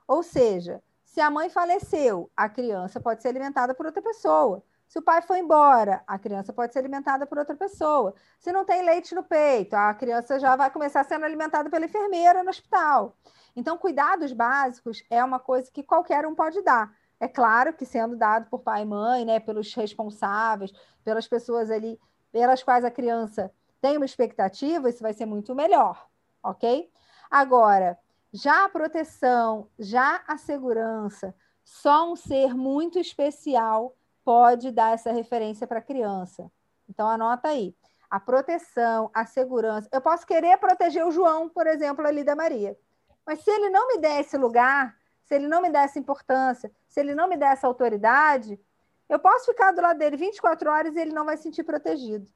[0.08, 0.84] Ou seja,
[1.14, 4.64] se a mãe faleceu, a criança pode ser alimentada por outra pessoa.
[4.88, 8.16] Se o pai foi embora, a criança pode ser alimentada por outra pessoa.
[8.40, 12.42] Se não tem leite no peito, a criança já vai começar sendo alimentada pela enfermeira
[12.42, 13.16] no hospital.
[13.56, 16.92] Então, cuidados básicos é uma coisa que qualquer um pode dar.
[17.20, 20.74] É claro que sendo dado por pai e mãe, né, pelos responsáveis,
[21.04, 22.00] pelas pessoas ali
[22.32, 26.08] pelas quais a criança tem uma expectativa, isso vai ser muito melhor,
[26.42, 26.90] ok?
[27.30, 28.00] Agora,
[28.34, 33.96] já a proteção, já a segurança, só um ser muito especial
[34.26, 36.52] pode dar essa referência para a criança.
[36.90, 37.76] Então, anota aí.
[38.10, 39.88] A proteção, a segurança.
[39.92, 42.78] Eu posso querer proteger o João, por exemplo, ali da Maria.
[43.26, 46.72] Mas se ele não me der esse lugar, se ele não me der essa importância,
[46.88, 48.60] se ele não me der essa autoridade,
[49.08, 52.28] eu posso ficar do lado dele 24 horas e ele não vai se sentir protegido.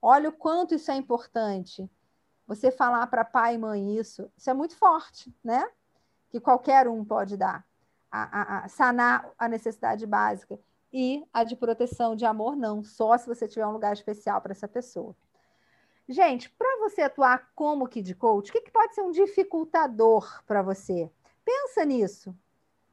[0.00, 1.88] Olha o quanto isso é importante
[2.48, 5.70] você falar para pai e mãe isso, isso é muito forte, né?
[6.30, 7.64] Que qualquer um pode dar.
[8.10, 10.58] A, a, a, sanar a necessidade básica.
[10.90, 12.82] E a de proteção, de amor, não.
[12.82, 15.14] Só se você tiver um lugar especial para essa pessoa.
[16.08, 20.62] Gente, para você atuar como Kid Coach, o que, que pode ser um dificultador para
[20.62, 21.12] você?
[21.44, 22.34] Pensa nisso.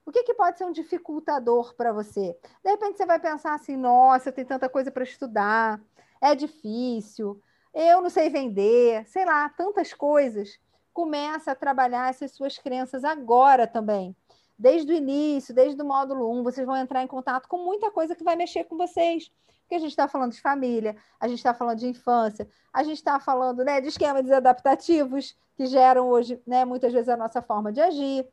[0.06, 2.38] O que, que pode ser um dificultador para você?
[2.61, 5.82] De repente você vai pensar assim: nossa, tem tanta coisa para estudar,
[6.19, 7.41] é difícil,
[7.76, 10.57] eu não sei vender, sei lá, tantas coisas.
[10.93, 14.15] Começa a trabalhar essas suas crenças agora também.
[14.57, 18.15] Desde o início, desde o módulo 1, vocês vão entrar em contato com muita coisa
[18.15, 19.30] que vai mexer com vocês.
[19.61, 22.97] Porque a gente está falando de família, a gente está falando de infância, a gente
[22.97, 27.73] está falando né, de esquemas desadaptativos que geram hoje, né, muitas vezes, a nossa forma
[27.73, 28.26] de agir.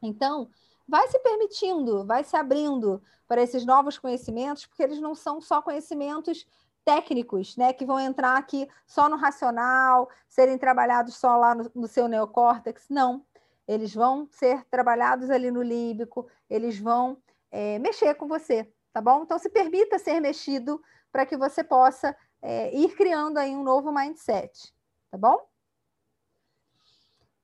[0.00, 0.48] Então,
[0.88, 5.60] vai se permitindo, vai se abrindo para esses novos conhecimentos, porque eles não são só
[5.60, 6.46] conhecimentos
[6.84, 11.88] técnicos, né, que vão entrar aqui só no racional, serem trabalhados só lá no, no
[11.88, 12.86] seu neocórtex.
[12.90, 13.24] Não,
[13.66, 17.16] eles vão ser trabalhados ali no límbico, eles vão
[17.50, 19.22] é, mexer com você, tá bom?
[19.22, 23.92] Então, se permita ser mexido para que você possa é, ir criando aí um novo
[23.92, 24.74] mindset,
[25.10, 25.48] tá bom?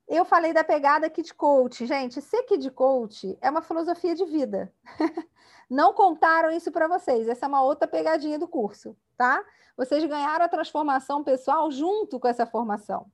[0.07, 1.85] Eu falei da pegada Kid Coach.
[1.85, 4.71] Gente, ser Kid Coach é uma filosofia de vida.
[5.71, 7.29] Não contaram isso para vocês.
[7.29, 9.41] Essa é uma outra pegadinha do curso, tá?
[9.77, 13.09] Vocês ganharam a transformação pessoal junto com essa formação.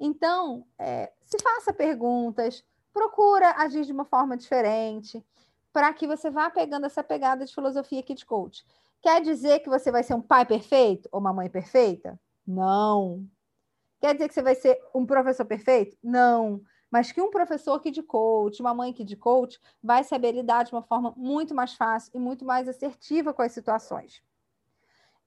[0.00, 5.22] Então, é, se faça perguntas, procura agir de uma forma diferente,
[5.74, 8.64] para que você vá pegando essa pegada de filosofia Kid Coach.
[9.02, 12.18] Quer dizer que você vai ser um pai perfeito ou uma mãe perfeita?
[12.46, 13.28] Não.
[14.00, 15.98] Quer dizer que você vai ser um professor perfeito?
[16.02, 20.32] Não mas que um professor que de coach, uma mãe que de coach, vai saber
[20.32, 24.22] lidar de uma forma muito mais fácil e muito mais assertiva com as situações.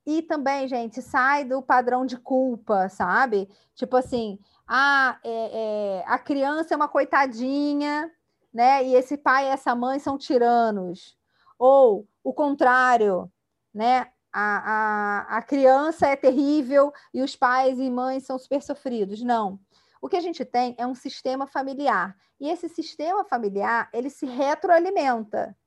[0.06, 3.50] E também, gente, sai do padrão de culpa, sabe?
[3.74, 4.38] Tipo assim,
[4.68, 8.12] ah, é, é, a criança é uma coitadinha,
[8.54, 8.84] né?
[8.84, 11.18] E esse pai e essa mãe são tiranos.
[11.58, 13.32] ou o contrário,
[13.74, 14.08] né?
[14.32, 19.22] A, a, a criança é terrível e os pais e mães são super sofridos.
[19.22, 19.60] Não.
[20.04, 22.14] O que a gente tem é um sistema familiar.
[22.38, 25.58] E esse sistema familiar, ele se retroalimenta.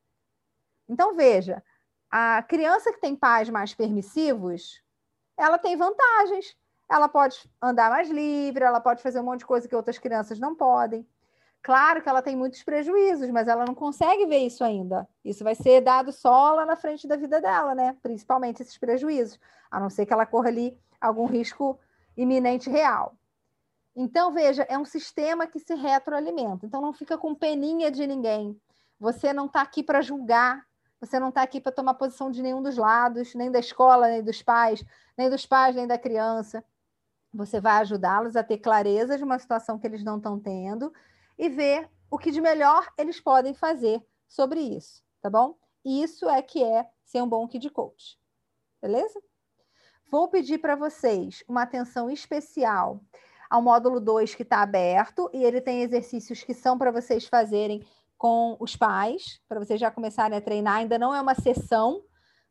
[0.87, 1.65] Então, veja,
[2.11, 4.83] a criança que tem pais mais permissivos,
[5.39, 6.55] ela tem vantagens.
[6.87, 10.39] Ela pode andar mais livre, ela pode fazer um monte de coisa que outras crianças
[10.39, 11.09] não podem.
[11.63, 15.09] Claro que ela tem muitos prejuízos, mas ela não consegue ver isso ainda.
[15.25, 17.97] Isso vai ser dado só lá na frente da vida dela, né?
[18.03, 19.41] Principalmente esses prejuízos,
[19.71, 21.81] a não ser que ela corra ali algum risco
[22.15, 23.17] iminente real.
[23.99, 26.67] Então, veja, é um sistema que se retroalimenta.
[26.67, 28.61] Então, não fica com peninha de ninguém.
[29.01, 30.67] Você não está aqui para julgar,
[31.01, 34.23] você não está aqui para tomar posição de nenhum dos lados, nem da escola, nem
[34.23, 34.85] dos pais,
[35.17, 36.63] nem dos pais, nem da criança.
[37.33, 40.93] Você vai ajudá-los a ter clareza de uma situação que eles não estão tendo
[41.39, 45.57] e ver o que de melhor eles podem fazer sobre isso, tá bom?
[45.85, 48.19] Isso é que é ser um bom kid coach.
[48.81, 49.21] Beleza?
[50.11, 53.01] Vou pedir para vocês uma atenção especial
[53.49, 57.85] ao módulo 2 que está aberto e ele tem exercícios que são para vocês fazerem
[58.19, 60.77] com os pais, para vocês já começarem a treinar.
[60.77, 62.03] Ainda não é uma sessão,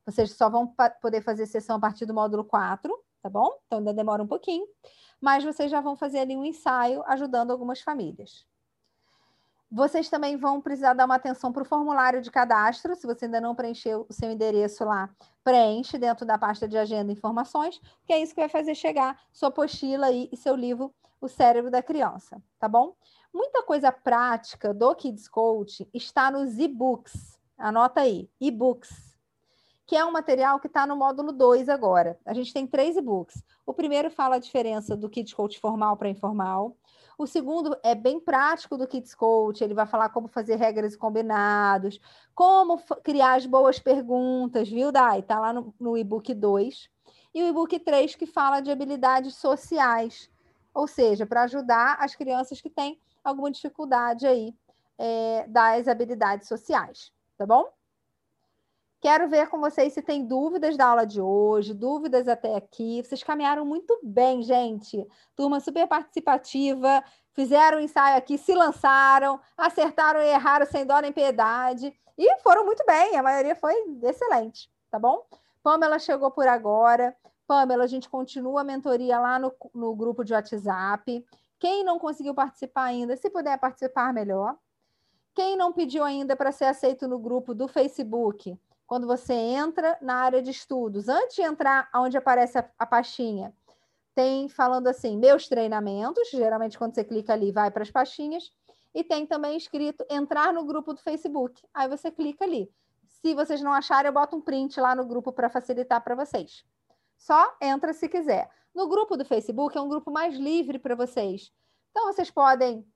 [0.05, 2.91] vocês só vão poder fazer sessão a partir do módulo 4,
[3.21, 3.49] tá bom?
[3.65, 4.65] Então ainda demora um pouquinho,
[5.19, 8.45] mas vocês já vão fazer ali um ensaio ajudando algumas famílias.
[9.71, 12.95] Vocês também vão precisar dar uma atenção para o formulário de cadastro.
[12.95, 15.09] Se você ainda não preencheu o seu endereço lá,
[15.43, 19.49] preenche dentro da pasta de agenda informações, que é isso que vai fazer chegar sua
[19.49, 22.95] apostila e seu livro O Cérebro da Criança, tá bom?
[23.33, 27.37] Muita coisa prática do Kids Coach está nos e-books.
[27.57, 29.15] Anota aí, e-books,
[29.85, 32.17] que é um material que está no módulo 2 agora.
[32.25, 33.43] A gente tem três e-books.
[33.65, 36.77] O primeiro fala a diferença do Kids Coach formal para informal.
[37.17, 40.97] O segundo é bem prático do Kids Coach, ele vai falar como fazer regras e
[40.97, 41.99] combinados,
[42.33, 45.19] como criar as boas perguntas, viu, Dai?
[45.19, 46.89] Está lá no, no e-book 2.
[47.33, 50.29] E o e-book 3 que fala de habilidades sociais,
[50.73, 54.53] ou seja, para ajudar as crianças que têm alguma dificuldade aí
[54.97, 57.69] é, das habilidades sociais, tá bom?
[59.05, 63.03] Quero ver com vocês se tem dúvidas da aula de hoje, dúvidas até aqui.
[63.03, 65.07] Vocês caminharam muito bem, gente.
[65.35, 71.11] Turma super participativa, fizeram o ensaio aqui, se lançaram, acertaram e erraram sem dó nem
[71.11, 71.93] piedade.
[72.17, 75.23] E foram muito bem, a maioria foi excelente, tá bom?
[75.61, 77.15] Pamela chegou por agora.
[77.45, 81.23] Pamela, a gente continua a mentoria lá no, no grupo de WhatsApp.
[81.59, 84.55] Quem não conseguiu participar ainda, se puder participar, melhor.
[85.35, 88.57] Quem não pediu ainda para ser aceito no grupo do Facebook,
[88.87, 93.53] quando você entra na área de estudos, antes de entrar onde aparece a, a pastinha,
[94.13, 98.51] tem falando assim, meus treinamentos, geralmente quando você clica ali, vai para as pastinhas,
[98.93, 101.61] e tem também escrito entrar no grupo do Facebook.
[101.73, 102.71] Aí você clica ali.
[103.07, 106.63] Se vocês não acharem, eu boto um print lá no grupo para facilitar para vocês.
[107.17, 108.49] Só entra se quiser.
[108.73, 111.51] No grupo do Facebook é um grupo mais livre para vocês.
[111.91, 112.87] Então vocês podem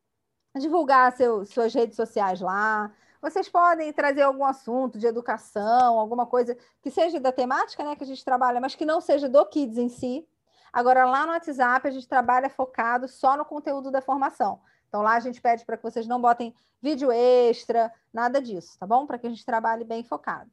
[0.58, 6.58] divulgar seu, suas redes sociais lá, vocês podem trazer algum assunto de educação, alguma coisa
[6.82, 9.78] que seja da temática né, que a gente trabalha, mas que não seja do Kids
[9.78, 10.28] em si.
[10.72, 14.62] Agora, lá no WhatsApp, a gente trabalha focado só no conteúdo da formação.
[14.88, 18.88] Então, lá a gente pede para que vocês não botem vídeo extra, nada disso, tá
[18.88, 19.06] bom?
[19.06, 20.52] Para que a gente trabalhe bem focado.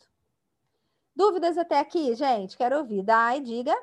[1.14, 2.56] Dúvidas até aqui, gente?
[2.56, 3.02] Quero ouvir.
[3.02, 3.74] Dai, diga.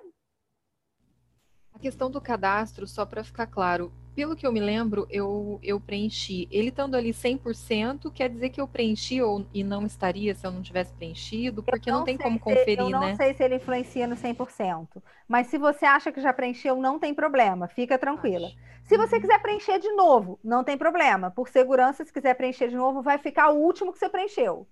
[1.73, 5.79] A questão do cadastro, só para ficar claro, pelo que eu me lembro, eu, eu
[5.79, 6.47] preenchi.
[6.51, 10.51] Ele estando ali 100%, quer dizer que eu preenchi ou, e não estaria se eu
[10.51, 11.63] não tivesse preenchido?
[11.63, 12.83] Porque não, não, tem como conferir, né?
[12.83, 13.15] Eu não né?
[13.15, 15.01] sei se ele influencia no 100%.
[15.27, 17.67] Mas se você acha que já preencheu, não tem problema.
[17.67, 18.49] Fica tranquila.
[18.83, 19.21] Se você uhum.
[19.21, 21.31] quiser preencher de novo, não tem problema.
[21.31, 24.67] Por segurança, se quiser preencher de novo, vai ficar o último que você preencheu.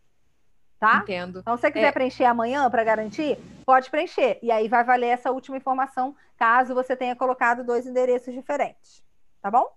[0.80, 0.98] Tá?
[0.98, 1.40] Entendo.
[1.40, 1.92] Então, se você quiser é...
[1.92, 4.40] preencher amanhã para garantir, pode preencher.
[4.42, 9.02] E aí vai valer essa última informação, caso você tenha colocado dois endereços diferentes
[9.42, 9.76] tá bom?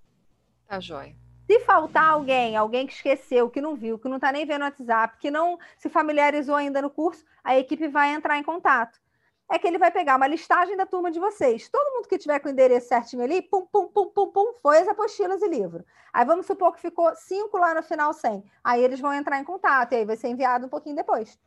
[0.66, 1.14] Tá jóia.
[1.46, 4.64] Se faltar alguém, alguém que esqueceu, que não viu, que não está nem vendo o
[4.64, 8.98] WhatsApp, que não se familiarizou ainda no curso, a equipe vai entrar em contato.
[9.50, 11.68] É que ele vai pegar uma listagem da turma de vocês.
[11.68, 14.78] Todo mundo que tiver com o endereço certinho ali, pum, pum, pum, pum, pum, foi
[14.78, 15.84] as apostilas e livro.
[16.14, 18.42] Aí vamos supor que ficou cinco lá no final sem.
[18.62, 21.38] Aí eles vão entrar em contato e aí vai ser enviado um pouquinho depois.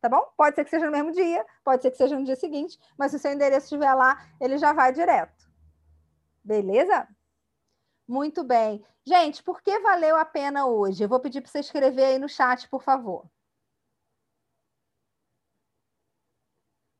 [0.00, 0.32] Tá bom?
[0.36, 3.12] Pode ser que seja no mesmo dia, pode ser que seja no dia seguinte, mas
[3.12, 5.48] se o seu endereço estiver lá, ele já vai direto.
[6.42, 7.08] Beleza?
[8.08, 8.82] Muito bem.
[9.04, 11.02] Gente, por que valeu a pena hoje?
[11.04, 13.28] Eu vou pedir para você escrever aí no chat, por favor.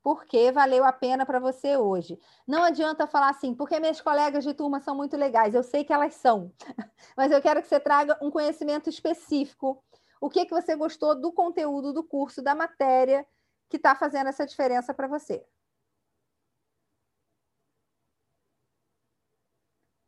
[0.02, 2.18] Por que valeu a pena para você hoje?
[2.46, 5.54] Não adianta falar assim, porque minhas colegas de turma são muito legais.
[5.54, 6.52] Eu sei que elas são,
[7.16, 9.82] mas eu quero que você traga um conhecimento específico,
[10.20, 13.26] o que, que você gostou do conteúdo do curso, da matéria
[13.70, 15.42] que está fazendo essa diferença para você.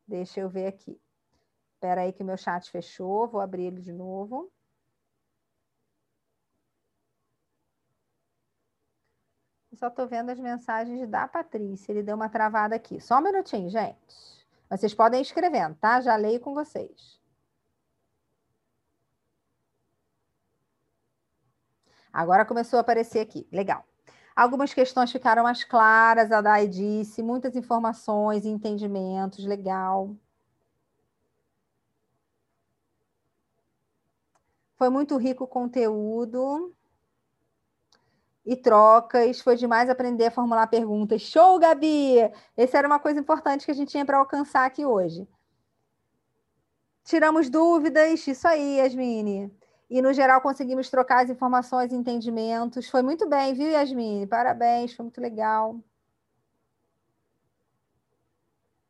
[0.07, 1.01] Deixa eu ver aqui.
[1.74, 4.51] Espera aí que meu chat fechou, vou abrir ele de novo.
[9.77, 11.93] só estou vendo as mensagens da Patrícia.
[11.93, 13.01] Ele deu uma travada aqui.
[13.01, 14.47] Só um minutinho, gente.
[14.70, 16.01] Vocês podem ir escrevendo, tá?
[16.01, 17.20] Já leio com vocês.
[22.12, 23.47] Agora começou a aparecer aqui.
[23.53, 23.85] Legal.
[24.37, 30.15] Algumas questões ficaram mais claras, a Dai disse, muitas informações e entendimentos, legal.
[34.77, 36.75] Foi muito rico o conteúdo
[38.45, 39.41] e trocas.
[39.41, 41.23] Foi demais aprender a formular perguntas.
[41.23, 42.19] Show, Gabi!
[42.57, 45.27] Essa era uma coisa importante que a gente tinha para alcançar aqui hoje.
[47.05, 49.51] Tiramos dúvidas, isso aí, Yasmine.
[49.89, 52.89] E, no geral, conseguimos trocar as informações e entendimentos.
[52.89, 54.27] Foi muito bem, viu, Yasmine?
[54.27, 55.81] Parabéns, foi muito legal.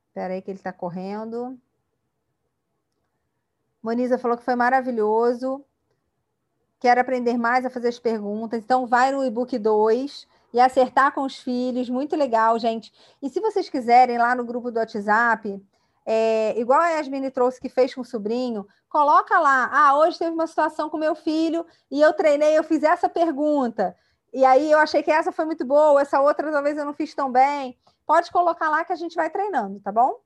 [0.08, 1.58] Espera aí que ele está correndo.
[3.82, 5.64] Moniza falou que foi maravilhoso
[6.78, 11.22] quer aprender mais a fazer as perguntas, então vai no e-book 2 e acertar com
[11.22, 12.92] os filhos, muito legal, gente.
[13.22, 15.60] E se vocês quiserem, lá no grupo do WhatsApp,
[16.06, 20.30] é, igual a Yasmine trouxe que fez com o sobrinho, coloca lá, ah, hoje teve
[20.30, 23.96] uma situação com meu filho e eu treinei, eu fiz essa pergunta.
[24.32, 27.14] E aí eu achei que essa foi muito boa, essa outra talvez eu não fiz
[27.14, 27.76] tão bem.
[28.06, 30.20] Pode colocar lá que a gente vai treinando, tá bom?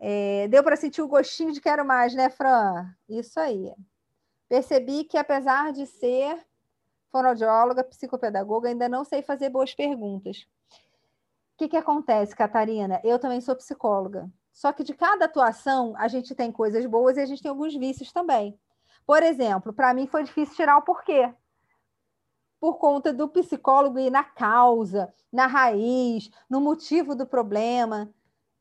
[0.00, 2.86] É, deu para sentir o gostinho de quero mais, né, Fran?
[3.08, 3.72] Isso aí
[4.48, 6.44] percebi que, apesar de ser
[7.10, 10.46] fonoaudióloga, psicopedagoga, ainda não sei fazer boas perguntas.
[11.54, 13.00] O que, que acontece, Catarina?
[13.04, 14.30] Eu também sou psicóloga.
[14.54, 17.74] Só que de cada atuação, a gente tem coisas boas e a gente tem alguns
[17.74, 18.56] vícios também.
[19.04, 21.34] Por exemplo, para mim foi difícil tirar o porquê.
[22.60, 28.08] Por conta do psicólogo ir na causa, na raiz, no motivo do problema.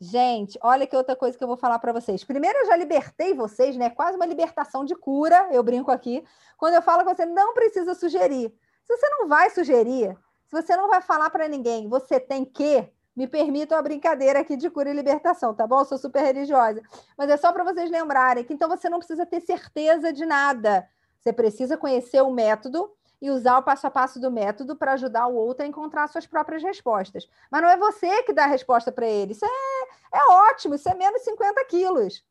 [0.02, 2.24] Gente, olha que outra coisa que eu vou falar para vocês.
[2.24, 3.92] Primeiro, eu já libertei vocês, né?
[3.92, 6.26] Quase uma libertação de cura, eu brinco aqui,
[6.58, 8.52] quando eu falo que você não precisa sugerir.
[8.84, 10.18] Se você não vai sugerir,
[10.48, 14.58] se você não vai falar para ninguém, você tem que, me permitam a brincadeira aqui
[14.58, 15.80] de cura e libertação, tá bom?
[15.80, 16.82] Eu sou super religiosa.
[17.18, 20.88] Mas é só para vocês lembrarem que então você não precisa ter certeza de nada.
[21.20, 22.92] Você precisa conhecer o método
[23.22, 26.26] e usar o passo a passo do método para ajudar o outro a encontrar suas
[26.26, 27.30] próprias respostas.
[27.50, 29.32] Mas não é você que dá a resposta para ele.
[29.32, 32.24] Isso é, é ótimo, isso é menos 50 quilos.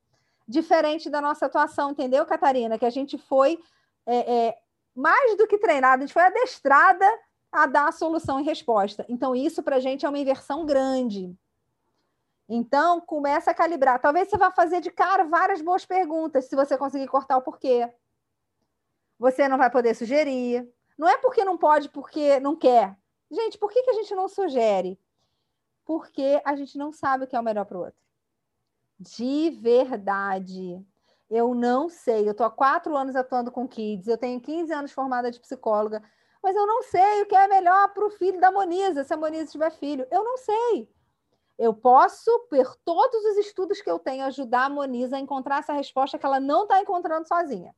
[0.46, 2.78] Diferente da nossa atuação, entendeu, Catarina?
[2.78, 3.58] Que a gente foi
[4.04, 4.58] é, é,
[4.94, 7.06] mais do que treinada, a gente foi adestrada
[7.52, 9.04] a dar a solução e resposta.
[9.08, 11.36] Então, isso para a gente é uma inversão grande.
[12.48, 14.00] Então, começa a calibrar.
[14.00, 17.92] Talvez você vá fazer de cara várias boas perguntas, se você conseguir cortar o porquê.
[19.18, 20.68] Você não vai poder sugerir,
[20.98, 22.96] não é porque não pode, porque não quer.
[23.30, 24.98] Gente, por que, que a gente não sugere?
[25.84, 28.00] Porque a gente não sabe o que é o melhor para o outro.
[28.98, 30.84] De verdade.
[31.30, 32.26] Eu não sei.
[32.26, 36.02] Eu estou há quatro anos atuando com kids, eu tenho 15 anos formada de psicóloga,
[36.42, 39.16] mas eu não sei o que é melhor para o filho da Moniza, se a
[39.16, 40.06] Moniza tiver filho.
[40.10, 40.92] Eu não sei.
[41.56, 45.72] Eu posso, por todos os estudos que eu tenho, ajudar a Moniza a encontrar essa
[45.72, 47.74] resposta que ela não está encontrando sozinha.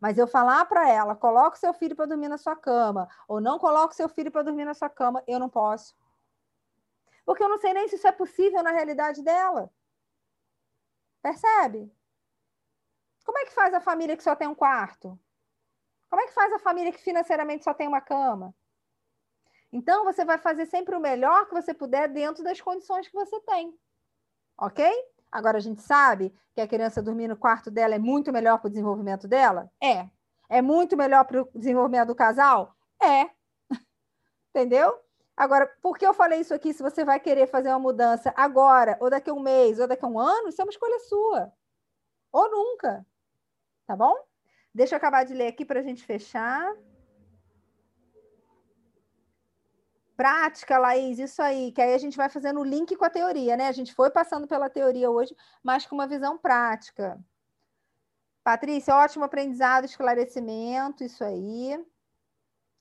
[0.00, 3.58] Mas eu falar para ela, coloque seu filho para dormir na sua cama, ou não
[3.58, 5.94] coloque seu filho para dormir na sua cama, eu não posso.
[7.26, 9.70] Porque eu não sei nem se isso é possível na realidade dela.
[11.20, 11.92] Percebe?
[13.24, 15.18] Como é que faz a família que só tem um quarto?
[16.10, 18.54] Como é que faz a família que financeiramente só tem uma cama?
[19.70, 23.38] Então, você vai fazer sempre o melhor que você puder dentro das condições que você
[23.40, 23.74] tem.
[24.58, 24.90] Ok?
[25.30, 28.68] Agora a gente sabe que a criança dormir no quarto dela é muito melhor para
[28.68, 29.70] o desenvolvimento dela?
[29.82, 30.08] É.
[30.48, 32.74] É muito melhor para o desenvolvimento do casal?
[33.00, 33.30] É.
[34.50, 34.98] Entendeu?
[35.36, 36.72] Agora, por que eu falei isso aqui?
[36.72, 40.04] Se você vai querer fazer uma mudança agora, ou daqui a um mês, ou daqui
[40.04, 41.52] a um ano, isso é uma escolha sua.
[42.32, 43.06] Ou nunca.
[43.86, 44.27] Tá bom?
[44.78, 46.72] Deixa eu acabar de ler aqui para a gente fechar.
[50.16, 53.56] Prática, Laís, isso aí, que aí a gente vai fazendo o link com a teoria,
[53.56, 53.66] né?
[53.66, 55.34] A gente foi passando pela teoria hoje,
[55.64, 57.18] mas com uma visão prática.
[58.44, 61.84] Patrícia, ótimo aprendizado, esclarecimento, isso aí.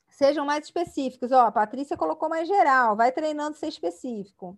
[0.08, 1.32] Sejam mais específicos.
[1.32, 4.56] Ó, a Patrícia colocou mais geral, vai treinando ser específico.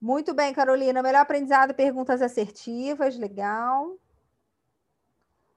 [0.00, 1.02] Muito bem, Carolina.
[1.02, 3.98] Melhor aprendizado, perguntas assertivas, legal.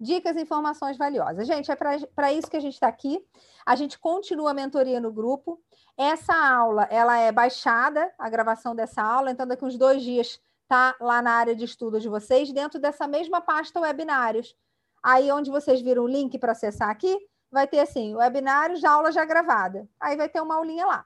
[0.03, 1.47] Dicas e informações valiosas.
[1.47, 3.25] Gente, é para isso que a gente está aqui.
[3.65, 5.61] A gente continua a mentoria no grupo.
[5.97, 10.93] Essa aula, ela é baixada, a gravação dessa aula, então daqui uns dois dias está
[10.99, 14.53] lá na área de estudo de vocês, dentro dessa mesma pasta webinários.
[15.01, 17.17] Aí, onde vocês viram o link para acessar aqui,
[17.49, 19.88] vai ter assim, webinário de aula já gravada.
[20.01, 21.05] Aí vai ter uma aulinha lá,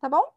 [0.00, 0.33] tá bom?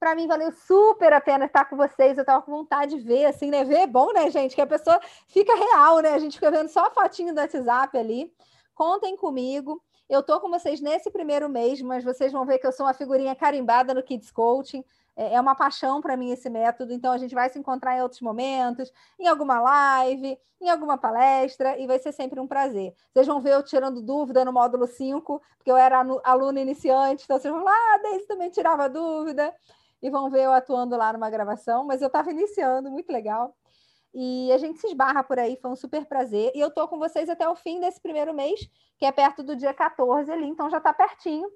[0.00, 2.16] Para mim valeu super a pena estar com vocês.
[2.16, 3.64] Eu estava com vontade de ver, assim, né?
[3.64, 4.54] Ver é bom, né, gente?
[4.54, 4.98] Que a pessoa
[5.28, 6.14] fica real, né?
[6.14, 8.32] A gente fica vendo só a fotinho do WhatsApp ali.
[8.74, 9.82] Contem comigo.
[10.08, 12.94] Eu tô com vocês nesse primeiro mês, mas vocês vão ver que eu sou uma
[12.94, 14.82] figurinha carimbada no Kids Coaching.
[15.14, 18.00] É, é uma paixão para mim esse método, então a gente vai se encontrar em
[18.00, 22.94] outros momentos, em alguma live, em alguma palestra, e vai ser sempre um prazer.
[23.12, 27.38] Vocês vão ver eu tirando dúvida no módulo 5, porque eu era aluna iniciante, então
[27.38, 29.54] vocês vão lá, ah, também tirava dúvida
[30.02, 33.54] e vão ver eu atuando lá numa gravação, mas eu estava iniciando, muito legal.
[34.12, 36.50] E a gente se esbarra por aí, foi um super prazer.
[36.54, 38.68] E eu estou com vocês até o fim desse primeiro mês,
[38.98, 41.48] que é perto do dia 14 ali, então já está pertinho.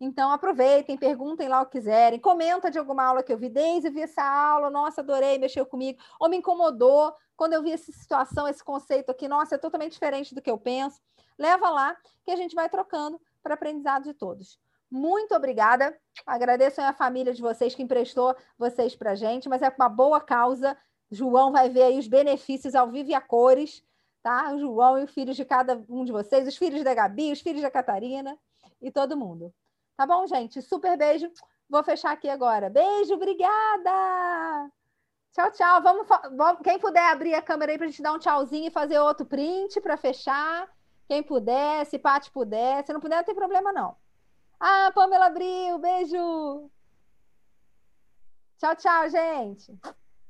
[0.00, 3.88] Então aproveitem, perguntem lá o que quiserem, comenta de alguma aula que eu vi, desde
[3.88, 8.48] vi essa aula, nossa, adorei, mexeu comigo, ou me incomodou quando eu vi essa situação,
[8.48, 11.00] esse conceito aqui, nossa, é totalmente diferente do que eu penso.
[11.38, 14.58] Leva lá que a gente vai trocando para aprendizado de todos.
[14.92, 15.98] Muito obrigada.
[16.26, 20.76] Agradeço a família de vocês que emprestou vocês para gente, mas é uma boa causa.
[21.10, 23.82] João vai ver aí os benefícios ao vivo e a cores,
[24.22, 24.52] tá?
[24.52, 27.40] O João e os filhos de cada um de vocês, os filhos da Gabi, os
[27.40, 28.38] filhos da Catarina
[28.82, 29.50] e todo mundo.
[29.96, 30.60] Tá bom, gente?
[30.60, 31.32] Super beijo.
[31.70, 32.68] Vou fechar aqui agora.
[32.68, 34.70] Beijo, obrigada!
[35.32, 35.82] Tchau, tchau.
[35.82, 36.06] Vamos,
[36.36, 38.98] vamos, quem puder abrir a câmera aí para a gente dar um tchauzinho e fazer
[38.98, 40.68] outro print para fechar.
[41.08, 42.84] Quem puder, se Paty puder.
[42.84, 44.01] Se não puder, não tem problema, não.
[44.64, 46.70] Ah, Pamela abriu, beijo.
[48.58, 49.76] Tchau, tchau, gente.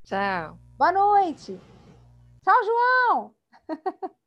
[0.04, 0.58] Tchau.
[0.78, 1.60] Boa noite.
[2.42, 3.34] Tchau, João.